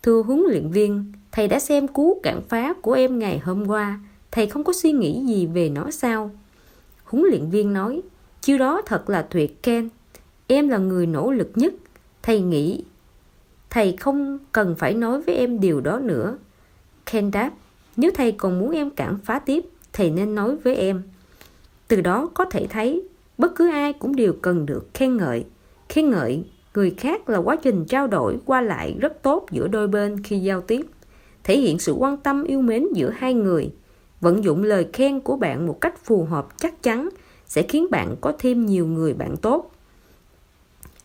[0.02, 4.00] Thưa huấn luyện viên, thầy đã xem cú cản phá của em ngày hôm qua.
[4.30, 6.30] Thầy không có suy nghĩ gì về nó sao?
[7.04, 8.02] Huấn luyện viên nói,
[8.40, 9.88] chiêu đó thật là tuyệt Ken.
[10.46, 11.74] Em là người nỗ lực nhất.
[12.22, 12.84] Thầy nghĩ
[13.70, 16.38] thầy không cần phải nói với em điều đó nữa.
[17.12, 17.50] Ken đáp,
[17.96, 21.02] nếu thầy còn muốn em cản phá tiếp, thầy nên nói với em.
[21.88, 25.44] Từ đó có thể thấy, bất cứ ai cũng đều cần được khen ngợi.
[25.88, 29.88] Khen ngợi người khác là quá trình trao đổi qua lại rất tốt giữa đôi
[29.88, 30.86] bên khi giao tiếp,
[31.44, 33.72] thể hiện sự quan tâm yêu mến giữa hai người.
[34.20, 37.08] Vận dụng lời khen của bạn một cách phù hợp chắc chắn
[37.50, 39.70] sẽ khiến bạn có thêm nhiều người bạn tốt.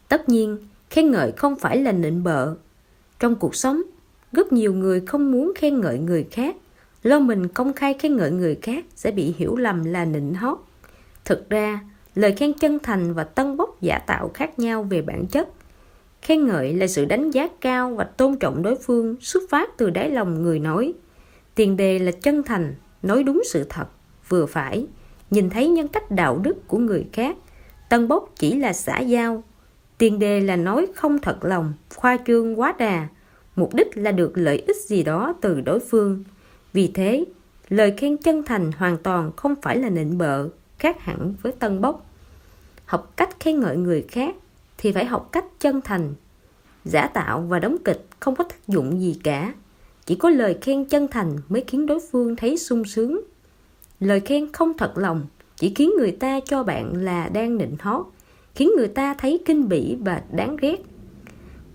[0.07, 0.57] Tất nhiên,
[0.89, 2.55] khen ngợi không phải là nịnh bợ.
[3.19, 3.81] Trong cuộc sống
[4.31, 6.55] rất nhiều người không muốn khen ngợi người khác.
[7.03, 10.57] Lo mình công khai khen ngợi người khác sẽ bị hiểu lầm là nịnh hót.
[11.25, 11.79] Thực ra
[12.15, 15.49] lời khen chân thành và tân bốc giả tạo khác nhau về bản chất.
[16.21, 19.89] Khen ngợi là sự đánh giá cao và tôn trọng đối phương xuất phát từ
[19.89, 20.93] đáy lòng người nói.
[21.55, 23.87] Tiền đề là chân thành nói đúng sự thật
[24.29, 24.87] vừa phải
[25.29, 27.37] nhìn thấy nhân cách đạo đức của người khác.
[27.89, 29.43] Tân bốc chỉ là xã giao.
[29.97, 33.07] Tiền đề là nói không thật lòng, khoa trương quá đà,
[33.55, 36.23] mục đích là được lợi ích gì đó từ đối phương.
[36.73, 37.25] Vì thế,
[37.69, 40.49] lời khen chân thành hoàn toàn không phải là nịnh bợ,
[40.79, 42.05] khác hẳn với tân bốc.
[42.85, 44.35] Học cách khen ngợi người khác
[44.77, 46.13] thì phải học cách chân thành.
[46.85, 49.53] Giả tạo và đóng kịch không có tác dụng gì cả.
[50.05, 53.21] Chỉ có lời khen chân thành mới khiến đối phương thấy sung sướng
[53.99, 55.25] lời khen không thật lòng
[55.55, 58.05] chỉ khiến người ta cho bạn là đang nịnh hót,
[58.55, 60.77] khiến người ta thấy kinh bỉ và đáng ghét.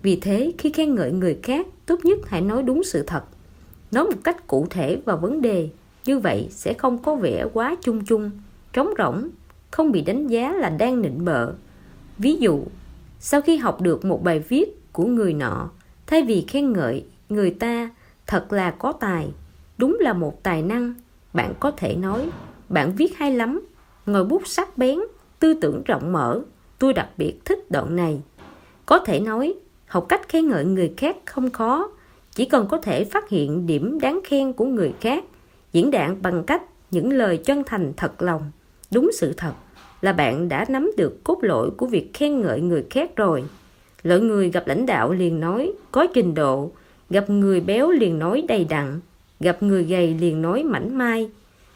[0.02, 3.24] Vì thế, khi khen ngợi người khác, tốt nhất hãy nói đúng sự thật,
[3.92, 5.68] nói một cách cụ thể vào vấn đề.
[6.04, 8.30] Như vậy sẽ không có vẻ quá chung chung,
[8.72, 9.28] trống rỗng,
[9.70, 11.52] không bị đánh giá là đang nịnh bợ.
[12.18, 12.62] Ví dụ,
[13.20, 15.70] sau khi học được một bài viết của người nọ,
[16.06, 17.90] thay vì khen ngợi người ta
[18.26, 19.30] thật là có tài,
[19.78, 20.94] đúng là một tài năng
[21.32, 22.30] bạn có thể nói,
[22.68, 23.60] bạn viết hay lắm
[24.06, 24.98] ngòi bút sắc bén,
[25.38, 26.40] tư tưởng rộng mở.
[26.78, 28.20] Tôi đặc biệt thích đoạn này.
[28.86, 29.54] Có thể nói,
[29.86, 31.90] học cách khen ngợi người khác không khó.
[32.34, 35.24] Chỉ cần có thể phát hiện điểm đáng khen của người khác,
[35.72, 38.50] diễn đạt bằng cách những lời chân thành thật lòng.
[38.92, 39.52] Đúng sự thật
[40.00, 43.44] là bạn đã nắm được cốt lõi của việc khen ngợi người khác rồi.
[44.02, 46.70] Lợi người gặp lãnh đạo liền nói, có trình độ.
[47.10, 49.00] Gặp người béo liền nói đầy đặn
[49.40, 51.30] gặp người gầy liền nói mảnh mai.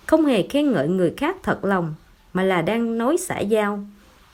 [0.07, 1.95] Không hề khen ngợi người khác thật lòng,
[2.33, 3.85] mà là đang nói xã giao.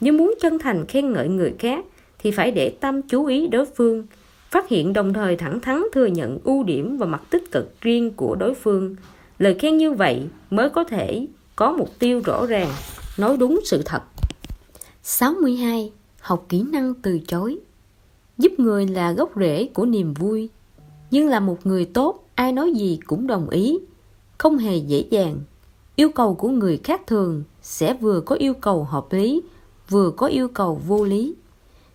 [0.00, 1.84] Nếu muốn chân thành khen ngợi người khác,
[2.18, 4.06] thì phải để tâm chú ý đối phương,
[4.50, 8.10] phát hiện đồng thời thẳng thắn thừa nhận ưu điểm và mặt tích cực riêng
[8.10, 8.96] của đối phương.
[9.38, 11.26] Lời khen như vậy mới có thể
[11.56, 12.68] có mục tiêu rõ ràng,
[13.18, 14.02] nói đúng sự thật.
[15.02, 15.92] 62.
[16.20, 17.58] Học kỹ năng từ chối.
[18.38, 20.48] Giúp người là gốc rễ của niềm vui,
[21.10, 23.78] Nhưng là một người tốt Ai nói gì cũng đồng ý.
[24.38, 25.40] Không hề dễ dàng.
[25.96, 29.42] Yêu cầu của người khác thường Sẽ vừa có yêu cầu hợp lý
[29.88, 31.34] Vừa có yêu cầu vô lý.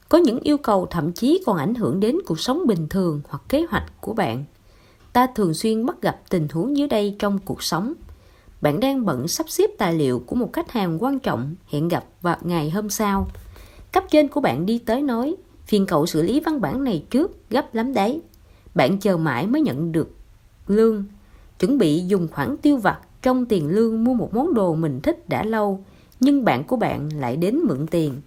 [0.10, 3.42] Có những yêu cầu thậm chí còn ảnh hưởng đến cuộc sống bình thường Hoặc
[3.50, 4.44] kế hoạch của bạn.
[5.14, 7.94] Ta thường xuyên bắt gặp tình huống dưới đây trong cuộc sống.
[8.62, 12.06] Bạn đang bận sắp xếp tài liệu của một khách hàng quan trọng hẹn gặp
[12.22, 13.28] vào ngày hôm sau.
[13.92, 15.36] Cấp trên của bạn đi tới nói,
[15.66, 18.22] phiền cậu xử lý văn bản này trước, gấp lắm đấy.
[18.76, 20.10] Bạn chờ mãi mới nhận được
[20.68, 21.04] lương,
[21.60, 25.30] chuẩn bị dùng khoản tiêu vặt trong tiền lương mua một món đồ mình thích
[25.30, 25.84] đã lâu,
[26.20, 28.22] nhưng bạn của bạn lại đến mượn tiền.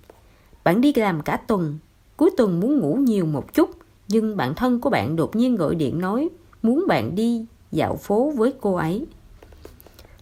[0.64, 1.78] Bạn đi làm cả tuần,
[2.16, 3.70] cuối tuần muốn ngủ nhiều một chút,
[4.09, 6.28] nhưng bạn thân của bạn đột nhiên gọi điện nói
[6.62, 9.07] muốn bạn đi dạo phố với cô ấy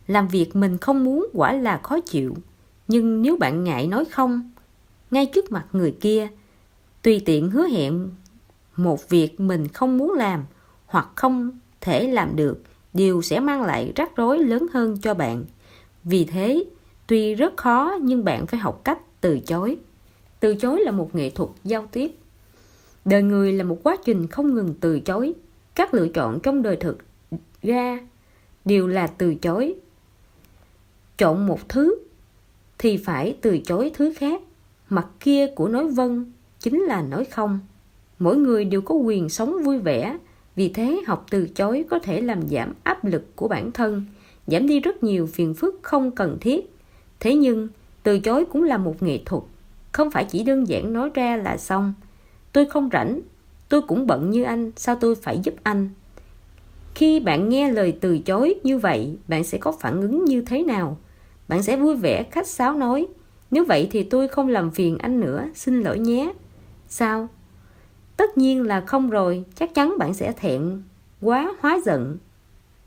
[0.06, 2.34] làm việc mình không muốn quả là khó chịu
[2.88, 4.50] nhưng nếu bạn ngại nói không
[5.10, 6.28] ngay trước mặt người kia
[7.02, 8.10] tùy tiện hứa hẹn
[8.76, 10.44] một việc mình không muốn làm
[10.86, 12.62] hoặc không thể làm được,
[12.94, 15.44] điều sẽ mang lại rắc rối lớn hơn cho bạn.
[16.04, 16.64] Vì thế,
[17.06, 19.76] tuy rất khó nhưng bạn phải học cách từ chối.
[20.40, 22.12] Từ chối là một nghệ thuật giao tiếp.
[23.04, 25.34] Đời người là một quá trình không ngừng từ chối.
[25.74, 26.98] Các lựa chọn trong đời thực
[27.62, 27.98] ra
[28.64, 29.74] đều là từ chối.
[31.18, 31.98] Chọn một thứ
[32.78, 34.42] thì phải từ chối thứ khác.
[34.88, 37.60] Mặt kia của nói vâng chính là nói không.
[38.18, 40.18] Mỗi người đều có quyền sống vui vẻ
[40.56, 44.04] vì thế, học từ chối có thể làm giảm áp lực của bản thân,
[44.46, 46.72] giảm đi rất nhiều phiền phức không cần thiết.
[47.20, 47.68] Thế nhưng,
[48.02, 49.42] từ chối cũng là một nghệ thuật,
[49.92, 51.94] không phải chỉ đơn giản nói ra là xong.
[52.52, 53.20] Tôi không rảnh,
[53.68, 55.88] tôi cũng bận như anh, sao tôi phải giúp anh?
[56.94, 60.62] Khi bạn nghe lời từ chối như vậy, bạn sẽ có phản ứng như thế
[60.62, 60.98] nào?
[61.48, 63.06] Bạn sẽ vui vẻ, khách sáo nói,
[63.50, 66.32] nếu vậy thì tôi không làm phiền anh nữa, xin lỗi nhé.
[66.88, 67.28] Sao?
[68.16, 70.82] Tất nhiên là không rồi, chắc chắn bạn sẽ thẹn,
[71.20, 72.16] quá hóa giận.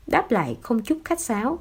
[0.06, 1.58] Đáp lại không chút khách sáo.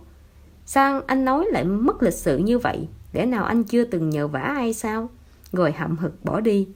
[0.65, 4.28] Sao anh nói lại mất lịch sự như vậy để nào anh chưa từng nhờ
[4.28, 5.09] vả ai sao?
[5.51, 6.67] Rồi hậm hực bỏ đi.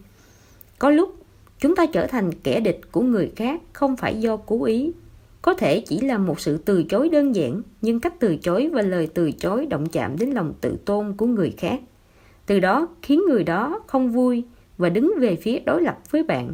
[0.79, 1.15] Có lúc,
[1.59, 4.91] chúng ta trở thành kẻ địch của người khác không phải do cố ý.
[5.41, 8.81] Có thể chỉ là một sự từ chối đơn giản, nhưng cách từ chối và
[8.81, 11.79] lời từ chối động chạm đến lòng tự tôn của người khác.
[12.45, 14.43] Từ đó khiến người đó không vui
[14.77, 16.53] và đứng về phía đối lập với bạn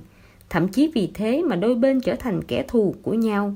[0.50, 3.56] thậm chí vì thế mà đôi bên trở thành kẻ thù của nhau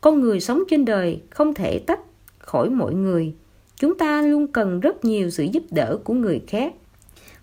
[0.00, 2.00] con người sống trên đời không thể tách
[2.38, 3.34] khỏi mọi người
[3.76, 6.74] chúng ta luôn cần rất nhiều sự giúp đỡ của người khác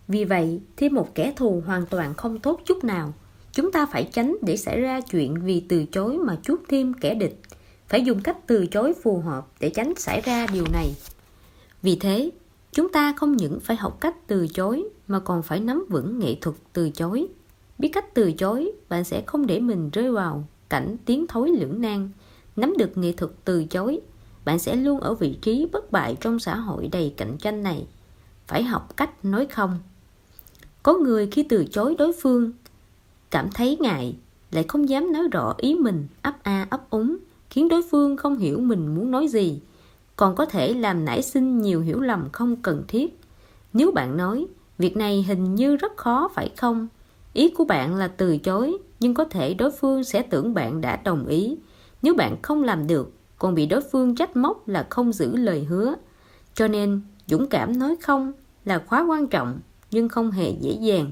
[0.08, 3.14] vì vậy thêm một kẻ thù hoàn toàn không tốt chút nào
[3.52, 7.16] Chúng ta phải tránh để xảy ra chuyện vì từ chối mà chuốc thêm kẻ
[7.16, 7.40] địch.
[7.88, 10.94] Phải dùng cách từ chối phù hợp để tránh xảy ra điều này.
[11.82, 12.32] Vì thế,
[12.72, 16.36] chúng ta không những phải học cách từ chối mà còn phải nắm vững nghệ
[16.42, 17.28] thuật từ chối.
[17.80, 21.82] Biết cách từ chối, bạn sẽ không để mình rơi vào cảnh tiến thối lưỡng
[21.82, 22.10] nan.
[22.56, 24.00] Nắm được nghệ thuật từ chối,
[24.46, 27.88] bạn sẽ luôn ở vị trí bất bại trong xã hội đầy cạnh tranh này.
[28.48, 29.80] Phải học cách nói không.
[30.84, 32.52] Có người khi từ chối đối phương
[33.32, 34.16] cảm thấy ngại
[34.52, 37.18] lại không dám nói rõ ý mình ấp a ấp úng
[37.50, 39.60] khiến đối phương không hiểu mình muốn nói gì
[40.20, 43.20] còn có thể làm nảy sinh nhiều hiểu lầm không cần thiết.
[43.74, 46.88] Nếu bạn nói, việc này hình như rất khó phải không?
[47.34, 50.96] Ý của bạn là từ chối, nhưng có thể đối phương sẽ tưởng bạn đã
[50.96, 51.58] đồng ý.
[52.02, 55.64] Nếu bạn không làm được, còn bị đối phương trách móc là không giữ lời
[55.64, 55.96] hứa.
[56.54, 58.34] Cho nên, dũng cảm nói không
[58.66, 59.60] là khóa quan trọng,
[59.92, 61.12] nhưng không hề dễ dàng.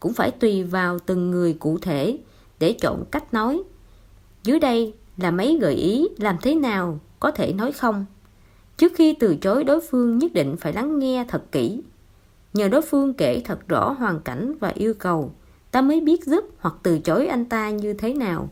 [0.00, 2.18] Cũng phải tùy vào từng người cụ thể
[2.58, 3.62] để chọn cách nói.
[4.44, 8.04] Dưới đây là mấy gợi ý làm thế nào có thể nói không.
[8.76, 11.82] Trước khi từ chối đối phương nhất định phải lắng nghe thật kỹ.
[12.54, 15.32] Nhờ đối phương kể thật rõ hoàn cảnh và yêu cầu,
[15.70, 18.48] ta mới biết giúp hoặc từ chối anh ta như thế nào.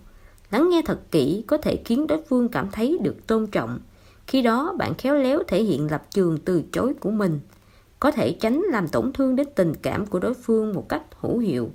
[0.50, 3.78] Lắng nghe thật kỹ có thể khiến đối phương cảm thấy được tôn trọng.
[4.26, 7.40] Khi đó bạn khéo léo thể hiện lập trường từ chối của mình.
[8.00, 11.38] Có thể tránh làm tổn thương đến tình cảm của đối phương một cách hữu
[11.38, 11.70] hiệu.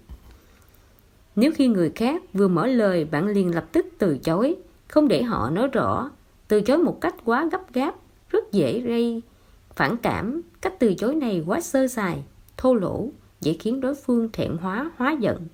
[1.36, 4.56] Nếu khi người khác vừa mở lời bạn liền lập tức từ chối,
[4.88, 6.10] không để họ nói rõ,
[6.48, 7.96] từ chối một cách quá gấp gáp,
[8.30, 9.22] rất dễ gây
[9.76, 10.42] phản cảm.
[10.62, 12.24] Cách từ chối này quá sơ sài,
[12.58, 13.10] thô lỗ,
[13.42, 15.48] dễ khiến đối phương thẹn hóa, hóa giận.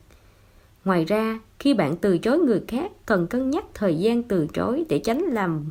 [0.86, 4.86] Ngoài ra, khi bạn từ chối người khác cần cân nhắc thời gian từ chối
[4.90, 5.66] để tránh làm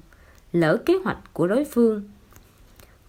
[0.52, 2.02] lỡ kế hoạch của đối phương.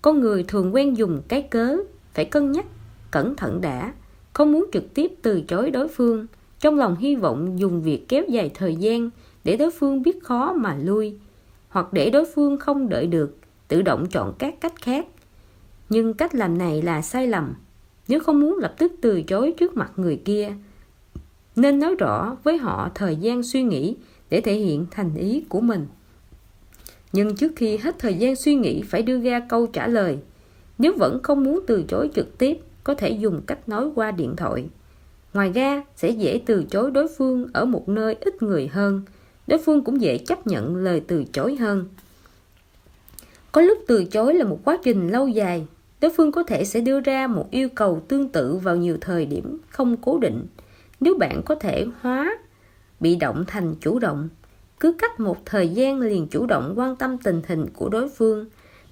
[0.01, 1.77] Con người thường quen dùng cái cớ,
[2.13, 2.65] phải cân nhắc,
[3.11, 3.93] cẩn thận đã,
[4.33, 6.27] không muốn trực tiếp từ chối đối phương,
[6.59, 9.09] trong lòng hy vọng dùng việc kéo dài thời gian
[9.43, 11.15] để đối phương biết khó mà lui,
[11.69, 13.37] hoặc để đối phương không đợi được,
[13.67, 15.07] tự động chọn các cách khác.
[15.89, 17.53] Nhưng cách làm này là sai lầm.
[18.07, 20.53] Nếu không muốn lập tức từ chối trước mặt người kia,
[21.55, 23.95] nên nói rõ với họ thời gian suy nghĩ
[24.29, 25.87] để thể hiện thành ý của mình.
[27.13, 30.17] Nhưng trước khi hết thời gian suy nghĩ phải đưa ra câu trả lời.
[30.77, 34.35] Nếu vẫn không muốn từ chối trực tiếp, có thể dùng cách nói qua điện
[34.35, 34.65] thoại.
[35.33, 39.01] Ngoài ra, sẽ dễ từ chối đối phương ở một nơi ít người hơn.
[39.47, 41.85] Đối phương cũng dễ chấp nhận lời từ chối hơn.
[43.51, 45.67] Có lúc từ chối là một quá trình lâu dài.
[46.01, 49.25] Đối phương có thể sẽ đưa ra một yêu cầu tương tự vào nhiều thời
[49.25, 50.45] điểm không cố định.
[50.99, 52.37] Nếu bạn có thể hóa
[52.99, 54.29] bị động thành chủ động,
[54.79, 58.45] cứ cách một thời gian liền chủ động quan tâm tình hình của đối phương,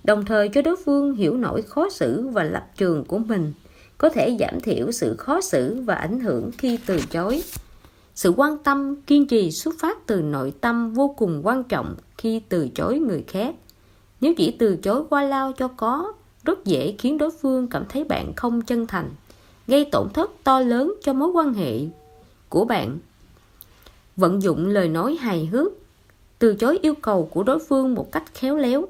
[0.04, 3.54] đồng thời cho đối phương hiểu nổi khó xử và lập trường của mình
[3.98, 7.44] có thể giảm thiểu sự khó xử và ảnh hưởng khi từ chối.
[8.16, 12.42] Sự quan tâm, kiên trì xuất phát từ nội tâm vô cùng quan trọng khi
[12.50, 13.56] từ chối người khác.
[14.22, 16.14] Nếu chỉ từ chối qua lao cho có,
[16.46, 19.10] rất dễ khiến đối phương cảm thấy bạn không chân thành,
[19.68, 21.80] gây tổn thất to lớn cho mối quan hệ
[22.50, 22.98] của bạn.
[24.16, 25.72] Vận dụng lời nói hài hước,
[26.40, 28.86] từ chối yêu cầu của đối phương một cách khéo léo,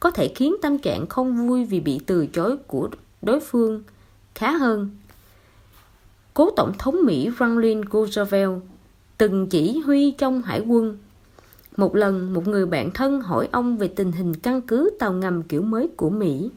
[0.00, 2.88] có thể khiến tâm trạng không vui vì bị từ chối của
[3.22, 3.82] đối phương
[4.34, 4.90] khá hơn.
[6.34, 8.60] Cố Tổng thống Mỹ Franklin Roosevelt
[9.18, 10.98] từng chỉ huy trong hải quân.
[11.76, 15.42] Một lần, một người bạn thân hỏi ông về tình hình căn cứ tàu ngầm
[15.42, 16.50] kiểu mới của Mỹ.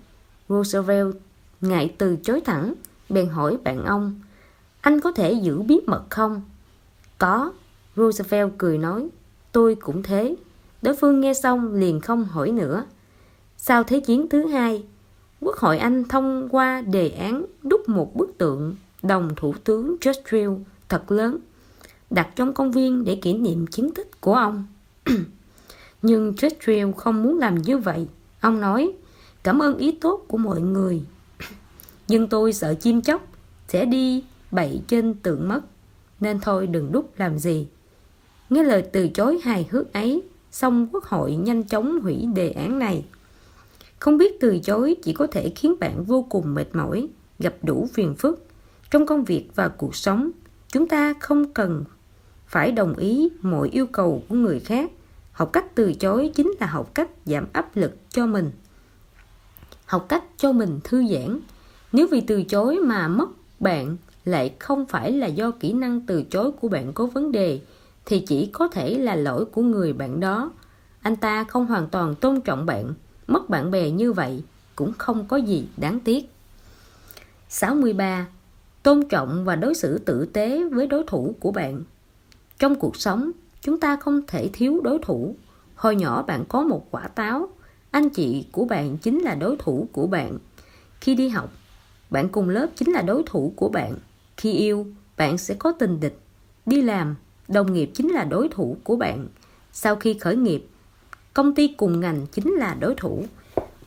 [0.50, 1.16] Roosevelt
[1.62, 2.74] ngại từ chối thẳng,
[3.10, 4.22] bèn hỏi bạn ông,
[4.82, 6.42] anh có thể giữ bí mật không?
[7.18, 7.54] Có,
[7.96, 9.08] Roosevelt cười nói,
[9.52, 10.36] tôi cũng thế.
[10.82, 12.86] Đối phương nghe xong liền không hỏi nữa.
[13.58, 14.84] Sau Thế chiến thứ hai,
[15.42, 20.52] Quốc hội Anh thông qua đề án đúc một bức tượng đồng Thủ tướng Churchill
[20.90, 21.38] thật lớn,
[22.10, 24.66] đặt trong công viên để kỷ niệm chiến tích của ông.
[26.02, 28.08] Nhưng Churchill không muốn làm như vậy.
[28.40, 28.94] Ông nói,
[29.46, 31.02] cảm ơn ý tốt của mọi người.
[32.08, 33.28] Nhưng tôi sợ chim chóc
[33.68, 35.62] sẽ đi bậy trên tượng mất,
[36.20, 37.68] nên thôi đừng đúc làm gì.
[38.50, 42.80] Nghe lời từ chối hài hước ấy, xong quốc hội nhanh chóng hủy đề án
[42.80, 43.06] này.
[44.00, 47.08] Không biết từ chối chỉ có thể khiến bạn vô cùng mệt mỏi,
[47.40, 48.46] gặp đủ phiền phức.
[48.92, 50.32] Trong công việc và cuộc sống,
[50.68, 51.84] chúng ta không cần
[52.48, 54.92] phải đồng ý mọi yêu cầu của người khác.
[55.32, 58.52] Học cách từ chối chính là học cách giảm áp lực cho mình.
[59.86, 61.40] Học cách cho mình thư giãn.
[61.92, 63.30] Nếu vì từ chối mà mất
[63.60, 67.60] bạn lại không phải là do kỹ năng từ chối của bạn có vấn đề,
[68.06, 70.52] thì chỉ có thể là lỗi của người bạn đó.
[71.02, 72.94] Anh ta không hoàn toàn tôn trọng bạn
[73.28, 74.44] mất bạn bè như vậy
[74.76, 76.30] cũng không có gì đáng tiếc.
[77.50, 78.28] 63.
[78.84, 81.84] Tôn trọng và đối xử tử tế với đối thủ của bạn.
[82.60, 83.32] Trong cuộc sống,
[83.62, 85.36] chúng ta không thể thiếu đối thủ.
[85.76, 87.50] Hồi nhỏ bạn có một quả táo,
[87.96, 90.38] anh chị của bạn chính là đối thủ của bạn.
[91.02, 91.52] Khi đi học,
[92.10, 93.96] bạn cùng lớp chính là đối thủ của bạn.
[94.38, 94.86] Khi yêu,
[95.18, 96.20] bạn sẽ có tình địch.
[96.66, 97.16] Đi làm,
[97.48, 99.28] đồng nghiệp chính là đối thủ của bạn.
[99.72, 100.68] Sau khi khởi nghiệp,
[101.34, 103.24] công ty cùng ngành chính là đối thủ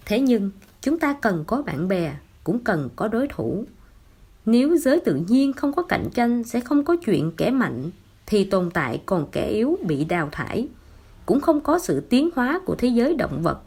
[0.06, 0.50] thế nhưng
[0.80, 3.64] chúng ta cần có bạn bè cũng cần có đối thủ
[4.46, 7.90] nếu giới tự nhiên không có cạnh tranh sẽ không có chuyện kẻ mạnh
[8.26, 10.68] thì tồn tại còn kẻ yếu bị đào thải
[11.26, 13.61] cũng không có sự tiến hóa của thế giới động vật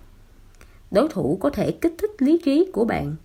[0.91, 3.15] đối thủ có thể kích thích lý trí của bạn.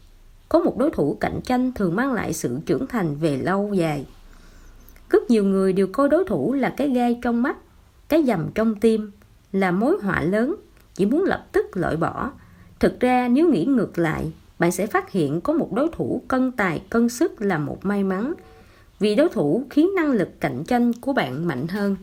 [0.48, 4.06] Có một đối thủ cạnh tranh thường mang lại sự trưởng thành về lâu dài.
[5.10, 7.56] Rất nhiều người đều coi đối thủ là cái gai trong mắt,
[8.08, 9.10] cái dầm trong tim,
[9.52, 10.54] là mối họa lớn,
[10.94, 12.30] chỉ muốn lập tức loại bỏ.
[12.80, 16.52] Thực ra, nếu nghĩ ngược lại, bạn sẽ phát hiện có một đối thủ cân
[16.52, 18.34] tài, cân sức là một may mắn,
[18.98, 21.96] vì đối thủ khiến năng lực cạnh tranh của bạn mạnh hơn.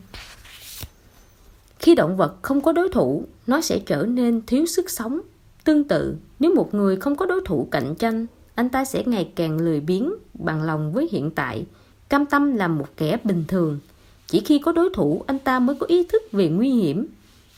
[1.79, 5.21] Khi động vật không có đối thủ, nó sẽ trở nên thiếu sức sống
[5.63, 9.31] tương tự, nếu một người không có đối thủ cạnh tranh, anh ta sẽ ngày
[9.35, 11.65] càng lười biếng bằng lòng với hiện tại.
[12.09, 13.79] Cam tâm làm một kẻ bình thường.
[14.27, 17.07] Chỉ khi có đối thủ, anh ta mới có ý thức về nguy hiểm,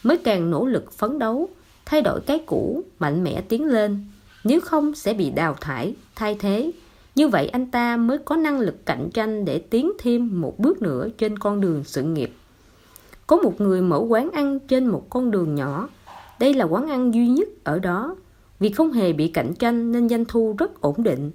[0.04, 1.50] mới càng nỗ lực phấn đấu,
[1.86, 4.06] thay đổi cái cũ, mạnh mẽ tiến lên.
[4.44, 6.72] Nếu không, sẽ bị đào thải, thay thế.
[7.16, 10.82] Như vậy, anh ta mới có năng lực cạnh tranh để tiến thêm một bước
[10.82, 12.32] nữa trên con đường sự nghiệp.
[13.28, 15.90] Có một người mở quán ăn trên một con đường nhỏ
[16.40, 18.16] đây là quán ăn duy nhất ở đó.
[18.60, 21.32] Vì không hề bị cạnh tranh nên doanh thu rất ổn định.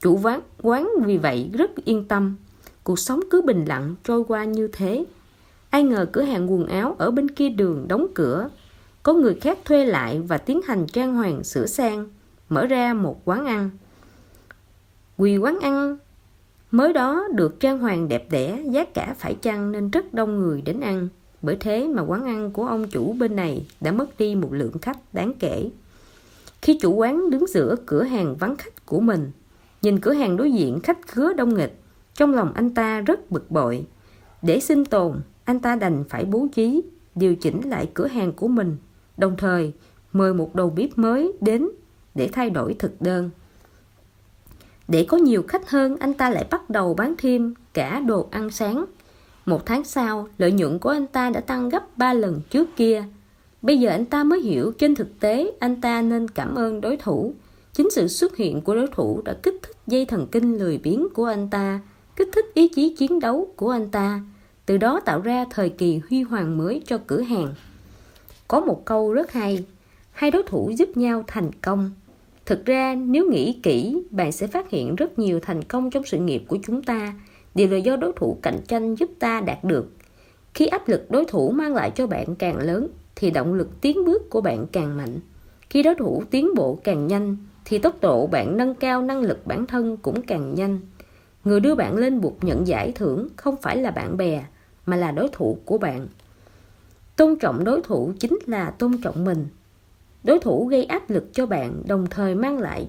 [0.00, 2.36] Chủ quán quán vì vậy rất yên tâm.
[2.84, 5.04] Cuộc sống cứ bình lặng trôi qua như thế.
[5.70, 8.48] Ai ngờ cửa hàng quần áo ở bên kia đường đóng cửa.
[9.02, 12.08] Có người khác thuê lại và tiến hành trang hoàng sửa sang,
[12.48, 13.70] mở ra một quán ăn.
[15.16, 15.98] Quỳ quán ăn
[16.70, 20.62] mới đó được trang hoàng đẹp đẽ, giá cả phải chăng nên rất đông người
[20.62, 21.08] đến ăn
[21.42, 24.78] bởi thế mà quán ăn của ông chủ bên này đã mất đi một lượng
[24.82, 25.70] khách đáng kể.
[26.62, 29.30] Khi chủ quán đứng giữa cửa hàng vắng khách của mình,
[29.82, 31.80] nhìn cửa hàng đối diện khách khứa đông nghịch,
[32.14, 33.86] trong lòng anh ta rất bực bội.
[34.42, 36.82] Để sinh tồn, anh ta đành phải bố trí,
[37.14, 38.76] điều chỉnh lại cửa hàng của mình,
[39.16, 39.72] đồng thời
[40.12, 41.68] mời một đầu bếp mới đến
[42.14, 43.30] để thay đổi thực đơn.
[44.88, 48.50] Để có nhiều khách hơn, anh ta lại bắt đầu bán thêm cả đồ ăn
[48.50, 48.84] sáng
[49.48, 53.04] một tháng sau, lợi nhuận của anh ta đã tăng gấp 3 lần trước kia.
[53.62, 56.96] Bây giờ anh ta mới hiểu trên thực tế anh ta nên cảm ơn đối
[56.96, 57.34] thủ.
[57.72, 61.08] Chính sự xuất hiện của đối thủ đã kích thích dây thần kinh lười biếng
[61.14, 61.80] của anh ta,
[62.16, 64.20] kích thích ý chí chiến đấu của anh ta.
[64.66, 67.54] Từ đó tạo ra thời kỳ huy hoàng mới cho cửa hàng.
[68.48, 69.64] Có một câu rất hay,
[70.12, 71.90] hai đối thủ giúp nhau thành công.
[72.46, 76.18] Thực ra, nếu nghĩ kỹ, bạn sẽ phát hiện rất nhiều thành công trong sự
[76.18, 77.14] nghiệp của chúng ta
[77.58, 79.92] đều là do đối thủ cạnh tranh giúp ta đạt được.
[80.54, 84.04] Khi áp lực đối thủ mang lại cho bạn càng lớn, thì động lực tiến
[84.04, 85.20] bước của bạn càng mạnh.
[85.70, 89.46] Khi đối thủ tiến bộ càng nhanh, thì tốc độ bạn nâng cao năng lực
[89.46, 90.80] bản thân cũng càng nhanh.
[91.44, 94.44] Người đưa bạn lên buộc nhận giải thưởng không phải là bạn bè,
[94.86, 96.06] mà là đối thủ của bạn.
[97.16, 99.46] Tôn trọng đối thủ chính là tôn trọng mình.
[100.24, 102.88] Đối thủ gây áp lực cho bạn, đồng thời mang lại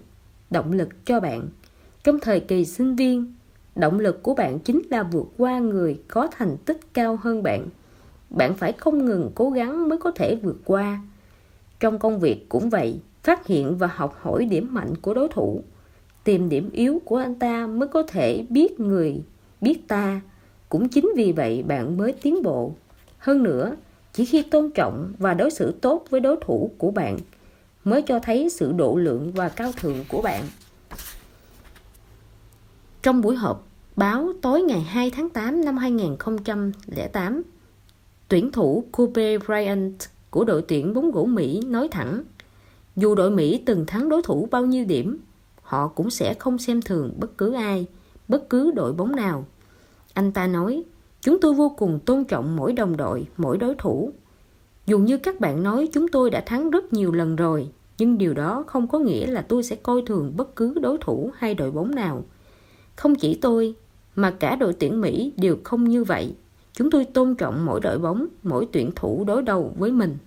[0.49, 1.49] động lực cho bạn.
[2.03, 3.33] Trong thời kỳ sinh viên
[3.79, 7.67] động lực của bạn chính là vượt qua người có thành tích cao hơn bạn.
[8.29, 11.01] Bạn phải không ngừng cố gắng mới có thể vượt qua.
[11.79, 15.63] Trong công việc cũng vậy, phát hiện và học hỏi điểm mạnh của đối thủ.
[16.23, 19.21] Tìm điểm yếu của anh ta mới có thể biết người,
[19.61, 20.21] biết ta.
[20.69, 22.73] Cũng chính vì vậy bạn mới tiến bộ.
[23.17, 23.75] Hơn nữa,
[24.13, 27.17] chỉ khi tôn trọng và đối xử tốt với đối thủ của bạn
[27.83, 30.43] mới cho thấy sự độ lượng và cao thượng của bạn.
[33.01, 33.68] Trong buổi họp
[33.99, 37.43] báo tối ngày 2 tháng 8 năm 2008
[38.27, 39.95] tuyển thủ Kobe Bryant
[40.29, 42.23] của đội tuyển bóng gỗ Mỹ nói thẳng,
[42.95, 45.17] dù đội Mỹ từng thắng đối thủ bao nhiêu điểm,
[45.61, 47.85] họ cũng sẽ không xem thường bất cứ ai,
[48.27, 49.45] bất cứ đội bóng nào.
[50.13, 50.83] Anh ta nói,
[51.21, 54.11] chúng tôi vô cùng tôn trọng mỗi đồng đội, mỗi đối thủ.
[54.85, 58.33] Dù như các bạn nói chúng tôi đã thắng rất nhiều lần rồi, nhưng điều
[58.33, 61.71] đó không có nghĩa là tôi sẽ coi thường bất cứ đối thủ hay đội
[61.71, 62.23] bóng nào.
[62.95, 63.75] Không chỉ tôi
[64.21, 66.33] mà cả đội tuyển mỹ đều không như vậy
[66.73, 70.17] chúng tôi tôn trọng mỗi đội bóng, mỗi tuyển thủ đối đầu với mình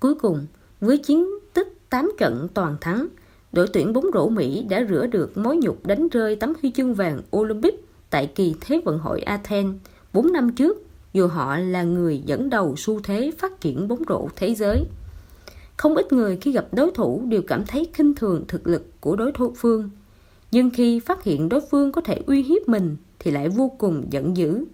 [0.00, 0.46] cuối cùng,
[0.80, 3.06] với chiến tích 8 trận toàn thắng,
[3.52, 6.94] đội tuyển bóng rổ Mỹ đã rửa được mối nhục đánh rơi tấm huy chương
[6.94, 7.74] vàng Olympic
[8.10, 9.76] tại kỳ Thế vận hội Athens
[10.12, 14.28] 4 năm trước, dù họ là người dẫn đầu xu thế phát triển bóng rổ
[14.36, 14.84] thế giới.
[15.76, 19.16] Không ít người khi gặp đối thủ đều cảm thấy khinh thường thực lực của
[19.16, 19.90] đối thủ phương.
[20.50, 24.06] Nhưng khi phát hiện đối phương có thể uy hiếp mình thì lại vô cùng
[24.10, 24.64] giận dữ.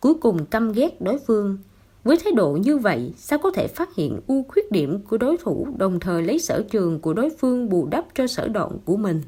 [0.00, 1.58] Cuối cùng căm ghét đối phương.
[2.04, 5.36] Với thái độ như vậy, sao có thể phát hiện ưu khuyết điểm của đối
[5.36, 8.96] thủ đồng thời lấy sở trường của đối phương bù đắp cho sở đoạn của
[8.96, 9.22] mình?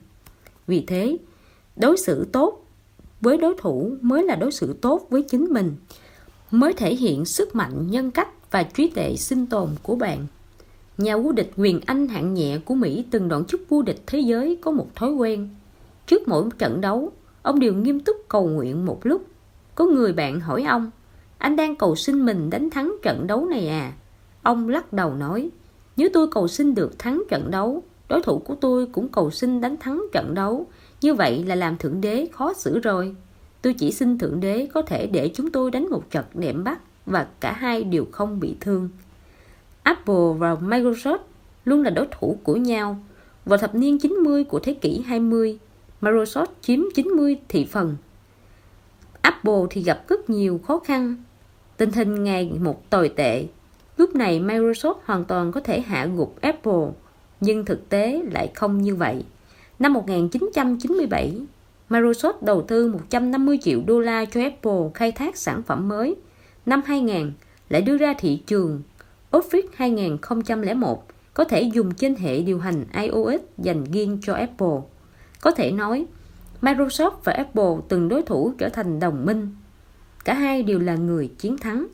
[0.66, 1.18] Vì thế,
[1.76, 2.64] đối xử tốt
[3.20, 5.74] với đối thủ mới là đối xử tốt với chính mình
[6.50, 10.26] mới thể hiện sức mạnh nhân cách và trí tuệ sinh tồn của bạn
[10.98, 14.20] nhà vô địch quyền anh hạng nhẹ của mỹ từng đoạn chức vô địch thế
[14.20, 15.48] giới có một thói quen
[16.08, 19.26] trước mỗi trận đấu ông đều nghiêm túc cầu nguyện một lúc
[19.74, 20.90] có người bạn hỏi ông
[21.38, 23.92] anh đang cầu xin mình đánh thắng trận đấu này à
[24.48, 25.50] ông lắc đầu nói
[25.96, 29.60] Nếu tôi cầu xin được thắng trận đấu, đối thủ của tôi cũng cầu xin
[29.60, 30.66] đánh thắng trận đấu.
[31.00, 33.16] Như vậy là làm Thượng Đế khó xử rồi.
[33.62, 36.80] Tôi chỉ xin Thượng Đế có thể để chúng tôi đánh một trận đệm bắt
[37.06, 38.88] và cả hai đều không bị thương.
[39.82, 41.18] Apple và Microsoft
[41.64, 42.98] luôn là đối thủ của nhau.
[43.44, 45.58] Vào thập niên 90 của thế kỷ 20,
[46.00, 47.96] Microsoft chiếm 90 thị phần.
[49.22, 51.16] Apple thì gặp rất nhiều khó khăn.
[51.76, 53.46] Tình hình ngày một tồi tệ.
[53.96, 56.88] Lúc này Microsoft hoàn toàn có thể hạ gục Apple,
[57.40, 59.24] nhưng thực tế lại không như vậy.
[59.78, 61.40] Năm 1997,
[61.90, 66.16] Microsoft đầu tư 150 triệu đô la cho Apple khai thác sản phẩm mới.
[66.66, 67.32] Năm 2000,
[67.68, 68.82] lại đưa ra thị trường
[69.30, 74.78] Office 2001 có thể dùng trên hệ điều hành iOS dành riêng cho Apple.
[75.40, 76.06] Có thể nói,
[76.62, 79.48] Microsoft và Apple từng đối thủ trở thành đồng minh.
[80.24, 81.86] Cả hai đều là người chiến thắng.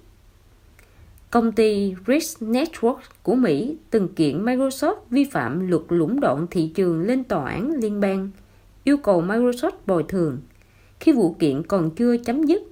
[1.30, 6.70] Công ty Rich Network của Mỹ từng kiện Microsoft vi phạm luật lũng đoạn thị
[6.74, 8.30] trường lên tòa án liên bang,
[8.84, 10.38] yêu cầu Microsoft bồi thường.
[11.01, 12.62] Khi vụ kiện còn chưa chấm dứt,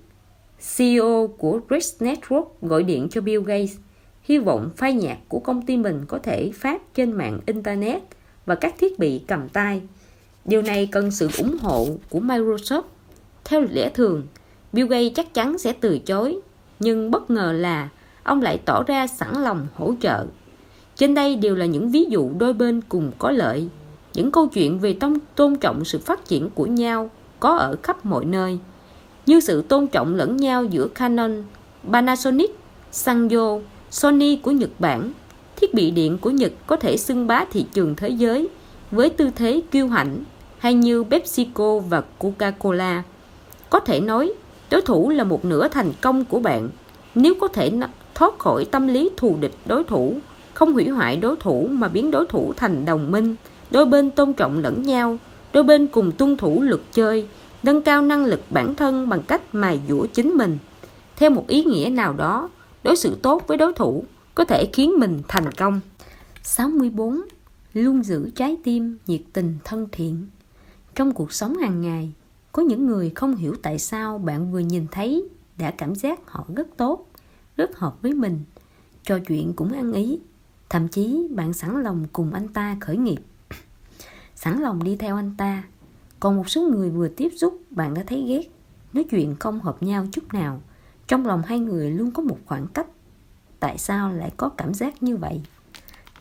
[0.76, 3.76] CEO của Rich Network gọi điện cho Bill Gates,
[4.22, 8.02] hy vọng file nhạc của công ty mình có thể phát trên mạng Internet
[8.46, 9.82] và các thiết bị cầm tay.
[10.44, 12.82] Điều này cần sự ủng hộ của Microsoft.
[13.44, 14.22] Theo lẽ thường,
[14.72, 16.40] Bill Gates chắc chắn sẽ từ chối,
[16.80, 17.88] nhưng bất ngờ là
[18.22, 20.26] ông lại tỏ ra sẵn lòng hỗ trợ.
[20.96, 23.68] Trên đây đều là những ví dụ đôi bên cùng có lợi.
[24.14, 28.06] Những câu chuyện về tôn, tôn trọng sự phát triển của nhau có ở khắp
[28.06, 28.58] mọi nơi,
[29.26, 31.44] như sự tôn trọng lẫn nhau giữa Canon,
[31.92, 32.50] Panasonic,
[32.92, 33.58] Sanyo,
[33.90, 35.12] Sony của Nhật Bản.
[35.56, 38.48] Thiết bị điện của Nhật có thể xưng bá thị trường thế giới
[38.90, 40.24] với tư thế kiêu hãnh
[40.62, 43.02] hay như PepsiCo và Coca-Cola.
[43.70, 44.32] Có thể nói,
[44.70, 46.68] đối thủ là một nửa thành công của bạn.
[47.14, 47.72] Nếu có thể
[48.14, 50.16] thoát khỏi tâm lý thù địch đối thủ,
[50.54, 53.36] không hủy hoại đối thủ mà biến đối thủ thành đồng minh,
[53.70, 55.18] đôi bên tôn trọng lẫn nhau,
[55.52, 57.26] đôi bên cùng tuân thủ luật chơi,
[57.62, 60.58] nâng cao năng lực bản thân bằng cách mài dũa chính mình.
[61.16, 62.50] Theo một ý nghĩa nào đó,
[62.84, 64.04] đối xử tốt với đối thủ
[64.34, 65.80] có thể khiến mình thành công.
[66.42, 67.20] 64.
[67.74, 70.26] Luôn giữ trái tim nhiệt tình thân thiện.
[70.94, 72.12] Trong cuộc sống hàng ngày,
[72.52, 75.28] có những người không hiểu tại sao bạn vừa nhìn thấy
[75.58, 77.06] đã cảm giác họ rất tốt,
[77.56, 78.40] rất hợp với mình,
[79.02, 80.18] trò chuyện cũng ăn ý,
[80.70, 83.20] thậm chí bạn sẵn lòng cùng anh ta khởi nghiệp.
[84.34, 85.62] sẵn lòng đi theo anh ta.
[86.20, 88.50] Còn một số người vừa tiếp xúc bạn đã thấy ghét,
[88.92, 90.60] nói chuyện không hợp nhau chút nào.
[91.06, 92.86] Trong lòng hai người luôn có một khoảng cách.
[93.60, 95.42] Tại sao lại có cảm giác như vậy?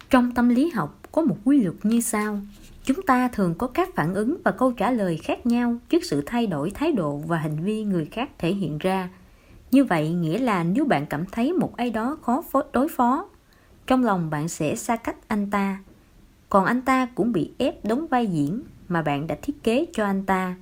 [0.10, 2.40] Trong tâm lý học có một quy luật như sau
[2.84, 6.24] chúng ta thường có các phản ứng và câu trả lời khác nhau trước sự
[6.26, 9.10] thay đổi thái độ và hành vi người khác thể hiện ra.
[9.72, 13.30] Như vậy, nghĩa là nếu bạn cảm thấy một ai đó khó đối phó,
[13.88, 15.80] trong lòng bạn sẽ xa cách anh ta.
[16.50, 20.06] Còn anh ta cũng bị ép đóng vai diễn mà bạn đã thiết kế cho
[20.06, 20.56] anh ta.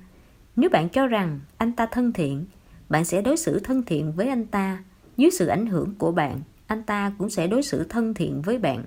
[0.56, 2.46] Nếu bạn cho rằng anh ta thân thiện,
[2.88, 4.84] bạn sẽ đối xử thân thiện với anh ta.
[5.16, 8.58] Dưới sự ảnh hưởng của bạn, anh ta cũng sẽ đối xử thân thiện với
[8.58, 8.84] bạn.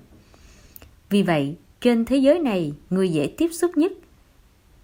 [1.10, 3.92] Vì vậy trên thế giới này, người dễ tiếp xúc nhất,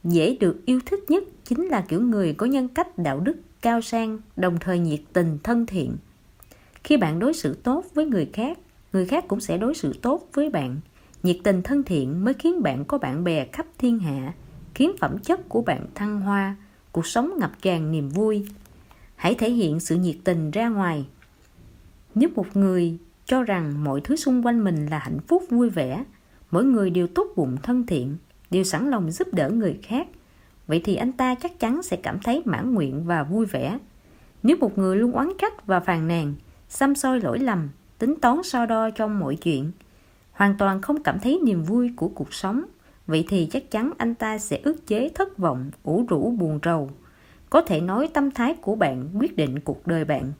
[0.04, 3.80] dễ được yêu thích nhất chính là kiểu người có nhân cách đạo đức cao
[3.80, 5.96] sang, đồng thời nhiệt tình, thân thiện.
[6.84, 8.58] Khi bạn đối xử tốt với người khác,
[8.92, 10.80] người khác cũng sẽ đối xử tốt với bạn.
[11.22, 14.34] Nhiệt tình thân thiện mới khiến bạn có bạn bè khắp thiên hạ,
[14.74, 16.56] khiến phẩm chất của bạn thăng hoa,
[16.92, 18.46] cuộc sống ngập tràn niềm vui.
[19.16, 21.06] Hãy thể hiện sự nhiệt tình ra ngoài.
[22.14, 26.04] Nếu một người cho rằng mọi thứ xung quanh mình là hạnh phúc vui vẻ,
[26.50, 28.16] mỗi người đều tốt bụng thân thiện,
[28.50, 30.08] đều sẵn lòng giúp đỡ người khác,
[30.66, 33.78] vậy thì anh ta chắc chắn sẽ cảm thấy mãn nguyện và vui vẻ.
[34.42, 36.34] Nếu một người luôn oán trách và phàn nàn,
[36.68, 37.68] xăm soi lỗi lầm,
[37.98, 39.70] tính toán so đo trong mọi chuyện,
[40.32, 42.64] hoàn toàn không cảm thấy niềm vui của cuộc sống,
[43.06, 46.90] vậy thì chắc chắn anh ta sẽ ức chế thất vọng, ủ rũ buồn rầu.
[47.50, 50.32] Có thể nói tâm thái của bạn quyết định cuộc đời bạn.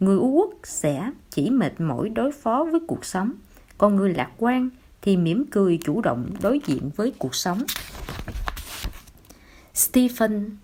[0.00, 3.32] Người u uất sẽ chỉ mệt mỏi đối phó với cuộc sống,
[3.78, 4.70] còn người lạc quan
[5.06, 7.62] thì mỉm cười chủ động đối diện với cuộc sống.
[9.74, 10.56] Stephen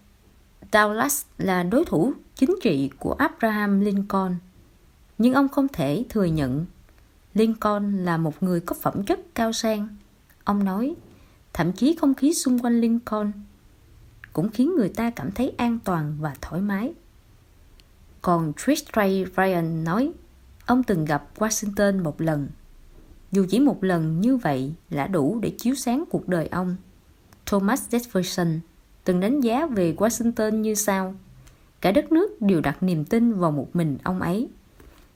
[0.73, 4.35] Douglas là đối thủ chính trị của Abraham Lincoln,
[5.19, 6.67] nhưng ông không thể thừa nhận
[7.35, 9.89] Lincoln là một người có phẩm chất cao sang.
[10.45, 10.95] Ông nói,
[11.53, 13.33] thậm chí không khí xung quanh Lincoln
[14.33, 16.93] cũng khiến người ta cảm thấy an toàn và thoải mái.
[18.23, 20.13] Còn Tristray Ryan nói,
[20.67, 22.49] ông từng gặp Washington một lần
[23.33, 26.77] dù chỉ một lần như vậy là đủ để chiếu sáng cuộc đời ông.
[27.47, 28.59] Thomas Jefferson
[29.05, 31.15] từng đánh giá về Washington như sau.
[31.81, 34.49] Cả đất nước đều đặt niềm tin vào một mình ông ấy.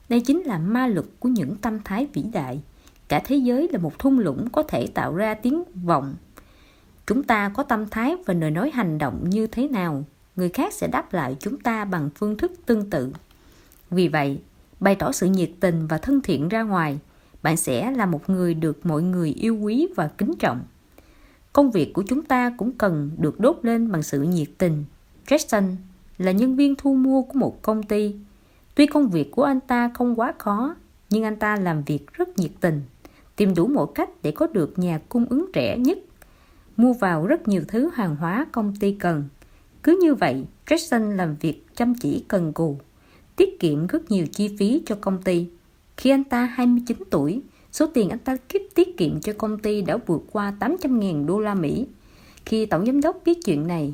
[0.09, 2.61] Đây chính là ma lực của những tâm thái vĩ đại,
[3.07, 6.15] cả thế giới là một thung lũng có thể tạo ra tiếng vọng
[7.07, 10.03] chúng ta có tâm thái và lời nói hành động như thế nào
[10.35, 13.13] người khác sẽ đáp lại chúng ta bằng phương thức tương tự
[13.89, 14.39] vì vậy
[14.79, 16.99] bày tỏ sự nhiệt tình và thân thiện ra ngoài
[17.47, 20.63] bạn sẽ là một người được mọi người yêu quý và kính trọng.
[21.53, 24.85] Công việc của chúng ta cũng cần được đốt lên bằng sự nhiệt tình.
[25.27, 25.75] Jackson
[26.17, 28.15] là nhân viên thu mua của một công ty.
[28.75, 30.75] Tuy công việc của anh ta không quá khó,
[31.09, 32.81] nhưng anh ta làm việc rất nhiệt tình,
[33.35, 35.97] tìm đủ mọi cách để có được nhà cung ứng rẻ nhất,
[36.77, 39.23] mua vào rất nhiều thứ hàng hóa công ty cần.
[39.83, 42.77] Cứ như vậy Jackson làm việc chăm chỉ cần cù,
[43.35, 45.47] tiết kiệm rất nhiều chi phí cho công ty
[45.97, 47.41] khi anh ta 29 tuổi
[47.71, 51.39] số tiền anh ta kiếp tiết kiệm cho công ty đã vượt qua 800.000 đô
[51.39, 51.87] la Mỹ
[52.45, 53.93] khi tổng giám đốc biết chuyện này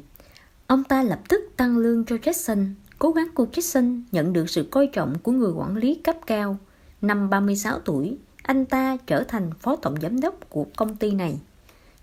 [0.68, 2.66] ông ta lập tức tăng lương cho Jackson
[3.00, 6.58] cố gắng của Jackson nhận được sự coi trọng của người quản lý cấp cao
[7.02, 11.40] năm 36 tuổi anh ta trở thành phó tổng giám đốc của công ty này.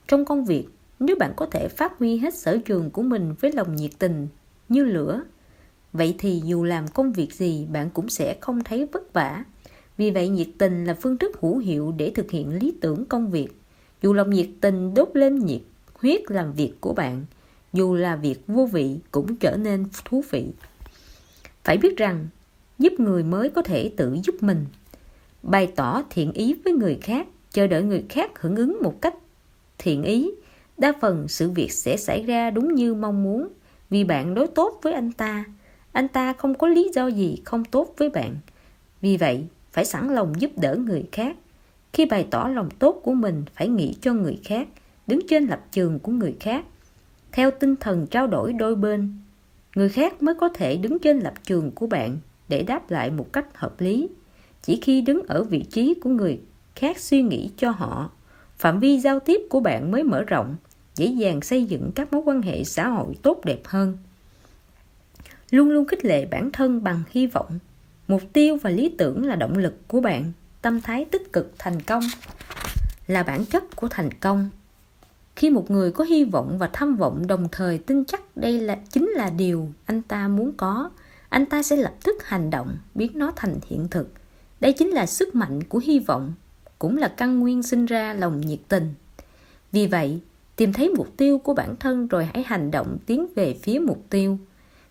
[0.09, 0.67] Trong công việc,
[0.99, 4.29] nếu bạn có thể phát huy hết sở trường của mình với lòng nhiệt tình
[4.69, 5.23] như lửa,
[5.93, 9.45] vậy thì dù làm công việc gì bạn cũng sẽ không thấy vất vả.
[10.01, 13.31] Vì vậy nhiệt tình là phương thức hữu hiệu để thực hiện lý tưởng công
[13.31, 13.49] việc.
[14.03, 15.61] Dù lòng nhiệt tình đốt lên nhiệt
[15.95, 17.25] huyết làm việc của bạn,
[17.73, 20.47] dù là việc vô vị cũng trở nên thú vị.
[21.65, 22.29] Phải biết rằng,
[22.79, 24.67] giúp người mới có thể tự giúp mình
[25.43, 29.15] bày tỏ thiện ý với người khác chờ đợi người khác hưởng ứng một cách
[29.79, 30.31] thiện ý
[30.79, 33.49] đa phần sự việc sẽ xảy ra đúng như mong muốn
[33.91, 35.45] vì bạn đối tốt với anh ta
[35.93, 38.37] anh ta không có lý do gì không tốt với bạn
[39.01, 41.37] vì vậy phải sẵn lòng giúp đỡ người khác.
[41.93, 44.69] Khi bày tỏ lòng tốt của mình, phải nghĩ cho người khác,
[45.07, 46.65] đứng trên lập trường của người khác.
[47.33, 49.19] Theo tinh thần trao đổi đôi bên,
[49.75, 52.19] người khác mới có thể đứng trên lập trường của bạn
[52.49, 54.09] để đáp lại một cách hợp lý.
[54.63, 56.41] Chỉ khi đứng ở vị trí của người
[56.77, 58.11] khác suy nghĩ cho họ,
[58.59, 60.57] phạm vi giao tiếp của bạn mới mở rộng,
[60.95, 63.99] dễ dàng xây dựng các mối quan hệ xã hội tốt đẹp hơn.
[65.51, 67.59] Luôn luôn khích lệ bản thân bằng hy vọng
[68.11, 70.33] mục tiêu và lý tưởng là động lực của bạn
[70.63, 72.03] tâm thái tích cực thành công
[73.07, 74.51] là bản chất của thành công
[75.37, 78.79] khi một người có hy vọng và tham vọng đồng thời tin chắc đây là
[78.91, 80.91] chính là điều anh ta muốn có
[81.29, 84.13] anh ta sẽ lập tức hành động biến nó thành hiện thực
[84.61, 86.33] đây chính là sức mạnh của hy vọng,
[86.79, 88.95] cũng là căn nguyên sinh ra lòng nhiệt tình.
[89.73, 90.21] Vì vậy,
[90.57, 94.07] tìm thấy mục tiêu của bản thân rồi hãy hành động tiến về phía mục
[94.11, 94.39] tiêu.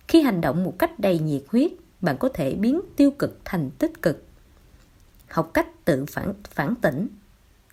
[0.07, 1.71] Khi hành động một cách đầy nhiệt huyết,
[2.01, 4.23] bạn có thể biến tiêu cực thành tích cực.
[5.29, 7.07] Học cách tự phản, phản tỉnh.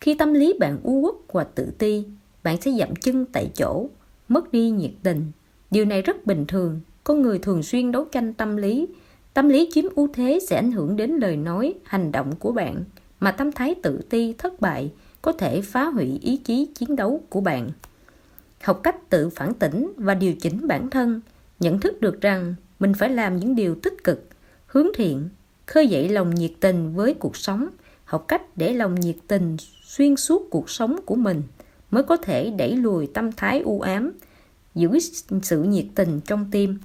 [0.00, 2.04] Khi tâm lý bạn u uất và tự ti,
[2.42, 3.88] bạn sẽ dậm chân tại chỗ,
[4.28, 5.32] mất đi nhiệt tình.
[5.70, 6.80] Điều này rất bình thường.
[7.04, 8.88] Con người thường xuyên đấu tranh tâm lý,
[9.36, 12.84] Tâm lý chiếm ưu thế sẽ ảnh hưởng đến lời nói, hành động của bạn,
[13.20, 14.92] mà tâm thái tự ti, thất bại
[15.22, 17.70] có thể phá hủy ý chí chiến đấu của bạn.
[18.62, 21.20] Học cách tự phản tỉnh và điều chỉnh bản thân,
[21.60, 24.28] nhận thức được rằng mình phải làm những điều tích cực,
[24.66, 25.28] hướng thiện,
[25.66, 27.68] khơi dậy lòng nhiệt tình với cuộc sống,
[28.04, 31.42] học cách để lòng nhiệt tình xuyên suốt cuộc sống của mình
[31.90, 34.12] mới có thể đẩy lùi tâm thái u ám,
[34.74, 34.98] giữ
[35.42, 36.78] sự nhiệt tình trong tim.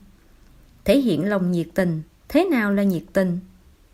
[0.85, 2.01] Thể hiện lòng nhiệt tình
[2.31, 3.39] thế nào là nhiệt tình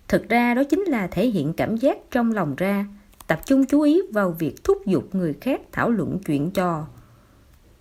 [0.07, 2.85] thực ra đó chính là thể hiện cảm giác trong lòng ra
[3.27, 6.87] tập trung chú ý vào việc thúc giục người khác thảo luận chuyện trò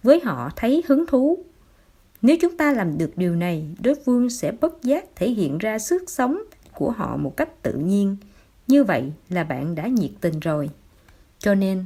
[0.02, 1.44] với họ thấy hứng thú
[2.22, 5.78] nếu chúng ta làm được điều này, đối phương sẽ bất giác thể hiện ra
[5.78, 6.42] sức sống
[6.74, 8.16] của họ một cách tự nhiên
[8.66, 10.70] như vậy là bạn đã nhiệt tình rồi
[11.38, 11.84] cho nên,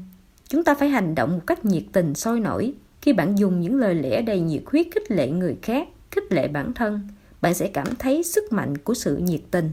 [0.48, 3.76] chúng ta phải hành động một cách nhiệt tình sôi nổi khi bạn dùng những
[3.76, 7.08] lời lẽ đầy nhiệt huyết khích lệ người khác, khích lệ bản thân,
[7.40, 9.72] bạn sẽ cảm thấy sức mạnh của sự nhiệt tình.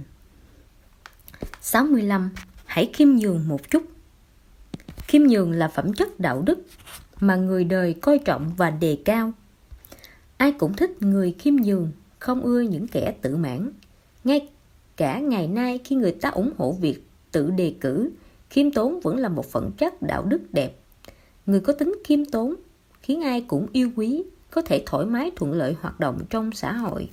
[1.61, 2.29] 65.
[2.65, 3.83] Hãy khiêm nhường một chút.
[4.97, 6.59] Khiêm nhường là phẩm chất đạo đức
[7.19, 9.31] mà người đời coi trọng và đề cao.
[10.37, 13.71] Ai cũng thích người khiêm nhường, không ưa những kẻ tự mãn.
[14.23, 14.49] Ngay
[14.97, 18.09] cả ngày nay khi người ta ủng hộ việc tự đề cử,
[18.49, 20.79] khiêm tốn vẫn là một phẩm chất đạo đức đẹp.
[21.45, 22.55] Người có tính khiêm tốn
[23.01, 26.73] khiến ai cũng yêu quý, có thể thoải mái thuận lợi hoạt động trong xã
[26.73, 27.09] hội.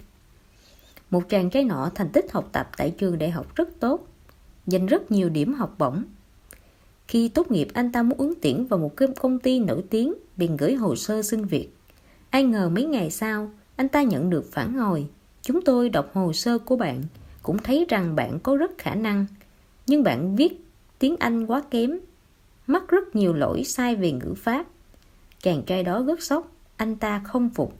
[1.11, 4.09] Một chàng trai nọ thành tích học tập tại trường đại học rất tốt,
[4.67, 6.05] giành rất nhiều điểm học bổng.
[7.09, 10.57] Khi tốt nghiệp anh ta muốn ứng tuyển vào một công ty nổi tiếng bèn
[10.57, 11.69] gửi hồ sơ xin việc.
[12.35, 15.06] Ai ngờ mấy ngày sau, anh ta nhận được phản hồi.
[15.43, 17.02] Chúng tôi đọc hồ sơ của bạn,
[17.43, 19.27] cũng thấy rằng bạn có rất khả năng.
[19.86, 20.65] Nhưng bạn viết
[20.98, 21.98] tiếng Anh quá kém,
[22.66, 24.66] mắc rất nhiều lỗi sai về ngữ pháp.
[25.43, 27.74] Chàng trai đó rất sốc, anh ta không phục.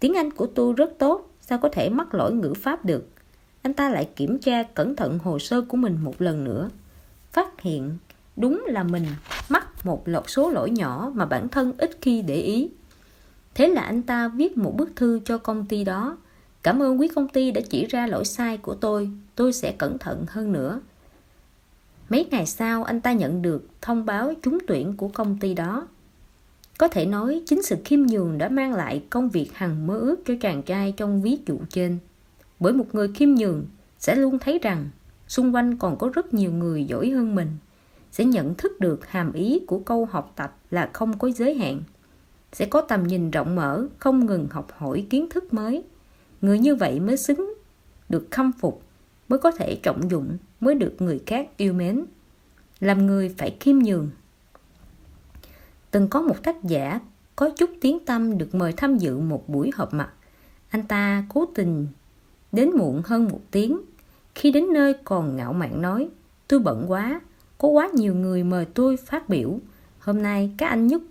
[0.00, 3.08] Tiếng Anh của tôi rất tốt, sao có thể mắc lỗi ngữ pháp được.
[3.62, 6.70] Anh ta lại kiểm tra cẩn thận hồ sơ của mình một lần nữa.
[7.32, 7.96] Phát hiện
[8.36, 9.06] đúng là mình
[9.48, 12.70] mắc một loạt số lỗi nhỏ mà bản thân ít khi để ý
[13.54, 16.16] thế là anh ta viết một bức thư cho công ty đó.
[16.62, 19.98] Cảm ơn quý công ty đã chỉ ra lỗi sai của tôi tôi sẽ cẩn
[19.98, 20.80] thận hơn nữa.
[22.08, 25.88] Mấy ngày sau, anh ta nhận được thông báo trúng tuyển của công ty đó.
[26.78, 30.16] Có thể nói chính sự khiêm nhường đã mang lại công việc hằng mơ ước
[30.26, 31.98] cho chàng trai trong ví dụ trên.
[32.60, 33.64] Bởi một người khiêm nhường
[33.98, 34.88] sẽ luôn thấy rằng
[35.28, 37.48] xung quanh còn có rất nhiều người giỏi hơn mình,
[38.12, 41.82] sẽ nhận thức được hàm ý của câu học tập là không có giới hạn
[42.52, 45.84] sẽ có tầm nhìn rộng mở, không ngừng học hỏi kiến thức mới.
[46.40, 47.54] Người như vậy mới xứng
[48.08, 48.82] được khâm phục,
[49.28, 52.04] mới có thể trọng dụng, mới được người khác yêu mến.
[52.80, 54.10] Làm người phải khiêm nhường.
[55.90, 57.00] Từng có một tác giả
[57.36, 60.12] có chút tiếng tâm được mời tham dự một buổi họp mặt.
[60.68, 61.86] Anh ta cố tình
[62.52, 63.80] đến muộn hơn một tiếng.
[64.34, 66.08] Khi đến nơi còn ngạo mạn nói,
[66.48, 67.20] tôi bận quá,
[67.58, 69.58] có quá nhiều người mời tôi phát biểu.
[69.98, 71.02] Hôm nay các anh nhất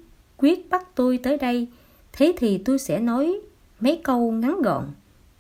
[0.41, 1.67] quyết bắt tôi tới đây,
[2.13, 3.41] thế thì tôi sẽ nói
[3.79, 4.85] mấy câu ngắn gọn.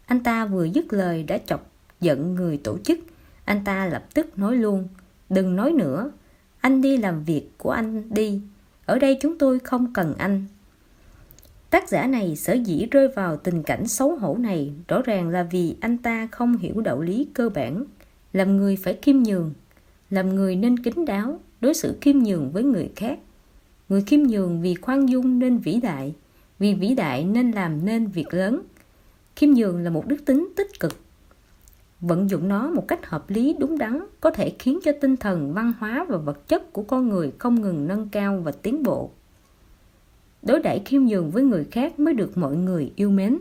[0.05, 1.71] Anh ta vừa dứt lời đã chọc
[2.01, 2.99] giận người tổ chức.
[3.45, 4.87] Anh ta lập tức nói luôn,
[5.29, 6.11] đừng nói nữa,
[6.61, 8.41] anh đi làm việc của anh đi.
[8.85, 10.45] Ở đây chúng tôi không cần anh.
[11.69, 15.43] Tác giả này sở dĩ rơi vào tình cảnh xấu hổ này rõ ràng là
[15.43, 17.83] vì anh ta không hiểu đạo lý cơ bản,
[18.33, 19.53] làm người phải khiêm nhường,
[20.09, 23.19] làm người nên kính đáo đối xử khiêm nhường với người khác
[23.91, 26.15] người khiêm nhường vì khoan dung nên vĩ đại,
[26.59, 28.61] vì vĩ đại nên làm nên việc lớn.
[29.35, 30.97] Khiêm nhường là một đức tính tích cực.
[31.99, 35.53] Vận dụng nó một cách hợp lý, đúng đắn, có thể khiến cho tinh thần,
[35.53, 39.11] văn hóa và vật chất của con người không ngừng nâng cao và tiến bộ.
[40.41, 43.37] Đối đãi khiêm nhường với người khác mới được mọi người yêu mến.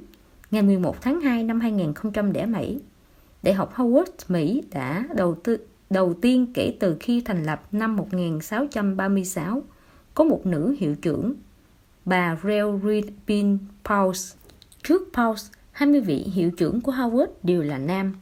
[0.51, 2.81] Ngày 11 tháng 2 năm 2007
[3.43, 5.57] Đại học Howard Mỹ đã đầu tư,
[5.91, 9.63] đầu tiên kể từ khi thành lập năm 1636
[10.21, 11.35] có một nữ hiệu trưởng
[12.05, 12.67] bà Rel
[13.27, 14.35] Pin Pauls
[14.83, 18.17] trước Pauls 20 vị hiệu trưởng của harvard đều là nam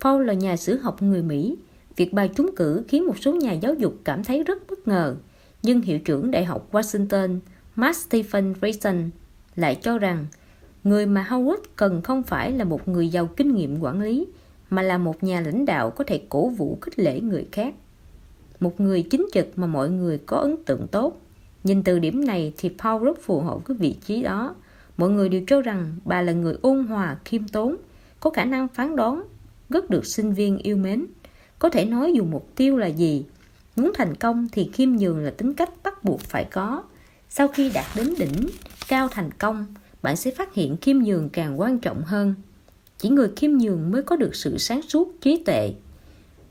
[0.00, 1.56] Paul là nhà sử học người Mỹ.
[1.96, 5.16] Việc bà trúng cử khiến một số nhà giáo dục cảm thấy rất bất ngờ.
[5.62, 7.38] Nhưng hiệu trưởng Đại học Washington,
[7.76, 9.10] Matt Stephen Grayson,
[9.56, 10.26] lại cho rằng
[10.84, 14.26] người mà Howard cần không phải là một người giàu kinh nghiệm quản lý,
[14.70, 17.74] mà là một nhà lãnh đạo có thể cổ vũ khích lệ người khác.
[18.60, 21.20] Một người chính trực mà mọi người có ấn tượng tốt.
[21.64, 24.54] Nhìn từ điểm này thì Paul rất phù hợp với vị trí đó.
[24.96, 27.76] Mọi người đều cho rằng bà là người ôn hòa, khiêm tốn,
[28.20, 29.22] có khả năng phán đoán
[29.70, 31.06] rất được sinh viên yêu mến.
[31.58, 33.24] Có thể nói dù mục tiêu là gì,
[33.76, 36.82] muốn thành công thì khiêm nhường là tính cách bắt buộc phải có.
[37.28, 38.48] Sau khi đạt đến đỉnh,
[38.88, 39.66] cao thành công,
[40.02, 42.34] bạn sẽ phát hiện khiêm nhường càng quan trọng hơn.
[42.98, 45.74] Chỉ người khiêm nhường mới có được sự sáng suốt, trí tuệ.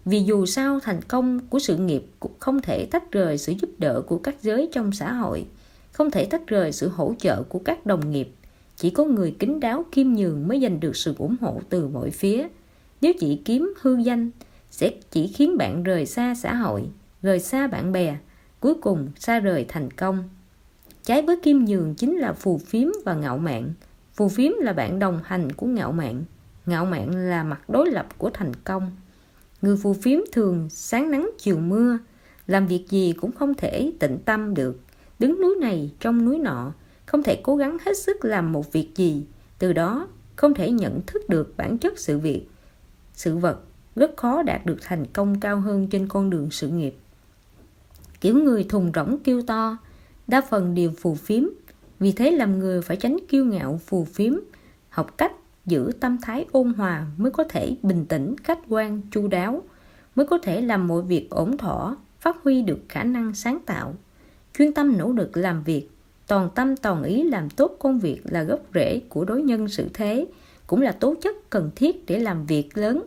[0.05, 3.69] Vì dù sao thành công của sự nghiệp cũng không thể tách rời sự giúp
[3.77, 5.45] đỡ của các giới trong xã hội,
[5.91, 8.29] không thể tách rời sự hỗ trợ của các đồng nghiệp.
[8.75, 12.09] Chỉ có người kính đáo khiêm nhường mới giành được sự ủng hộ từ mọi
[12.09, 12.47] phía.
[13.01, 14.31] Nếu chỉ kiếm hư danh,
[14.71, 16.83] sẽ chỉ khiến bạn rời xa xã hội,
[17.21, 18.17] rời xa bạn bè,
[18.59, 20.29] cuối cùng xa rời thành công.
[21.03, 23.73] Trái với kim nhường chính là phù phiếm và ngạo mạn.
[24.13, 26.23] Phù phiếm là bạn đồng hành của ngạo mạn.
[26.65, 28.91] Ngạo mạn là mặt đối lập của thành công.
[29.63, 31.97] Người phù phiếm thường sáng nắng chiều mưa,
[32.47, 34.79] làm việc gì cũng không thể tịnh tâm được.
[35.19, 36.73] Đứng núi này trong núi nọ,
[37.05, 39.25] không thể cố gắng hết sức làm một việc gì.
[39.59, 42.47] Từ đó, không thể nhận thức được bản chất sự việc
[43.13, 43.59] sự vật
[43.95, 46.95] rất khó đạt được thành công cao hơn trên con đường sự nghiệp.
[48.21, 49.77] Kiểu người thùng rỗng kêu to,
[50.27, 51.43] đa phần đều phù phiếm,
[51.99, 54.33] vì thế làm người phải tránh kiêu ngạo phù phiếm,
[54.89, 55.31] học cách
[55.65, 59.61] giữ tâm thái ôn hòa mới có thể bình tĩnh, khách quan, chu đáo,
[60.15, 63.93] mới có thể làm mọi việc ổn thỏa, phát huy được khả năng sáng tạo.
[64.57, 65.89] Chuyên tâm nỗ lực làm việc,
[66.27, 69.89] toàn tâm toàn ý làm tốt công việc là gốc rễ của đối nhân sự
[69.93, 70.27] thế,
[70.67, 73.03] cũng là tố chất cần thiết để làm việc lớn.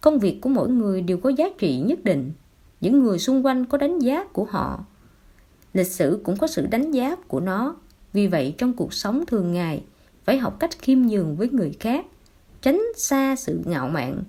[0.00, 2.32] Công việc của mỗi người đều có giá trị nhất định.
[2.80, 4.84] Những người xung quanh có đánh giá của họ.
[5.72, 7.76] Lịch sử cũng có sự đánh giá của nó.
[8.12, 9.82] Vì vậy trong cuộc sống thường ngày,
[10.24, 12.06] phải học cách khiêm nhường với người khác,
[12.62, 14.22] tránh xa sự ngạo mạn,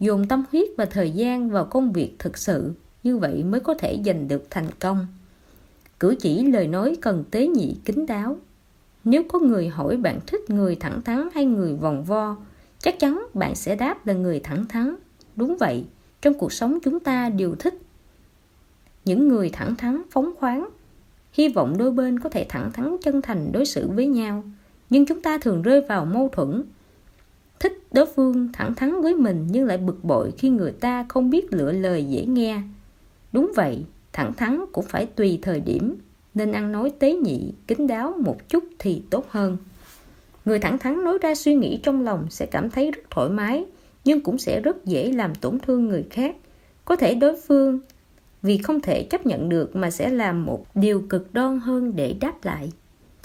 [0.00, 2.72] dồn tâm huyết và thời gian vào công việc thực sự,
[3.02, 5.06] như vậy mới có thể giành được thành công.
[6.00, 8.36] Cử chỉ lời nói cần tế nhị kính đáo,
[9.04, 12.36] nếu có người hỏi bạn thích người thẳng thắn hay người vòng vo,
[12.78, 14.94] chắc chắn bạn sẽ đáp là người thẳng thắn.
[15.36, 15.84] Đúng vậy,
[16.20, 17.74] trong cuộc sống chúng ta đều thích
[19.04, 20.68] những người thẳng thắn, phóng khoáng.
[21.32, 24.44] Hy vọng đôi bên có thể thẳng thắn chân thành đối xử với nhau,
[24.90, 26.62] nhưng chúng ta thường rơi vào mâu thuẫn.
[27.60, 31.30] Thích đối phương thẳng thắn với mình nhưng lại bực bội khi người ta không
[31.30, 32.62] biết lựa lời dễ nghe.
[33.32, 35.96] Đúng vậy, thẳng thắn cũng phải tùy thời điểm
[36.34, 39.56] nên ăn nói tế nhị kín đáo một chút thì tốt hơn
[40.44, 43.64] người thẳng thắn nói ra suy nghĩ trong lòng sẽ cảm thấy rất thoải mái
[44.04, 46.36] nhưng cũng sẽ rất dễ làm tổn thương người khác
[46.84, 47.80] có thể đối phương
[48.42, 52.14] vì không thể chấp nhận được mà sẽ làm một điều cực đoan hơn để
[52.20, 52.72] đáp lại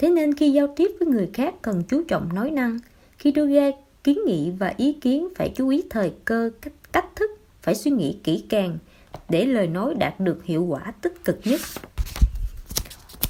[0.04, 2.78] thế nên khi giao tiếp với người khác cần chú trọng nói năng.
[3.18, 3.70] Khi đưa ra
[4.04, 7.30] kiến nghị và ý kiến phải chú ý thời cơ cách, cách thức
[7.62, 8.78] phải suy nghĩ kỹ càng
[9.28, 11.60] để lời nói đạt được hiệu quả tích cực nhất.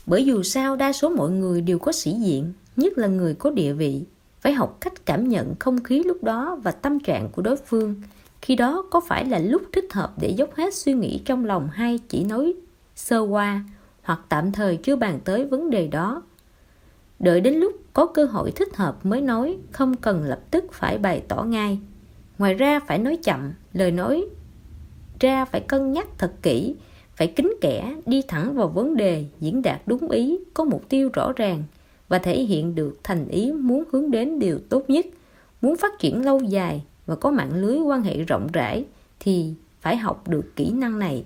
[0.06, 3.50] Bởi dù sao đa số mọi người đều có sĩ diện nhất là người có
[3.50, 4.02] địa vị.
[4.40, 7.94] Phải học cách cảm nhận không khí lúc đó và tâm trạng của đối phương.
[8.42, 11.68] Khi đó có phải là lúc thích hợp để dốc hết suy nghĩ trong lòng
[11.72, 12.54] hay chỉ nói
[12.94, 13.64] sơ qua
[14.02, 16.22] hoặc tạm thời chưa bàn tới vấn đề đó?
[17.24, 20.98] Đợi đến lúc có cơ hội thích hợp mới nói, không cần lập tức phải
[20.98, 21.78] bày tỏ ngay.
[22.38, 24.24] Ngoài ra phải nói chậm, lời nói
[25.20, 26.74] ra phải cân nhắc thật kỹ,
[27.16, 31.10] phải kính kẻ đi thẳng vào vấn đề, diễn đạt đúng ý, có mục tiêu
[31.12, 31.62] rõ ràng
[32.08, 35.06] và thể hiện được thành ý muốn hướng đến điều tốt nhất.
[35.62, 38.84] Muốn phát triển lâu dài và có mạng lưới quan hệ rộng rãi
[39.20, 41.24] thì phải học được kỹ năng này.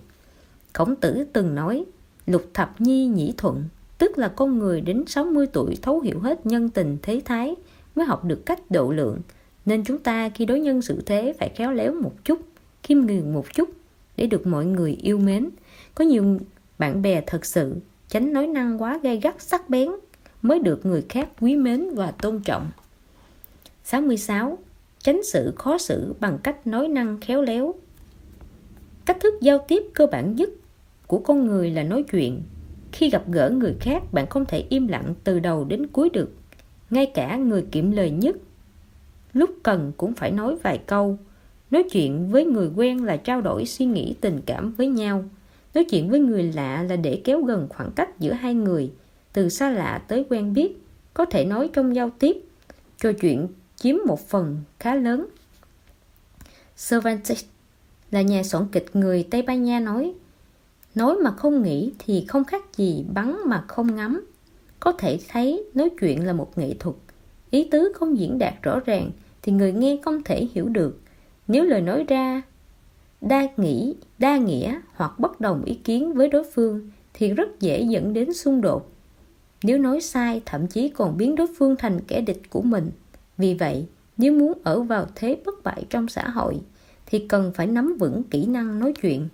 [0.73, 1.85] Khổng tử từng nói,
[2.27, 3.65] lục thập nhi nhĩ thuận
[3.99, 7.55] tức là con người đến 60 tuổi thấu hiểu hết nhân tình, thế thái
[7.95, 9.21] mới học được cách độ lượng.
[9.67, 12.41] Nên chúng ta khi đối nhân xử thế phải khéo léo một chút,
[12.83, 13.71] khiêm nhường một chút
[14.17, 15.49] để được mọi người yêu mến.
[15.95, 16.39] Có nhiều
[16.79, 17.75] bạn bè thật sự
[18.09, 19.89] tránh nói năng quá gay gắt, sắc bén
[20.43, 22.71] mới được người khác quý mến và tôn trọng.
[23.85, 24.59] 66.
[24.99, 27.75] Tránh sự khó xử bằng cách nói năng khéo léo.
[29.05, 30.51] Cách thức giao tiếp cơ bản nhất
[31.07, 32.43] của con người là nói chuyện
[32.93, 36.35] khi gặp gỡ người khác, bạn không thể im lặng từ đầu đến cuối được,
[36.91, 38.37] ngay cả người kiệm lời nhất.
[39.33, 41.19] Lúc cần cũng phải nói vài câu.
[41.71, 45.25] Nói chuyện với người quen là trao đổi suy nghĩ tình cảm với nhau.
[45.75, 48.91] Nói chuyện với người lạ là để kéo gần khoảng cách giữa hai người,
[49.33, 50.83] từ xa lạ tới quen biết,
[51.15, 52.37] có thể nói trong giao tiếp.
[52.99, 55.27] Trò chuyện chiếm một phần khá lớn.
[56.91, 57.45] Cervantes
[58.11, 60.15] là nhà soạn kịch người Tây Ban Nha nói
[60.95, 64.27] Nói mà không nghĩ thì không khác gì bắn mà không ngắm.
[64.81, 66.97] Có thể thấy nói chuyện là một nghệ thuật.
[67.51, 69.11] Ý tứ không diễn đạt rõ ràng
[69.43, 71.01] thì người nghe không thể hiểu được.
[71.49, 72.43] Nếu lời nói ra
[73.21, 77.83] đa nghĩ, đa nghĩa hoặc bất đồng ý kiến với đối phương thì rất dễ
[77.83, 78.93] dẫn đến xung đột.
[79.63, 82.91] Nếu nói sai thậm chí còn biến đối phương thành kẻ địch của mình.
[83.39, 83.87] Vì vậy,
[84.17, 86.61] nếu muốn ở vào thế bất bại trong xã hội
[87.07, 89.29] thì cần phải nắm vững kỹ năng nói chuyện.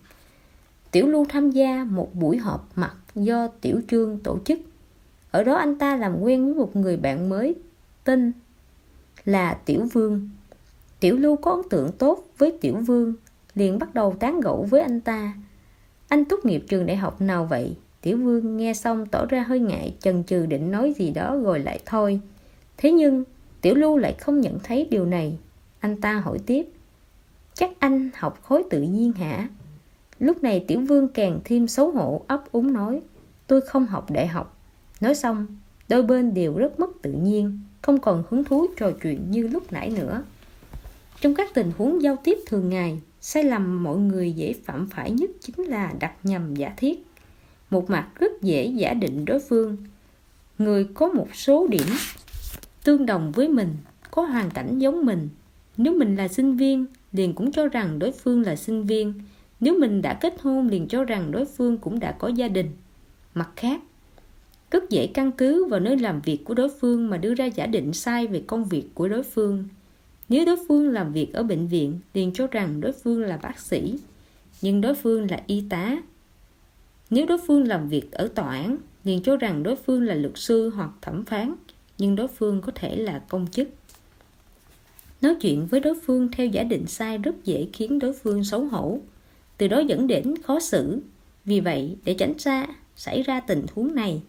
[0.94, 4.58] Tiểu Lưu tham gia một buổi họp mặt do Tiểu Trương tổ chức.
[5.30, 7.54] Ở đó anh ta làm quen với một người bạn mới
[8.04, 8.32] tên
[9.24, 10.30] là Tiểu Vương.
[11.00, 13.14] Tiểu Lưu có ấn tượng tốt với Tiểu Vương,
[13.54, 15.34] liền bắt đầu tán gẫu với anh ta.
[16.08, 17.76] Anh tốt nghiệp trường đại học nào vậy?
[18.00, 21.58] Tiểu Vương nghe xong tỏ ra hơi ngại, chần chừ định nói gì đó rồi
[21.58, 22.20] lại thôi.
[22.76, 23.24] Thế nhưng,
[23.60, 25.38] Tiểu Lưu lại không nhận thấy điều này.
[25.80, 26.66] Anh ta hỏi tiếp,
[27.54, 29.48] chắc anh học khối tự nhiên hả?
[30.18, 33.00] Lúc này Tiểu Vương càng thêm xấu hổ, ấp úng nói,
[33.46, 34.58] Tôi không học đại học.
[35.00, 35.46] Nói xong,
[35.88, 39.72] Đôi bên đều rất mất tự nhiên, Không còn hứng thú trò chuyện như lúc
[39.72, 40.22] nãy nữa.
[41.20, 45.10] Trong các tình huống giao tiếp thường ngày, Sai lầm mọi người dễ phạm phải
[45.10, 47.06] nhất chính là đặt nhầm giả thiết.
[47.70, 49.76] Một mặt rất dễ giả định đối phương.
[50.58, 51.86] Người có một số điểm
[52.84, 53.76] tương đồng với mình,
[54.10, 55.28] Có hoàn cảnh giống mình.
[55.76, 59.14] Nếu mình là sinh viên, liền cũng cho rằng đối phương là sinh viên
[59.60, 62.70] nếu mình đã kết hôn liền cho rằng đối phương cũng đã có gia đình.
[63.34, 63.80] Mặt khác,
[64.70, 67.66] rất dễ căn cứ vào nơi làm việc của đối phương mà đưa ra giả
[67.66, 69.64] định sai về công việc của đối phương.
[70.28, 73.58] Nếu đối phương làm việc ở bệnh viện, liền cho rằng đối phương là bác
[73.58, 73.98] sĩ,
[74.62, 75.96] nhưng đối phương là y tá.
[77.10, 80.32] Nếu đối phương làm việc ở tòa án, liền cho rằng đối phương là luật
[80.34, 81.54] sư hoặc thẩm phán,
[81.98, 83.68] nhưng đối phương có thể là công chức.
[85.22, 88.64] Nói chuyện với đối phương theo giả định sai rất dễ khiến đối phương xấu
[88.64, 88.98] hổ
[89.58, 91.00] từ đó dẫn đến khó xử.
[91.44, 92.66] Vì vậy, để tránh xa
[92.96, 94.22] xảy ra tình huống này,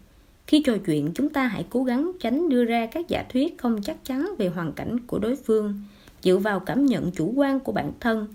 [0.46, 3.82] khi trò chuyện chúng ta hãy cố gắng tránh đưa ra các giả thuyết không
[3.82, 5.74] chắc chắn về hoàn cảnh của đối phương,
[6.22, 8.26] dựa vào cảm nhận chủ quan của bản thân.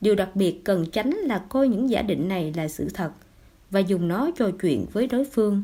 [0.00, 3.10] Điều đặc biệt cần tránh là coi những giả định này là sự thật
[3.70, 5.62] và dùng nó trò chuyện với đối phương.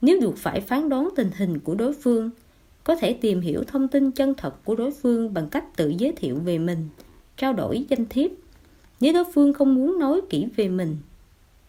[0.00, 2.30] Nếu buộc phải phán đoán tình hình của đối phương,
[2.84, 6.12] có thể tìm hiểu thông tin chân thật của đối phương bằng cách tự giới
[6.12, 6.88] thiệu về mình,
[7.36, 8.30] trao đổi danh thiếp
[9.00, 10.96] nếu đối phương không muốn nói kỹ về mình,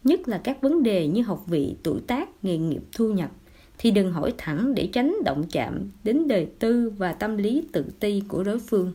[0.04, 3.32] nhất là các vấn đề như học vị, tuổi tác, nghề nghiệp, thu nhập,
[3.78, 7.86] thì đừng hỏi thẳng để tránh động chạm đến đời tư và tâm lý tự
[8.00, 8.94] ti của đối phương.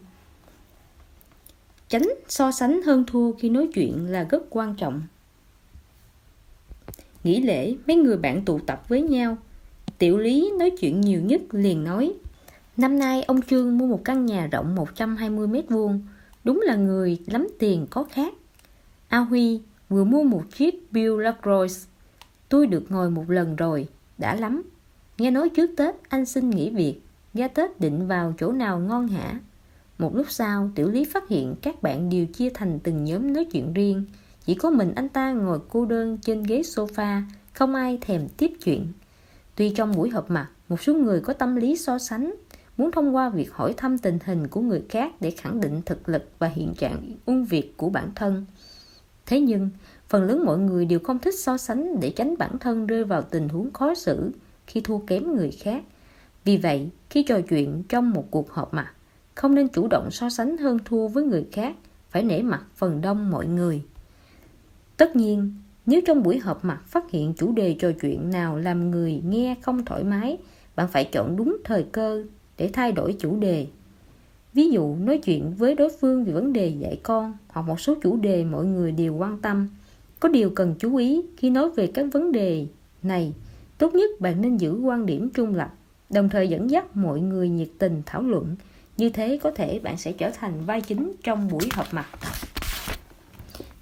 [1.88, 5.02] Tránh so sánh hơn thua khi nói chuyện là rất quan trọng.
[7.24, 9.36] nghỉ lễ mấy người bạn tụ tập với nhau
[9.98, 12.14] tiểu lý nói chuyện nhiều nhất liền nói
[12.76, 16.00] năm nay ông trương mua một căn nhà rộng 120 mét vuông
[16.46, 18.34] đúng là người lắm tiền có khác.
[19.08, 21.86] A huy vừa mua một chiếc Bill Lacroix.
[22.48, 24.62] Tôi được ngồi một lần rồi, đã lắm.
[25.18, 27.00] Nghe nói trước tết anh xin nghỉ việc
[27.34, 29.40] ra tết định vào chỗ nào ngon hả?
[29.98, 33.44] Một lúc sau, tiểu lý phát hiện các bạn đều chia thành từng nhóm nói
[33.44, 34.04] chuyện riêng.
[34.44, 38.52] Chỉ có mình anh ta ngồi cô đơn trên ghế sofa, không ai thèm tiếp
[38.64, 38.86] chuyện.
[39.54, 42.34] Tuy trong buổi họp mặt, một số người có tâm lý so sánh
[42.76, 46.08] muốn thông qua việc hỏi thăm tình hình của người khác để khẳng định thực
[46.08, 48.46] lực và hiện trạng ưu việt của bản thân.
[49.26, 49.70] Thế nhưng,
[50.08, 53.22] phần lớn mọi người đều không thích so sánh để tránh bản thân rơi vào
[53.22, 54.30] tình huống khó xử
[54.66, 55.84] khi thua kém người khác.
[56.44, 58.92] Vì vậy, khi trò chuyện trong một cuộc họp mặt,
[59.34, 61.76] không nên chủ động so sánh hơn thua với người khác,
[62.10, 63.82] phải nể mặt phần đông mọi người.
[64.96, 65.54] Tất nhiên,
[65.86, 69.54] nếu trong buổi họp mặt phát hiện chủ đề trò chuyện nào làm người nghe
[69.62, 70.38] không thoải mái,
[70.76, 72.24] bạn phải chọn đúng thời cơ
[72.58, 73.66] để thay đổi chủ đề.
[74.54, 77.94] Ví dụ, nói chuyện với đối phương về vấn đề dạy con hoặc một số
[78.02, 79.68] chủ đề mọi người đều quan tâm.
[80.20, 82.66] Có điều cần chú ý, khi nói về các vấn đề
[83.02, 83.32] này,
[83.78, 85.74] tốt nhất bạn nên giữ quan điểm trung lập,
[86.10, 88.56] đồng thời dẫn dắt mọi người nhiệt tình thảo luận.
[88.96, 92.06] Như thế có thể bạn sẽ trở thành vai chính trong buổi họp mặt.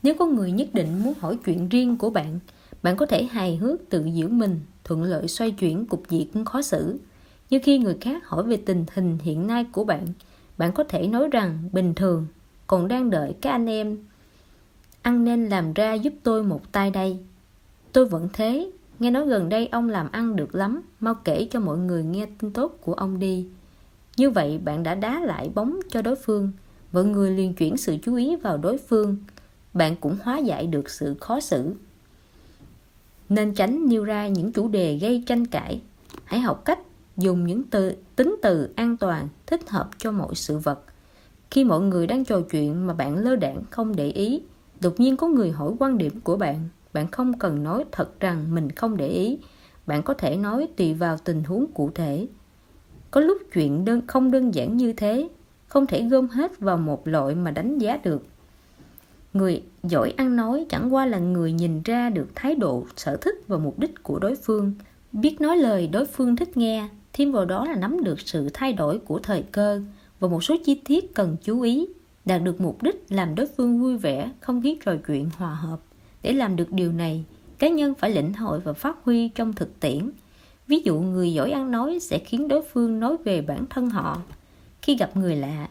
[0.02, 2.38] Nếu có người nhất định muốn hỏi chuyện riêng của bạn
[2.84, 6.62] bạn có thể hài hước tự giễu mình, thuận lợi xoay chuyển cục diện khó
[6.62, 6.98] xử
[7.54, 10.06] như khi người khác hỏi về tình hình hiện nay của bạn
[10.58, 12.26] bạn có thể nói rằng bình thường,
[12.66, 13.98] còn đang đợi các anh em.
[15.02, 17.18] Ăn nên làm ra giúp tôi một tay đây.
[17.92, 21.60] Tôi vẫn thế, nghe nói gần đây ông làm ăn được lắm, mau kể cho
[21.60, 23.46] mọi người nghe tin tốt của ông đi.
[24.16, 26.52] Như vậy bạn đã đá lại bóng cho đối phương,
[26.92, 29.16] mọi người liền chuyển sự chú ý vào đối phương,
[29.74, 31.74] bạn cũng hóa giải được sự khó xử.
[33.28, 35.80] Nên tránh nêu ra những chủ đề gây tranh cãi.
[36.24, 36.78] Hãy học cách
[37.16, 40.80] dùng những từ, tính từ an toàn, thích hợp cho mọi sự vật.
[41.50, 44.42] Khi mọi người đang trò chuyện mà bạn lơ đảng không để ý,
[44.80, 46.68] đột nhiên có người hỏi quan điểm của bạn.
[46.92, 49.38] Bạn không cần nói thật rằng mình không để ý.
[49.86, 52.26] Bạn có thể nói tùy vào tình huống cụ thể.
[53.10, 55.28] Có lúc chuyện đơn, không đơn giản như thế,
[55.66, 58.26] không thể gom hết vào một loại mà đánh giá được.
[59.32, 63.34] Người giỏi ăn nói chẳng qua là người nhìn ra được thái độ, sở thích
[63.48, 64.72] và mục đích của đối phương.
[65.12, 68.72] Biết nói lời đối phương thích nghe thêm vào đó là nắm được sự thay
[68.72, 69.80] đổi của thời cơ
[70.20, 71.86] và một số chi tiết cần chú ý,
[72.24, 75.80] đạt được mục đích làm đối phương vui vẻ, không khí trò chuyện hòa hợp.
[76.22, 77.24] Để làm được điều này,
[77.58, 80.10] cá nhân phải lĩnh hội và phát huy trong thực tiễn.
[80.66, 84.22] Ví dụ, người giỏi ăn nói sẽ khiến đối phương nói về bản thân họ.
[84.82, 85.68] Khi gặp người lạ,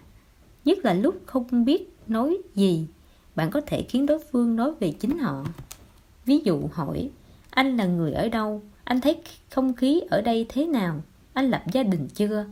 [0.66, 2.88] nhất là lúc không biết nói gì,
[3.36, 5.46] bạn có thể khiến đối phương nói về chính họ.
[6.26, 7.10] Ví dụ, hỏi,
[7.50, 8.62] anh là người ở đâu?
[8.84, 9.18] Anh thấy
[9.50, 11.02] không khí ở đây thế nào?
[11.34, 12.46] Anh lập gia đình chưa?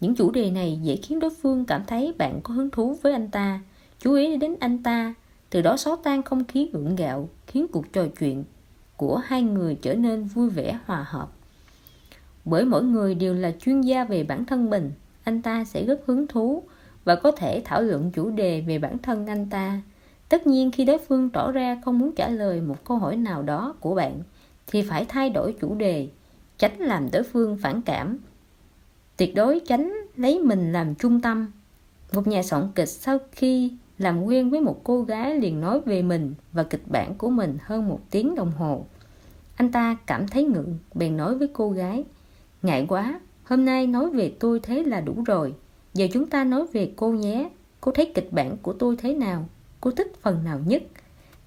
[0.00, 3.12] Những chủ đề này dễ khiến đối phương cảm thấy bạn có hứng thú với
[3.12, 3.60] anh ta,
[3.98, 5.14] chú ý đến anh ta,
[5.50, 8.44] từ đó xóa tan không khí gượng gạo, khiến cuộc trò chuyện
[8.96, 11.28] của hai người trở nên vui vẻ hòa hợp.
[12.44, 14.92] Bởi mỗi người đều là chuyên gia về bản thân mình,
[15.24, 16.62] anh ta sẽ rất hứng thú
[17.04, 19.80] và có thể thảo luận chủ đề về bản thân anh ta.
[20.28, 23.42] Tất nhiên, khi đối phương tỏ ra không muốn trả lời một câu hỏi nào
[23.42, 24.20] đó của bạn,
[24.66, 26.08] thì phải thay đổi chủ đề
[26.58, 28.18] tránh làm đối phương phản cảm.
[29.16, 31.52] Tuyệt đối tránh lấy mình làm trung tâm.
[32.12, 36.02] Một nhà soạn kịch sau khi làm quen với một cô gái liền nói về
[36.02, 38.86] mình và kịch bản của mình hơn một tiếng đồng hồ.
[39.56, 42.04] Anh ta cảm thấy ngượng, bèn nói với cô gái,
[42.62, 45.54] ngại quá, hôm nay nói về tôi thế là đủ rồi.
[45.94, 47.50] Giờ chúng ta nói về cô nhé.
[47.80, 49.48] Cô thấy kịch bản của tôi thế nào?
[49.80, 50.82] Cô thích phần nào nhất?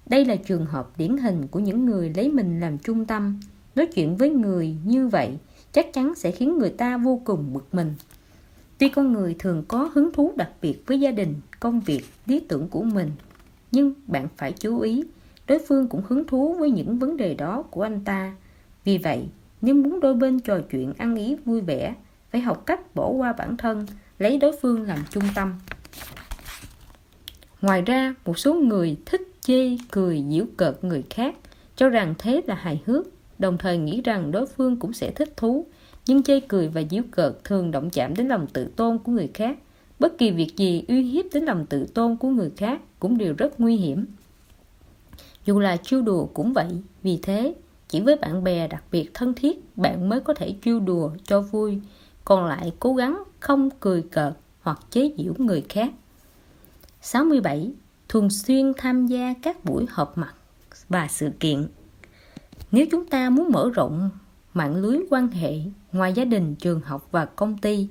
[0.06, 3.40] Đây là trường hợp điển hình của những người lấy mình làm trung tâm
[3.74, 5.38] nói chuyện với người như vậy
[5.72, 7.94] chắc chắn sẽ khiến người ta vô cùng bực mình.
[8.78, 12.40] Tuy con người thường có hứng thú đặc biệt với gia đình, công việc, lý
[12.40, 13.10] tưởng của mình,
[13.72, 15.04] nhưng bạn phải chú ý,
[15.46, 18.34] đối phương cũng hứng thú với những vấn đề đó của anh ta.
[18.84, 19.28] Vì vậy,
[19.60, 21.94] nếu muốn đôi bên trò chuyện ăn ý vui vẻ,
[22.30, 23.86] phải học cách bỏ qua bản thân,
[24.18, 25.54] lấy đối phương làm trung tâm.
[27.60, 31.34] Ngoài ra, một số người thích chê cười giễu cợt người khác,
[31.76, 33.06] cho rằng thế là hài hước
[33.42, 35.66] đồng thời nghĩ rằng đối phương cũng sẽ thích thú.
[36.06, 39.30] Nhưng chê cười và giễu cợt thường động chạm đến lòng tự tôn của người
[39.34, 39.58] khác.
[39.98, 43.34] Bất kỳ việc gì uy hiếp đến lòng tự tôn của người khác cũng đều
[43.38, 44.06] rất nguy hiểm.
[45.44, 46.68] Dù là chiêu đùa cũng vậy,
[47.02, 47.54] vì thế,
[47.88, 51.40] chỉ với bạn bè đặc biệt thân thiết, bạn mới có thể chiêu đùa cho
[51.40, 51.78] vui.
[52.24, 55.92] Còn lại cố gắng không cười cợt hoặc chế giễu người khác.
[57.00, 57.72] 67.
[58.08, 60.34] Thường xuyên tham gia các buổi họp mặt
[60.88, 61.66] và sự kiện.
[62.72, 64.10] Nếu chúng ta muốn mở rộng
[64.54, 65.58] mạng lưới quan hệ
[65.92, 67.88] ngoài gia đình, trường học và công ty,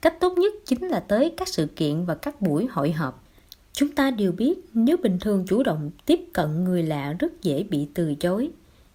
[0.00, 3.24] cách tốt nhất chính là tới các sự kiện và các buổi hội họp.
[3.72, 7.62] Chúng ta đều biết nếu bình thường chủ động tiếp cận người lạ rất dễ
[7.62, 8.50] bị từ chối,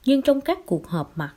[0.06, 1.34] nhưng trong các cuộc họp mặt,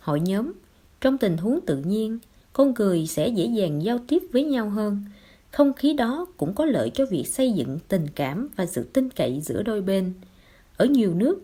[0.00, 0.52] hội nhóm,
[1.00, 2.18] trong tình huống tự nhiên,
[2.52, 5.04] con người sẽ dễ dàng giao tiếp với nhau hơn.
[5.50, 9.10] Không khí đó cũng có lợi cho việc xây dựng tình cảm và sự tin
[9.10, 10.12] cậy giữa đôi bên.
[10.76, 11.40] Ở nhiều nước,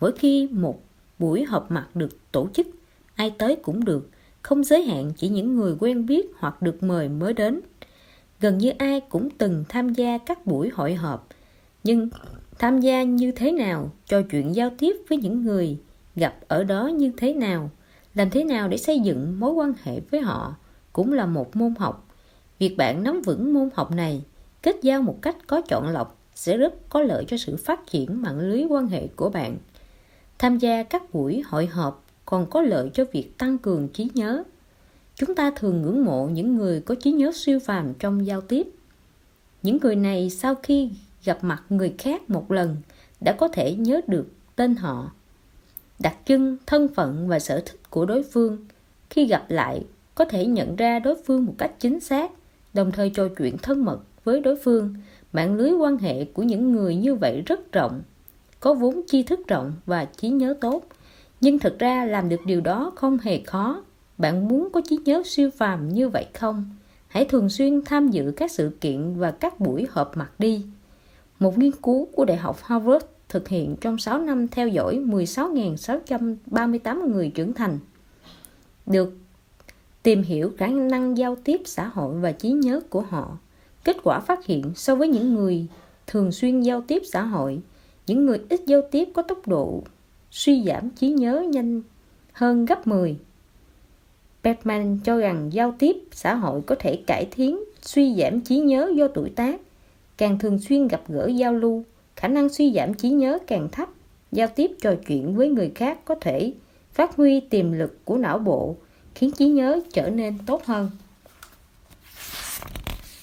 [0.00, 0.82] mỗi khi một
[1.22, 2.66] buổi họp mặt được tổ chức,
[3.14, 4.08] ai tới cũng được,
[4.42, 7.60] không giới hạn chỉ những người quen biết hoặc được mời mới đến.
[8.40, 11.28] Gần như ai cũng từng tham gia các buổi hội họp,
[11.84, 12.08] nhưng
[12.58, 15.78] tham gia như thế nào, trò chuyện giao tiếp với những người
[16.16, 17.70] gặp ở đó như thế nào,
[18.14, 20.56] làm thế nào để xây dựng mối quan hệ với họ
[20.92, 22.08] cũng là một môn học.
[22.58, 24.22] Việc bạn nắm vững môn học này,
[24.62, 28.22] kết giao một cách có chọn lọc sẽ rất có lợi cho sự phát triển
[28.22, 29.56] mạng lưới quan hệ của bạn.
[30.42, 34.42] Tham gia các buổi hội họp còn có lợi cho việc tăng cường trí nhớ.
[35.14, 38.66] Chúng ta thường ngưỡng mộ những người có trí nhớ siêu phàm trong giao tiếp.
[39.62, 40.90] Những người này sau khi
[41.24, 42.76] gặp mặt người khác một lần
[43.20, 45.12] đã có thể nhớ được tên họ,
[45.98, 48.66] đặc trưng, thân phận và sở thích của đối phương.
[49.10, 52.30] Khi gặp lại, có thể nhận ra đối phương một cách chính xác,
[52.74, 54.94] đồng thời trò chuyện thân mật với đối phương.
[55.32, 58.02] Mạng lưới quan hệ của những người như vậy rất rộng,
[58.62, 60.82] có vốn tri thức rộng và trí nhớ tốt.
[61.40, 63.82] Nhưng thực ra làm được điều đó không hề khó.
[64.18, 66.64] Bạn muốn có trí nhớ siêu phàm như vậy không?
[67.08, 70.64] Hãy thường xuyên tham dự các sự kiện và các buổi họp mặt đi.
[71.38, 77.12] Một nghiên cứu của Đại học Harvard thực hiện trong 6 năm theo dõi 16.638
[77.12, 77.78] người trưởng thành
[78.86, 79.14] được
[80.02, 83.38] tìm hiểu khả năng giao tiếp xã hội và trí nhớ của họ.
[83.84, 85.66] Kết quả phát hiện so với những người
[86.06, 87.62] thường xuyên giao tiếp xã hội,
[88.06, 89.82] những người ít giao tiếp có tốc độ
[90.30, 91.82] suy giảm trí nhớ nhanh
[92.32, 93.16] hơn gấp 10.
[94.42, 98.92] Batman cho rằng giao tiếp xã hội có thể cải thiến suy giảm trí nhớ
[98.94, 99.60] do tuổi tác.
[100.16, 101.84] Càng thường xuyên gặp gỡ giao lưu,
[102.16, 103.88] khả năng suy giảm trí nhớ càng thấp.
[104.32, 106.52] Giao tiếp trò chuyện với người khác có thể
[106.92, 108.76] phát huy tiềm lực của não bộ,
[109.14, 110.90] khiến trí nhớ trở nên tốt hơn.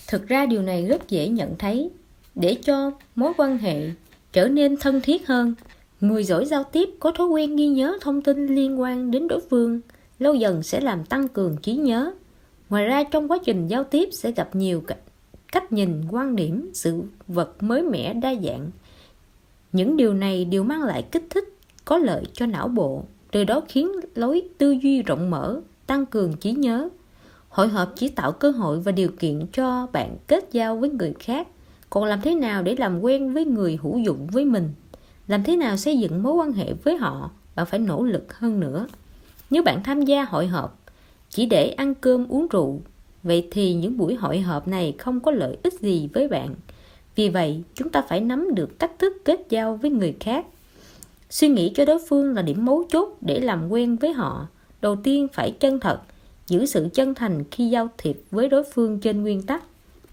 [0.08, 1.90] Thực ra điều này rất dễ nhận thấy.
[2.36, 3.90] Để cho mối quan hệ
[4.34, 5.54] trở nên thân thiết hơn,
[6.02, 9.40] người giỏi giao tiếp có thói quen ghi nhớ thông tin liên quan đến đối
[9.50, 9.80] phương,
[10.20, 12.12] lâu dần sẽ làm tăng cường trí nhớ.
[12.70, 14.84] Ngoài ra trong quá trình giao tiếp sẽ gặp nhiều
[15.52, 18.72] cách nhìn, quan điểm, sự vật mới mẻ đa dạng.
[19.72, 21.46] Những điều này đều mang lại kích thích,
[21.86, 26.34] có lợi cho não bộ, từ đó khiến lối tư duy rộng mở, tăng cường
[26.34, 26.90] trí nhớ.
[27.50, 31.14] Hội họp chỉ tạo cơ hội và điều kiện cho bạn kết giao với người
[31.20, 31.48] khác,
[31.90, 34.70] còn làm thế nào để làm quen với người hữu dụng với mình?
[35.28, 37.32] Làm thế nào xây dựng mối quan hệ với họ?
[37.56, 38.88] Bạn phải nỗ lực hơn nữa.
[39.50, 40.80] Nếu bạn tham gia hội họp
[41.30, 42.82] chỉ để ăn cơm uống rượu,
[43.24, 46.56] vậy thì những buổi hội họp này không có lợi ích gì với bạn.
[47.16, 50.46] Vì vậy, chúng ta phải nắm được cách thức kết giao với người khác.
[51.30, 54.48] Suy nghĩ cho đối phương là điểm mấu chốt để làm quen với họ
[54.82, 56.00] đầu tiên phải chân thật
[56.48, 59.64] giữ sự chân thành khi giao thiệp với đối phương trên nguyên tắc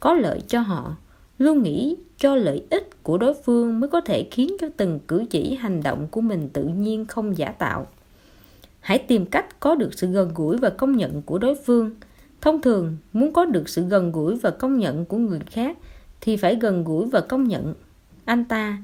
[0.01, 0.97] có lợi cho họ
[1.38, 5.24] luôn nghĩ cho lợi ích của đối phương mới có thể khiến cho từng cử
[5.30, 7.86] chỉ, hành động của mình tự nhiên không giả tạo.
[8.80, 11.90] Hãy tìm cách có được sự gần gũi và công nhận của đối phương.
[12.40, 15.78] Thông thường, muốn có được sự gần gũi và công nhận của người khác
[16.20, 17.74] thì phải gần gũi và công nhận
[18.24, 18.78] anh ta.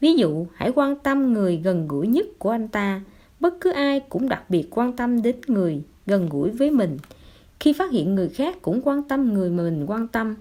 [0.00, 3.00] Ví dụ, hãy quan tâm người gần gũi nhất của anh ta.
[3.40, 6.98] Bất cứ ai cũng đặc biệt quan tâm đến người gần gũi với mình.
[7.60, 10.34] Khi phát hiện người khác cũng quan tâm người mà mình quan tâm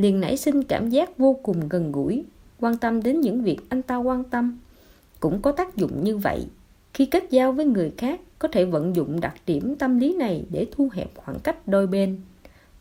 [0.00, 2.24] liền nảy sinh cảm giác vô cùng gần gũi,
[2.60, 4.58] quan tâm đến những việc anh ta quan tâm.
[5.20, 6.46] Cũng có tác dụng như vậy,
[6.94, 10.44] khi kết giao với người khác, có thể vận dụng đặc điểm tâm lý này
[10.50, 12.20] để thu hẹp khoảng cách đôi bên.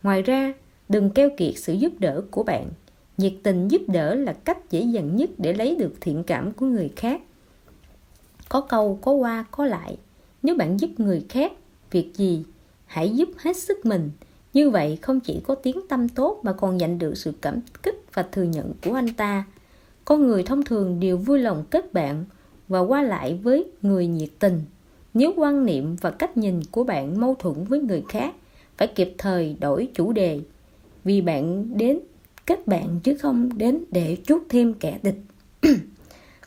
[0.04, 0.54] Ngoài ra,
[0.90, 2.70] đừng keo kiệt sự giúp đỡ của bạn.
[3.18, 6.66] Nhiệt tình giúp đỡ là cách dễ dàng nhất để lấy được thiện cảm của
[6.66, 7.22] người khác.
[8.50, 9.98] Có câu, có qua, có lại.
[10.44, 11.52] Nếu bạn giúp người khác
[11.92, 12.44] việc gì,
[12.86, 14.12] hãy giúp hết sức mình
[14.54, 18.06] như vậy, không chỉ có tiếng tâm tốt mà còn nhận được sự cảm kích
[18.14, 19.46] và thừa nhận của anh ta.
[20.06, 22.26] Con người thông thường đều vui lòng kết bạn
[22.68, 24.62] và qua lại với người nhiệt tình.
[25.14, 28.36] Nếu quan niệm và cách nhìn của bạn mâu thuẫn với người khác,
[28.78, 30.42] phải kịp thời đổi chủ đề.
[31.04, 32.00] Vì bạn đến
[32.46, 35.20] kết bạn chứ không đến để chuốt thêm kẻ địch.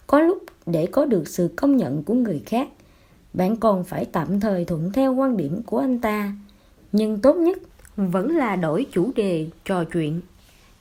[0.06, 2.68] Có lúc để có được sự công nhận của người khác,
[3.32, 6.32] bạn còn phải tạm thời thuận theo quan điểm của anh ta.
[6.92, 7.58] Nhưng tốt nhất
[7.96, 10.20] vẫn là đổi chủ đề trò chuyện.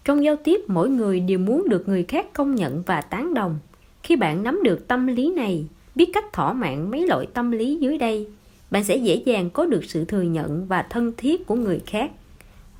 [0.03, 3.59] Trong giao tiếp, mỗi người đều muốn được người khác công nhận và tán đồng.
[4.03, 5.65] Khi bạn nắm được tâm lý này,
[5.95, 8.27] biết cách thỏa mãn mấy loại tâm lý dưới đây,
[8.71, 12.11] bạn sẽ dễ dàng có được sự thừa nhận và thân thiết của người khác.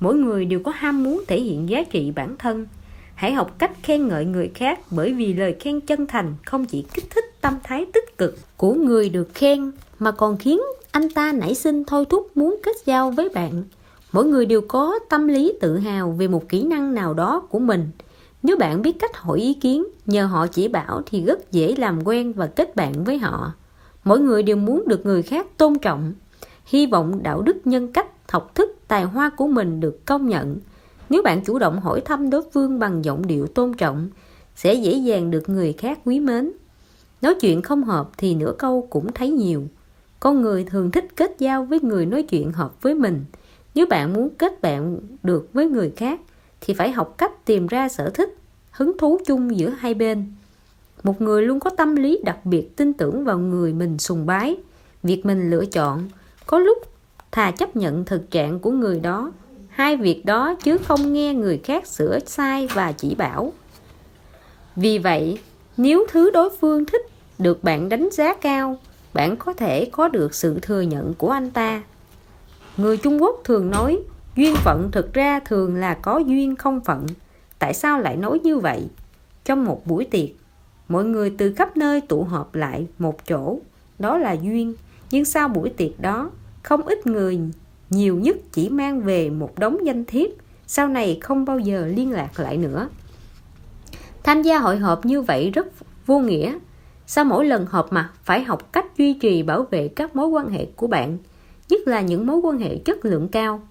[0.00, 2.66] Mỗi người đều có ham muốn thể hiện giá trị bản thân.
[3.14, 6.84] Hãy học cách khen ngợi người khác bởi vì lời khen chân thành không chỉ
[6.94, 10.60] kích thích tâm thái tích cực của người được khen, mà còn khiến
[10.90, 13.62] anh ta nảy sinh thôi thúc muốn kết giao với bạn
[14.12, 17.58] mỗi người đều có tâm lý tự hào về một kỹ năng nào đó của
[17.58, 17.90] mình.
[18.42, 22.04] Nếu bạn biết cách hỏi ý kiến, nhờ họ chỉ bảo thì rất dễ làm
[22.04, 23.52] quen và kết bạn với họ.
[24.04, 26.12] Mỗi người đều muốn được người khác tôn trọng.
[26.64, 30.56] Hy vọng đạo đức nhân cách, học thức, tài hoa của mình được công nhận.
[31.10, 34.08] Nếu bạn chủ động hỏi thăm đối phương bằng giọng điệu tôn trọng,
[34.56, 36.52] sẽ dễ dàng được người khác quý mến.
[37.22, 39.62] Nói chuyện không hợp thì nửa câu cũng thấy nhiều.
[40.20, 43.24] Con người thường thích kết giao với người nói chuyện hợp với mình
[43.74, 46.20] nếu bạn muốn kết bạn được với người khác,
[46.60, 48.36] thì phải học cách tìm ra sở thích,
[48.70, 50.32] hứng thú chung giữa hai bên.
[51.02, 54.56] Một người luôn có tâm lý đặc biệt tin tưởng vào người mình sùng bái.
[55.02, 56.08] Việc mình lựa chọn,
[56.46, 56.78] có lúc
[57.30, 59.32] thà chấp nhận thực trạng của người đó,
[59.68, 63.52] hai việc đó chứ không nghe người khác sửa sai và chỉ bảo.
[64.76, 65.38] Vì vậy,
[65.76, 67.02] nếu thứ đối phương thích
[67.38, 68.78] được bạn đánh giá cao,
[69.14, 71.82] bạn có thể có được sự thừa nhận của anh ta
[72.76, 73.98] người trung quốc thường nói,
[74.36, 77.06] duyên phận thực ra thường là có duyên không phận.
[77.58, 78.88] Tại sao lại nói như vậy?
[79.44, 80.28] Trong một buổi tiệc,
[80.88, 83.58] mọi người từ khắp nơi tụ họp lại một chỗ.
[83.98, 84.74] Đó là duyên.
[85.10, 86.30] Nhưng sau buổi tiệc đó,
[86.62, 87.40] không ít người,
[87.90, 90.30] nhiều nhất chỉ mang về một đống danh thiếp,
[90.66, 92.88] sau này không bao giờ liên lạc lại nữa.
[94.22, 95.66] Tham gia hội họp như vậy rất
[96.06, 96.58] vô nghĩa.
[97.06, 100.50] Sau mỗi lần họp mặt, phải học cách duy trì bảo vệ các mối quan
[100.50, 101.18] hệ của bạn
[101.72, 103.62] nhất là những mối quan hệ chất lượng cao.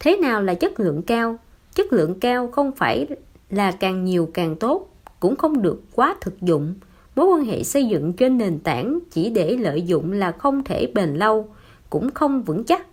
[0.00, 1.38] Thế nào là chất lượng cao?
[1.74, 3.06] Chất lượng cao không phải
[3.50, 4.90] là càng nhiều càng tốt,
[5.20, 6.74] cũng không được quá thực dụng.
[7.16, 10.86] Mối quan hệ xây dựng trên nền tảng chỉ để lợi dụng là không thể
[10.94, 11.48] bền lâu,
[11.90, 12.86] cũng không vững chắc.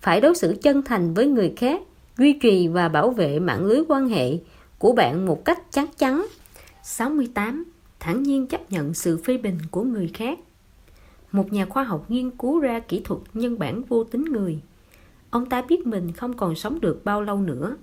[0.00, 1.82] Phải đối xử chân thành với người khác,
[2.18, 4.38] duy trì và bảo vệ mạng lưới quan hệ
[4.78, 6.26] của bạn một cách chắc chắn.
[6.82, 7.64] 68.
[8.00, 10.38] Thẳng nhiên chấp nhận sự phê bình của người khác.
[11.32, 14.60] Một nhà khoa học nghiên cứu ra kỹ thuật nhân bản vô tính người.
[15.30, 17.76] Ông ta biết mình không còn sống được bao lâu nữa.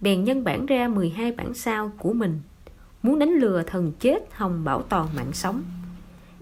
[0.00, 2.40] Bèn nhân bản ra 12 bản sao của mình.
[3.02, 5.62] Muốn đánh lừa thần chết hồng bảo toàn mạng sống.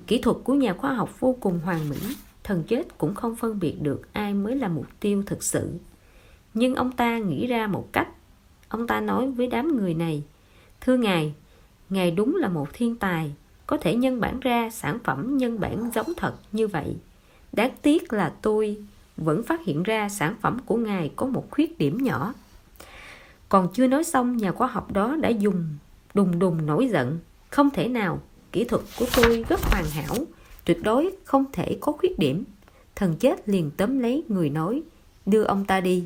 [0.07, 1.97] Kỹ thuật của nhà khoa học vô cùng hoàn mỹ
[2.45, 5.71] Thần chết cũng không phân biệt được ai mới là mục tiêu thực sự.
[6.55, 8.09] Nhưng ông ta nghĩ ra một cách.
[8.69, 10.23] Ông ta nói với đám người này
[10.81, 11.35] Thưa Ngài,
[11.91, 13.35] Ngài đúng là một thiên tài
[13.67, 16.97] có thể nhân bản ra sản phẩm nhân bản giống thật như vậy
[17.53, 18.77] Đáng tiếc là tôi
[19.17, 22.35] vẫn phát hiện ra sản phẩm của Ngài có một khuyết điểm nhỏ.
[23.49, 25.67] Còn chưa nói xong, nhà khoa học đó đã dùng
[26.15, 27.19] đùng đùng nổi giận.
[27.51, 28.21] Không thể nào,
[28.53, 30.17] kỹ thuật của tôi rất hoàn hảo,
[30.65, 32.45] tuyệt đối không thể có khuyết điểm.
[32.97, 34.83] Thần chết liền tóm lấy người nói,
[35.27, 36.05] đưa ông ta đi.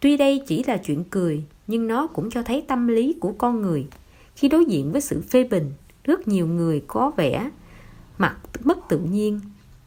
[0.00, 3.62] Tuy đây chỉ là chuyện cười, nhưng nó cũng cho thấy tâm lý của con
[3.62, 3.86] người.
[4.36, 5.72] Khi đối diện với sự phê bình,
[6.08, 7.50] rất nhiều người có vẻ
[8.18, 9.40] mặt mất tự nhiên,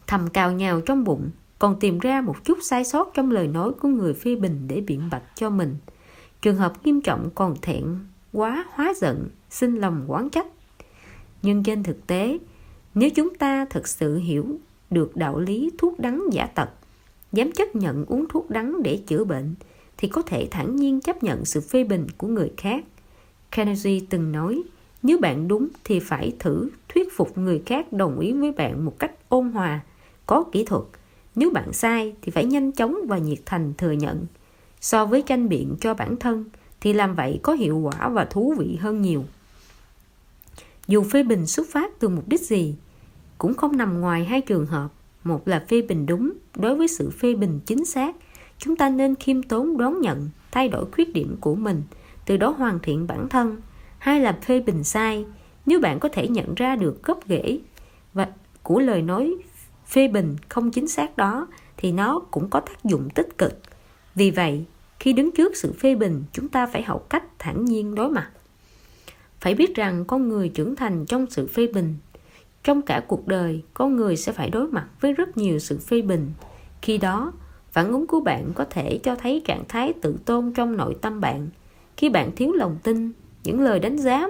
[0.08, 1.30] thầm cào nhào trong bụng,
[1.60, 4.82] còn tìm ra một chút sai sót trong lời nói của người phê bình để
[4.82, 5.76] biện bạch cho mình.
[6.42, 7.84] Trường hợp nghiêm trọng còn thẹn
[8.34, 10.48] quá hóa giận, xin lòng quán trách.
[11.42, 12.38] Nhưng trên thực tế,
[12.94, 16.70] nếu chúng ta thực sự hiểu được đạo lý thuốc đắng giả tật,
[17.32, 19.56] dám chấp nhận uống thuốc đắng để chữa bệnh,
[19.98, 22.86] thì có thể thản nhiên chấp nhận sự phê bình của người khác.
[23.52, 24.64] Carnegie từng nói,
[25.04, 29.00] nếu bạn đúng thì phải thử thuyết phục người khác đồng ý với bạn một
[29.00, 29.80] cách ôn hòa,
[30.26, 30.84] có kỹ thuật,
[31.36, 34.26] nếu bạn sai thì phải nhanh chóng và nhiệt thành thừa nhận.
[34.82, 36.46] So với tranh biện cho bản thân
[36.82, 39.24] thì làm vậy có hiệu quả và thú vị hơn nhiều.
[40.88, 42.76] Dù phê bình xuất phát từ mục đích gì,
[43.38, 44.88] cũng không nằm ngoài hai trường hợp.
[45.24, 48.16] Một là phê bình đúng, đối với sự phê bình chính xác,
[48.58, 51.84] chúng ta nên khiêm tốn đón nhận, thay đổi khuyết điểm của mình,
[52.26, 53.58] từ đó hoàn thiện bản thân.
[54.02, 55.26] Hai là phê bình sai,
[55.66, 57.60] nếu bạn có thể nhận ra được gốc rễ
[58.14, 58.28] và
[58.64, 59.36] của lời nói
[59.88, 61.48] phê bình không chính xác đó
[61.78, 63.60] thì nó cũng có tác dụng tích cực.
[64.16, 64.66] Vì vậy,
[65.00, 68.30] khi đứng trước sự phê bình, chúng ta phải học cách thản nhiên đối mặt.
[69.40, 71.96] Phải biết rằng con người trưởng thành trong sự phê bình.
[72.64, 76.02] Trong cả cuộc đời, con người sẽ phải đối mặt với rất nhiều sự phê
[76.02, 76.32] bình.
[76.82, 77.34] Khi đó,
[77.72, 81.22] phản ứng của bạn có thể cho thấy trạng thái tự tôn trong nội tâm
[81.22, 81.48] bạn.
[81.98, 83.12] Khi bạn thiếu lòng tin,
[83.44, 84.28] những lời đánh giá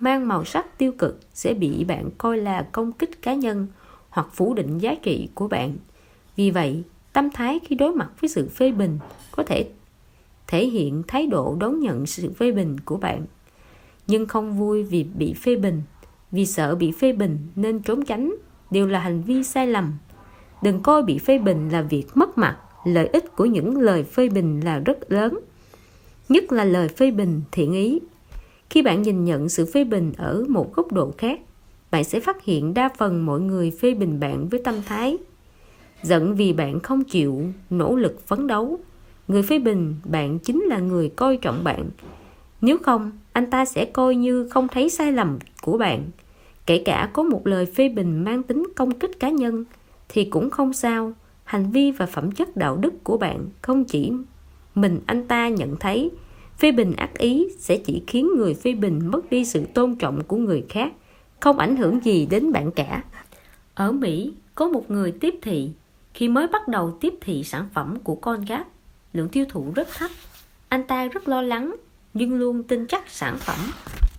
[0.00, 3.66] mang màu sắc tiêu cực sẽ bị bạn coi là công kích cá nhân
[4.10, 5.76] hoặc phủ định giá trị của bạn.
[6.36, 8.98] Vì vậy, tâm thái khi đối mặt với sự phê bình
[9.32, 9.68] có thể
[10.46, 13.26] thể hiện thái độ đón nhận sự phê bình của bạn.
[14.06, 15.82] Nhưng không vui vì bị phê bình,
[16.32, 18.34] vì sợ bị phê bình nên trốn tránh
[18.70, 19.92] đều là hành vi sai lầm
[20.62, 24.28] đừng coi bị phê bình là việc mất mặt lợi ích của những lời phê
[24.28, 25.38] bình là rất lớn
[26.28, 28.00] nhất là lời phê bình thiện ý
[28.70, 31.40] khi bạn nhìn nhận sự phê bình ở một góc độ khác,
[31.90, 35.18] bạn sẽ phát hiện đa phần mọi người phê bình bạn với tâm thái
[36.02, 38.80] giận vì bạn không chịu nỗ lực phấn đấu.
[39.28, 41.90] Người phê bình bạn chính là người coi trọng bạn.
[42.60, 46.04] Nếu không, anh ta sẽ coi như không thấy sai lầm của bạn.
[46.66, 49.64] Kể cả có một lời phê bình mang tính công kích cá nhân,
[50.08, 51.12] thì cũng không sao.
[51.44, 54.12] Hành vi và phẩm chất đạo đức của bạn không chỉ
[54.74, 56.10] mình anh ta nhận thấy
[56.60, 60.24] phê bình ác ý sẽ chỉ khiến người phê bình mất đi sự tôn trọng
[60.24, 60.92] của người khác,
[61.40, 63.04] không ảnh hưởng gì đến bạn cả.
[63.74, 65.70] Ở mỹ, có một người tiếp thị.
[66.14, 68.64] Khi mới bắt đầu tiếp thị sản phẩm của con gáp
[69.12, 70.10] lượng tiêu thụ rất thấp.
[70.68, 71.76] Anh ta rất lo lắng,
[72.14, 73.58] nhưng luôn tin chắc sản phẩm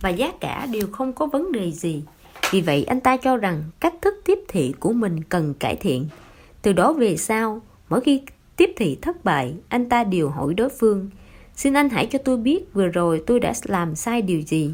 [0.01, 2.03] và giá cả đều không có vấn đề gì.
[2.51, 6.07] Vì vậy, anh ta cho rằng cách thức tiếp thị của mình cần cải thiện.
[6.61, 8.21] Từ đó về sau, mỗi khi
[8.55, 11.09] tiếp thị thất bại, anh ta đều hỏi đối phương
[11.55, 14.73] xin anh hãy cho tôi biết vừa rồi tôi đã làm sai điều gì.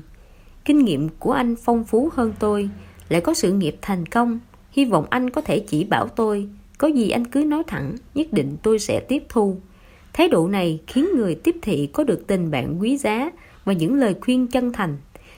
[0.65, 2.69] Kinh nghiệm của anh phong phú hơn tôi.
[3.09, 4.39] Lại có sự nghiệp thành công.
[4.71, 6.49] Hy vọng anh có thể chỉ bảo tôi.
[6.77, 9.57] Có gì anh cứ nói thẳng, nhất định tôi sẽ tiếp thu.
[10.13, 13.31] Thái độ này khiến người tiếp thị có được tình bạn quý giá
[13.65, 14.97] và những lời khuyên chân thành.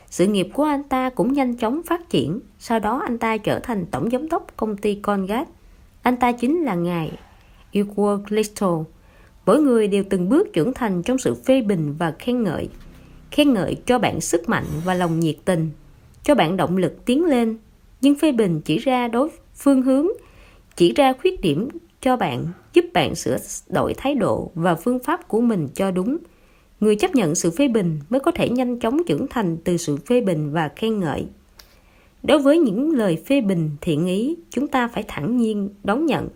[0.10, 2.40] Sự nghiệp của anh ta cũng nhanh chóng phát triển.
[2.60, 5.48] Sau đó anh ta trở thành tổng giám đốc công ty Congat.
[6.02, 7.12] anh ta chính là ngài
[7.74, 8.84] Edward Little
[9.46, 12.70] mỗi người đều từng bước trưởng thành trong sự phê bình và khen ngợi.
[13.32, 15.70] Khen ngợi cho bạn sức mạnh và lòng nhiệt tình,
[16.24, 17.58] cho bạn động lực tiến lên.
[18.02, 20.08] Nhưng phê bình chỉ ra đối phương hướng,
[20.76, 21.68] chỉ ra khuyết điểm
[22.02, 23.38] cho bạn, giúp bạn sửa
[23.70, 26.18] đổi thái độ và phương pháp của mình cho đúng.
[26.80, 29.98] Người chấp nhận sự phê bình mới có thể nhanh chóng trưởng thành từ sự
[29.98, 31.26] phê bình và khen ngợi.
[32.24, 36.30] Đối với những lời phê bình thiện ý, chúng ta phải thẳng nhiên đón nhận.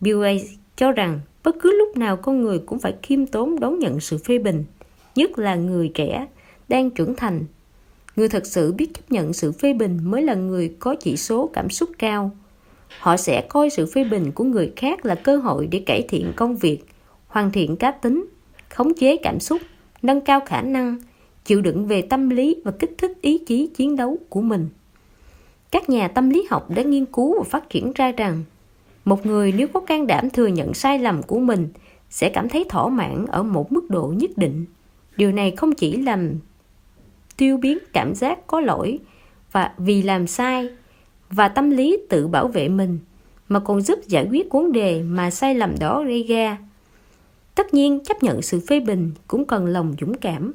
[0.00, 3.78] Bill gates cho rằng bất cứ lúc nào con người cũng phải khiêm tốn đón
[3.78, 4.64] nhận sự phê bình,
[5.14, 6.26] nhất là người trẻ
[6.68, 7.44] đang trưởng thành.
[8.16, 11.50] Người thật sự biết chấp nhận sự phê bình mới là người có chỉ số
[11.52, 12.30] cảm xúc cao.
[12.98, 16.32] Họ sẽ coi sự phê bình của người khác là cơ hội để cải thiện
[16.36, 16.78] công việc,
[17.26, 18.26] hoàn thiện cá tính,
[18.68, 19.60] khống chế cảm xúc,
[20.02, 20.98] nâng cao khả năng,
[21.44, 24.68] chịu đựng về tâm lý và kích thích ý chí chiến đấu của mình.
[25.70, 28.44] Các nhà tâm lý học đã nghiên cứu và phát triển ra rằng
[29.10, 31.68] một người nếu có can đảm thừa nhận sai lầm của mình
[32.10, 34.64] sẽ cảm thấy thỏa mãn ở một mức độ nhất định.
[35.16, 36.34] Điều này không chỉ làm
[37.36, 38.98] tiêu biến cảm giác có lỗi
[39.52, 40.68] và vì làm sai
[41.30, 42.98] và tâm lý tự bảo vệ mình,
[43.48, 46.58] mà còn giúp giải quyết vấn đề mà sai lầm đó gây ra.
[47.54, 50.52] Tất nhiên, chấp nhận sự phê bình cũng cần lòng dũng cảm.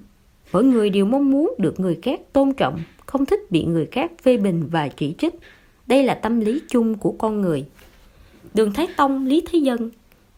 [0.51, 4.11] Mỗi người đều mong muốn được người khác tôn trọng, không thích bị người khác
[4.23, 5.33] phê bình và chỉ trích.
[5.87, 7.65] Đây là tâm lý chung của con người
[8.55, 9.89] đường thái tông, lý thế dân,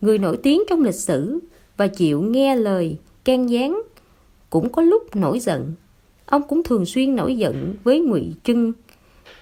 [0.02, 1.39] người nổi tiếng trong lịch sử
[1.77, 3.81] và chịu nghe lời can gián
[4.49, 5.73] cũng có lúc nổi giận.
[6.26, 8.73] Ông cũng thường xuyên nổi giận với ngụy trưng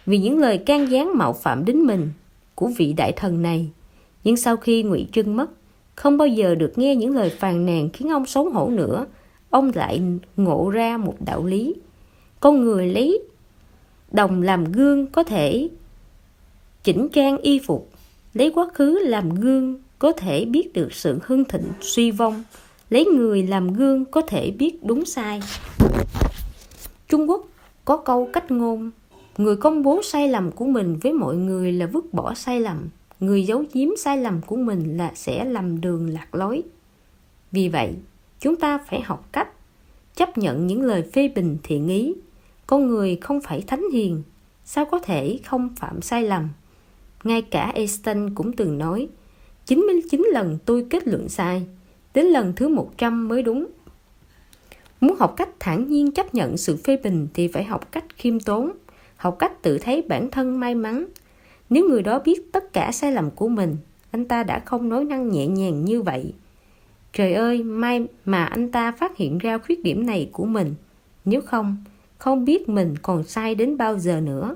[0.06, 2.10] vì những lời can gián mạo phạm đến mình
[2.56, 3.70] của vị đại thần này.
[4.24, 5.52] Nhưng sau khi ngụy trưng mất,
[5.96, 9.06] không bao giờ được nghe những lời phàn nàn khiến ông xấu hổ nữa.
[9.50, 10.02] Ông lại
[10.38, 11.76] ngộ ra một đạo lý.
[12.40, 13.20] Con người lấy
[14.12, 15.70] đồng làm gương có thể
[16.84, 17.90] chỉnh trang y phục
[18.36, 22.44] lấy quá khứ làm gương có thể biết được sự hưng thịnh, suy vong.
[22.90, 25.42] Lấy người làm gương có thể biết đúng sai.
[27.08, 27.48] Trung quốc
[27.86, 28.92] có câu cách ngôn,
[29.38, 32.90] người công bố sai lầm của mình với mọi người là vứt bỏ sai lầm.
[33.20, 36.64] Người giấu giếm sai lầm của mình là sẽ lầm đường lạc lối.
[37.52, 37.94] Vì vậy,
[38.40, 39.50] chúng ta phải học cách
[40.16, 42.14] chấp nhận những lời phê bình thiện ý.
[42.68, 44.24] Con người không phải thánh hiền,
[44.66, 46.50] sao có thể không phạm sai lầm?
[47.26, 49.08] Ngay cả Einstein cũng từng nói
[49.66, 51.64] 99 lần tôi kết luận sai,
[52.14, 53.68] đến lần thứ 100 mới đúng.
[55.02, 58.40] Muốn học cách thản nhiên chấp nhận sự phê bình thì phải học cách khiêm
[58.40, 58.72] tốn,
[59.18, 61.06] học cách tự thấy bản thân may mắn.
[61.70, 63.78] Nếu người đó biết tất cả sai lầm của mình,
[64.12, 66.34] anh ta đã không nói năng nhẹ nhàng như vậy.
[67.14, 70.76] Trời ơi, may mà anh ta phát hiện ra khuyết điểm này của mình.
[71.26, 71.78] Nếu không
[72.18, 74.56] không biết mình còn sai đến bao giờ nữa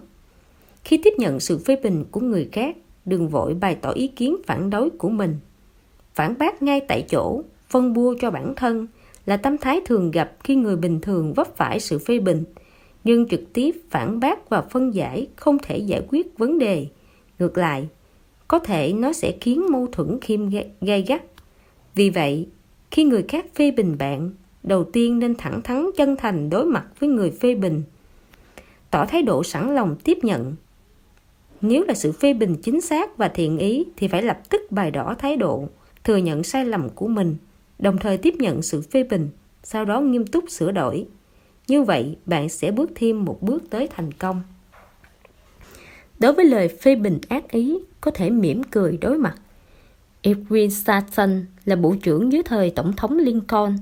[0.89, 4.37] khi tiếp nhận sự phê bình của người khác, đừng vội bày tỏ ý kiến
[4.45, 5.35] phản đối của mình.
[6.15, 8.87] Phản bác ngay tại chỗ, phân bua cho bản thân
[9.25, 12.43] là tâm thái thường gặp khi người bình thường vấp phải sự phê bình.
[13.03, 16.87] Nhưng trực tiếp phản bác và phân giải không thể giải quyết vấn đề.
[17.39, 17.87] Ngược lại,
[18.47, 20.49] có thể nó sẽ khiến mâu thuẫn khiêm
[20.81, 21.21] gay gắt.
[21.95, 22.47] Vì vậy,
[22.91, 24.31] khi người khác phê bình bạn,
[24.63, 27.81] đầu tiên nên thẳng thắn chân thành đối mặt với người phê bình.
[28.91, 30.55] Tỏ thái độ sẵn lòng tiếp nhận.
[31.61, 34.91] Nếu là sự phê bình chính xác và thiện ý thì phải lập tức bày
[34.91, 35.67] đỏ thái độ,
[36.03, 37.35] thừa nhận sai lầm của mình,
[37.79, 39.29] đồng thời tiếp nhận sự phê bình,
[39.63, 41.05] sau đó nghiêm túc sửa đổi.
[41.67, 44.41] Như vậy, bạn sẽ bước thêm một bước tới thành công.
[46.19, 49.35] Đối với lời phê bình ác ý, có thể mỉm cười đối mặt.
[50.23, 53.75] Edwin Stanton là bộ trưởng dưới thời Tổng thống Lincoln.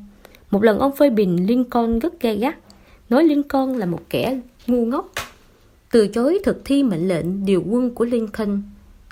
[0.51, 2.55] Một lần ông phê bình Lincoln rất gay gắt,
[3.09, 5.11] nói Lincoln là một kẻ ngu ngốc,
[5.91, 8.61] từ chối thực thi mệnh lệnh điều quân của Lincoln,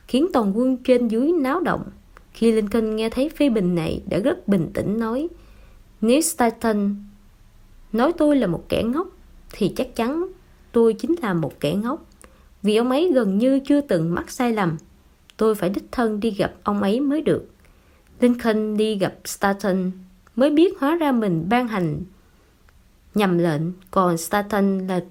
[0.07, 1.83] khiến toàn quân trên dưới náo động.
[2.33, 5.27] Khi Lincoln nghe thấy phê bình này đã rất bình tĩnh nói,
[6.01, 6.95] nếu Stanton
[7.93, 9.07] nói tôi là một kẻ ngốc,
[9.51, 10.27] thì chắc chắn
[10.71, 12.05] tôi chính là một kẻ ngốc.
[12.63, 14.77] Vì ông ấy gần như chưa từng mắc sai lầm.
[15.37, 17.49] Tôi phải đích thân đi gặp ông ấy mới được.
[18.19, 19.91] Lincoln đi gặp Stanton
[20.35, 22.03] mới biết hóa ra mình ban hành
[23.15, 23.61] nhầm lệnh,
[23.91, 25.05] còn Stanton là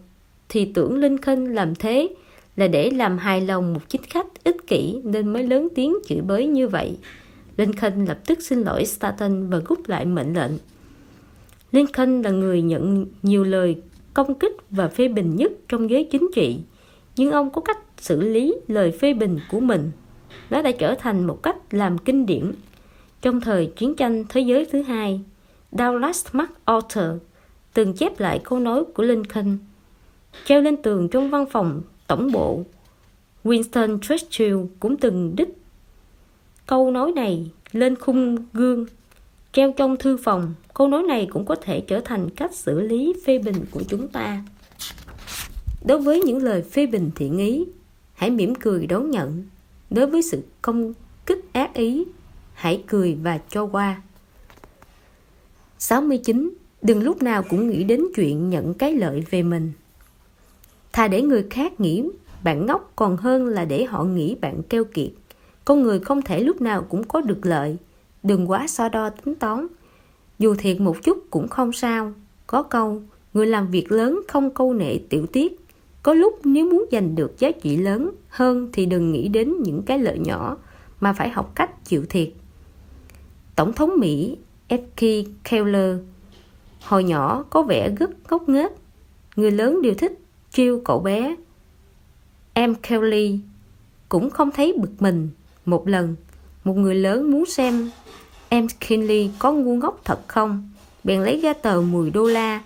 [0.48, 2.08] thì tưởng Linh Khinh làm thế
[2.56, 6.20] là để làm hài lòng một chính khách ích kỷ nên mới lớn tiếng chửi
[6.20, 6.98] bới như vậy.
[7.56, 10.52] Lincoln lập tức xin lỗi Stanton và rút lại mệnh lệnh.
[11.72, 13.76] Lincoln là người nhận nhiều lời
[14.14, 16.58] công kích và phê bình nhất trong giới chính trị,
[17.16, 19.90] nhưng ông có cách xử lý lời phê bình của mình.
[20.50, 22.52] Nó đã trở thành một cách làm kinh điển.
[23.22, 25.20] Trong thời chiến tranh thế giới thứ hai,
[25.72, 27.22] Douglas MacArthur
[27.74, 29.58] từng chép lại câu nói của Lincoln
[30.44, 32.65] treo lên tường trong văn phòng tổng bộ.
[33.44, 35.48] Winston Churchill cũng từng đích
[36.66, 38.86] câu nói này lên khung gương
[39.52, 40.55] treo trong thư phòng.
[40.74, 44.09] Câu nói này cũng có thể trở thành cách xử lý phê bình của chúng
[44.09, 44.43] ta.
[45.86, 47.65] Đối với những lời phê bình thiện ý,
[48.15, 49.44] hãy mỉm cười đón nhận.
[49.90, 50.93] Đối với sự công
[51.27, 52.05] kích ác ý,
[52.55, 54.02] hãy cười và cho qua.
[55.78, 56.51] 69.
[56.82, 59.73] Đừng lúc nào cũng nghĩ đến chuyện nhận cái lợi về mình.
[60.94, 62.04] Thà để người khác nghĩ
[62.44, 65.10] bạn ngốc còn hơn là để họ nghĩ bạn keo kiệt.
[65.64, 67.76] Con người không thể lúc nào cũng có được lợi.
[68.22, 69.66] Đừng quá so đo tính toán.
[70.38, 72.12] Dù thiệt một chút cũng không sao.
[72.46, 73.02] Có câu,
[73.34, 75.60] người làm việc lớn không câu nệ tiểu tiết.
[76.02, 79.82] Có lúc nếu muốn giành được giá trị lớn hơn thì đừng nghĩ đến những
[79.82, 80.56] cái lợi nhỏ
[81.00, 82.28] mà phải học cách chịu thiệt.
[83.56, 84.36] Tổng thống Mỹ
[84.68, 85.26] F.K.
[85.50, 85.96] Keller
[86.84, 88.72] hồi nhỏ có vẻ rất ngốc nghếch.
[89.36, 90.23] Người lớn đều thích
[90.55, 91.36] kêu cậu bé.
[92.55, 93.39] Em Kelly
[94.09, 95.31] cũng không thấy bực mình.
[95.66, 96.16] Một lần,
[96.64, 97.90] một người lớn muốn xem
[98.55, 100.70] em Kinley có ngu ngốc thật không,
[101.05, 102.62] bèn lấy ra tờ 10 đô la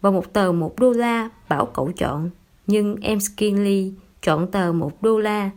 [0.00, 2.30] và một tờ 1 đô la bảo cậu chọn.
[2.66, 3.92] Nhưng em Kinley
[4.22, 5.50] chọn tờ 1 đô la.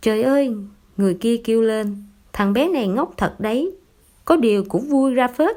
[0.00, 0.54] Trời ơi,
[0.96, 2.02] người kia kêu lên,
[2.32, 3.76] thằng bé này ngốc thật đấy.
[4.24, 5.56] Có điều cũng vui ra phết.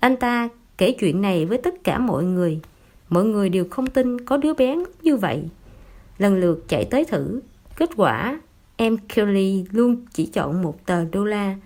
[0.00, 2.60] Anh ta kể chuyện này với tất cả mọi người.
[3.08, 5.42] Mọi người đều không tin có đứa bé như vậy.
[6.18, 7.40] Lần lượt chạy tới thử.
[7.76, 8.40] Kết quả,
[8.76, 11.56] em Kelly luôn chỉ chọn một tờ đô la.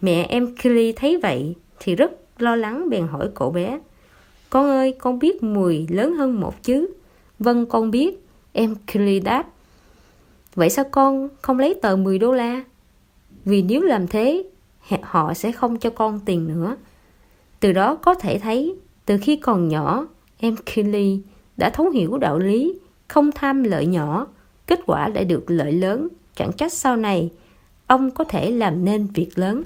[0.00, 3.80] Mẹ em Kelly thấy vậy thì rất lo lắng bèn hỏi cậu bé.
[4.50, 6.88] Con ơi, con biết 10 lớn hơn một chứ?
[7.38, 8.26] Vâng, con biết.
[8.52, 9.46] Em Kelly đáp.
[10.54, 12.62] Vậy sao con không lấy tờ 10 đô la?
[13.44, 14.44] Vì nếu làm thế,
[15.02, 16.76] họ sẽ không cho con tiền nữa.
[17.60, 18.74] Từ đó có thể thấy,
[19.06, 20.06] từ khi còn nhỏ,
[20.42, 21.20] em Kelly
[21.56, 22.78] đã thấu hiểu đạo lý
[23.08, 24.26] không tham lợi nhỏ,
[24.66, 27.30] kết quả đã được lợi lớn, chẳng trách sau này
[27.86, 29.62] ông có thể làm nên việc lớn.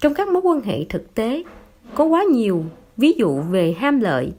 [0.00, 1.42] Trong các mối quan hệ thực tế,
[1.94, 2.64] có quá nhiều
[2.96, 4.32] ví dụ về ham lợi.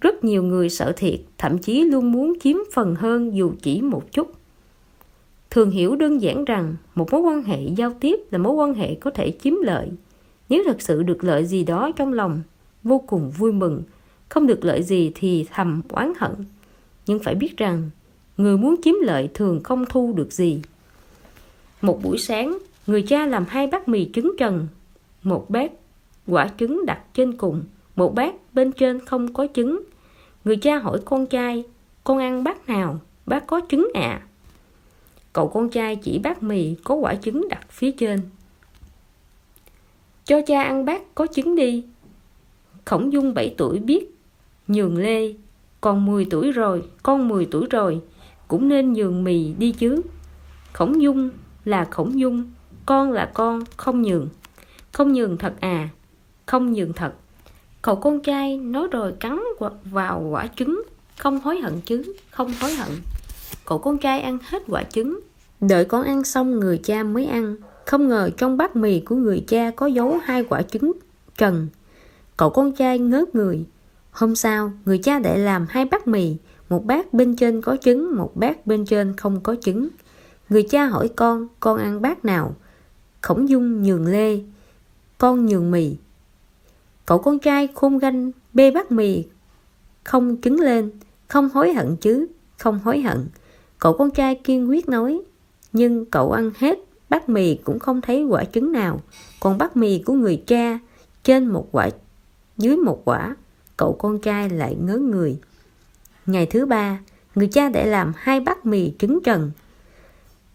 [0.00, 4.12] Rất nhiều người sợ thiệt, thậm chí luôn muốn chiếm phần hơn dù chỉ một
[4.12, 4.32] chút.
[5.50, 8.94] Thường hiểu đơn giản rằng một mối quan hệ giao tiếp là mối quan hệ
[8.94, 9.90] có thể chiếm lợi.
[10.48, 12.42] Nếu thật sự được lợi gì đó trong lòng,
[12.82, 13.82] vô cùng vui mừng,
[14.34, 16.32] không được lợi gì thì thầm oán hận.
[17.06, 17.90] Nhưng phải biết rằng,
[18.36, 20.62] người muốn chiếm lợi thường không thu được gì.
[21.82, 24.66] Một buổi sáng, người cha làm hai bát mì trứng trần.
[25.22, 25.72] Một bát
[26.26, 27.64] quả trứng đặt trên cùng,
[27.96, 29.82] một bát bên trên không có trứng.
[30.44, 31.64] Người cha hỏi con trai,
[32.04, 33.00] con ăn bát nào?
[33.26, 34.00] Bát có trứng ạ.
[34.00, 34.26] À?
[35.32, 38.20] Cậu con trai chỉ bát mì có quả trứng đặt phía trên.
[40.24, 41.84] Cho cha ăn bát có trứng đi.
[42.84, 44.13] Khổng Dung 7 tuổi biết
[44.68, 45.34] nhường lê
[45.80, 48.00] con 10 tuổi rồi, con 10 tuổi rồi,
[48.48, 50.02] cũng nên nhường mì đi chứ.
[50.72, 51.30] Khổng dung
[51.64, 52.52] là khổng dung,
[52.86, 54.28] con là con, không nhường.
[54.92, 55.88] Không nhường thật à?
[56.46, 57.12] Không nhường thật.
[57.82, 59.42] Cậu con trai nói rồi cắn
[59.84, 60.82] vào quả trứng,
[61.18, 62.88] không hối hận chứ, không hối hận.
[63.64, 65.20] Cậu con trai ăn hết quả trứng.
[65.60, 69.44] Đợi con ăn xong người cha mới ăn, không ngờ trong bát mì của người
[69.48, 70.92] cha có giấu hai quả trứng,
[71.38, 71.68] trần.
[72.36, 73.64] Cậu con trai ngớt người
[74.14, 76.36] Hôm sau, người cha để làm hai bát mì,
[76.68, 79.88] một bát bên trên có trứng một bát bên trên không có trứng.
[80.48, 82.54] Người cha hỏi con con ăn bát nào?
[83.20, 84.40] Khổng dung nhường lê
[85.18, 85.96] con nhường mì.
[87.06, 89.24] Cậu con trai khôn ganh bê bát mì
[90.04, 90.90] không trứng lên
[91.28, 92.26] không hối hận chứ
[92.58, 93.26] không hối hận.
[93.78, 95.22] Cậu con trai kiên quyết nói
[95.72, 96.78] nhưng cậu ăn hết
[97.08, 99.00] bát mì cũng không thấy quả trứng nào.
[99.40, 100.78] Còn bát mì của người cha
[101.24, 101.90] trên một quả
[102.56, 103.36] dưới một quả
[103.76, 105.38] cậu con trai lại ngớ người.
[106.26, 106.98] Ngày thứ ba,
[107.34, 109.50] người cha để làm hai bát mì trứng trần.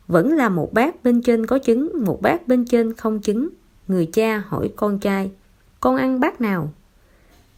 [0.08, 3.50] Vẫn là một bát bên trên có trứng, một bát bên trên không trứng.
[3.88, 5.32] Người cha hỏi con trai,
[5.80, 6.74] con ăn bát nào?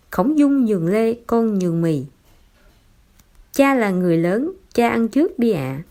[0.10, 2.04] Khổng dung nhường lê, con nhường mì.
[3.52, 5.60] Cha là người lớn, cha ăn trước đi ạ.
[5.60, 5.84] À.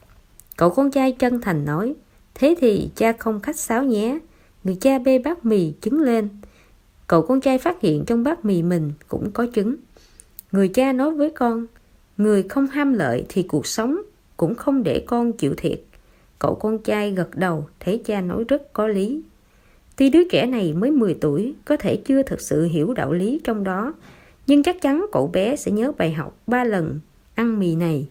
[0.56, 1.94] cậu con trai chân thành nói,
[2.34, 4.18] thế thì cha không khách sáo nhé.
[4.64, 6.28] Người cha bê bát mì trứng lên
[7.10, 9.76] cậu con trai phát hiện trong bát mì mình cũng có trứng.
[10.52, 11.66] Người cha nói với con,
[12.16, 14.02] người không ham lợi thì cuộc sống
[14.36, 15.80] cũng không để con chịu thiệt.
[16.38, 19.22] Cậu con trai gật đầu, thấy cha nói rất có lý.
[19.96, 23.40] Tuy đứa trẻ này mới 10 tuổi, có thể chưa thực sự hiểu đạo lý
[23.44, 23.94] trong đó,
[24.46, 27.00] nhưng chắc chắn cậu bé sẽ nhớ bài học ba lần
[27.34, 28.08] ăn mì này.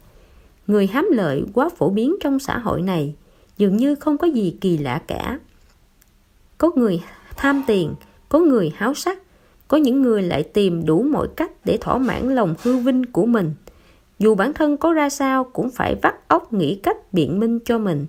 [0.67, 3.15] Người hám lợi quá phổ biến trong xã hội này,
[3.57, 5.39] dường như không có gì kỳ lạ cả.
[6.57, 7.01] Có người
[7.37, 7.93] tham tiền
[8.29, 9.19] có người háo sắc,
[9.67, 13.25] có những người lại tìm đủ mọi cách để thỏa mãn lòng hư vinh của
[13.25, 13.53] mình.
[14.19, 17.77] Dù bản thân có ra sao cũng phải vắt óc nghĩ cách biện minh cho
[17.77, 18.05] mình.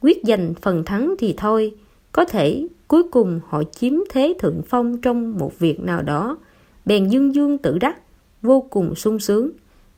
[0.00, 1.74] Quyết giành phần thắng thì thôi,
[2.12, 6.38] có thể cuối cùng họ chiếm thế thượng phong trong một việc nào đó.
[6.84, 7.98] Bèn dương dương tự đắc,
[8.42, 9.50] vô cùng sung sướng.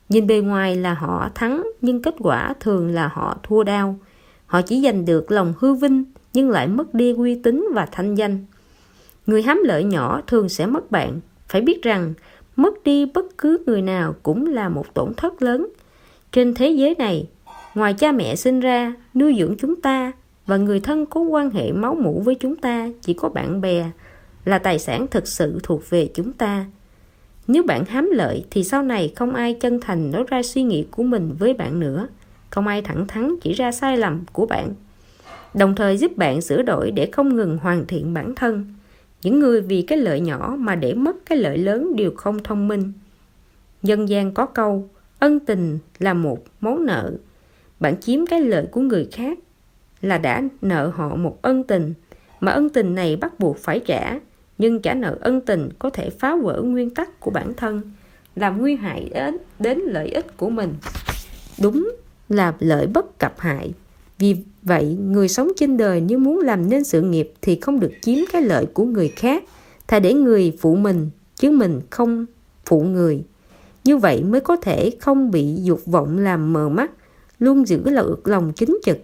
[0.09, 3.99] Nhìn bề ngoài là họ thắng, nhưng kết quả thường là họ thua đau.
[4.45, 6.03] Họ chỉ giành được lòng hư vinh,
[6.33, 8.45] nhưng lại mất đi uy tín và thanh danh
[9.25, 11.19] người hám lợi nhỏ thường sẽ mất bạn.
[11.47, 12.13] Phải biết rằng,
[12.55, 15.67] mất đi bất cứ người nào cũng là một tổn thất lớn.
[16.31, 17.27] Trên thế giới này,
[17.75, 20.11] ngoài cha mẹ sinh ra, nuôi dưỡng chúng ta
[20.45, 23.91] và người thân có quan hệ máu mủ với chúng ta chỉ có bạn bè
[24.45, 26.65] là tài sản thực sự thuộc về chúng ta.
[27.47, 30.85] Nếu bạn hám lợi thì sau này không ai chân thành nói ra suy nghĩ
[30.91, 32.07] của mình với bạn nữa.
[32.49, 34.73] Không ai thẳng thắn chỉ ra sai lầm của bạn.
[35.53, 38.74] Đồng thời giúp bạn sửa đổi để không ngừng hoàn thiện bản thân
[39.21, 42.67] những người vì cái lợi nhỏ mà để mất cái lợi lớn đều không thông
[42.67, 42.93] minh.
[43.83, 44.89] Dân gian có câu
[45.19, 47.13] ân tình là một món nợ
[47.79, 49.39] bạn chiếm cái lợi của người khác
[50.01, 51.93] là đã nợ họ một ân tình
[52.39, 54.19] mà ân tình này bắt buộc phải trả
[54.57, 57.81] nhưng trả nợ ân tình có thể phá vỡ nguyên tắc của bản thân
[58.35, 60.73] làm nguy hại đến, đến lợi ích của mình.
[61.61, 61.95] Đúng
[62.29, 63.73] là lợi bất cập hại
[64.19, 64.35] vì
[64.65, 68.17] vậy, người sống trên đời nếu muốn làm nên sự nghiệp thì không được chiếm
[68.31, 69.43] cái lợi của người khác.
[69.87, 72.25] Thà để người phụ mình, chứ mình không
[72.65, 73.23] phụ người.
[73.83, 76.91] Như vậy mới có thể không bị dục vọng làm mờ mắt,
[77.39, 78.97] luôn giữ lực lòng chính trực.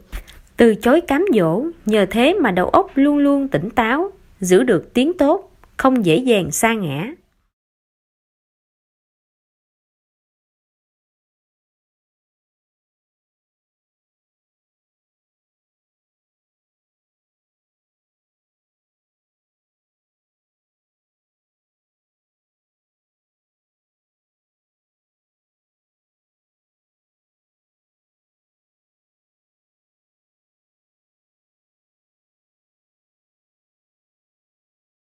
[0.58, 4.94] Từ chối cám dỗ, nhờ thế mà đầu óc luôn luôn tỉnh táo, giữ được
[4.94, 7.14] tiếng tốt, không dễ dàng sa ngã.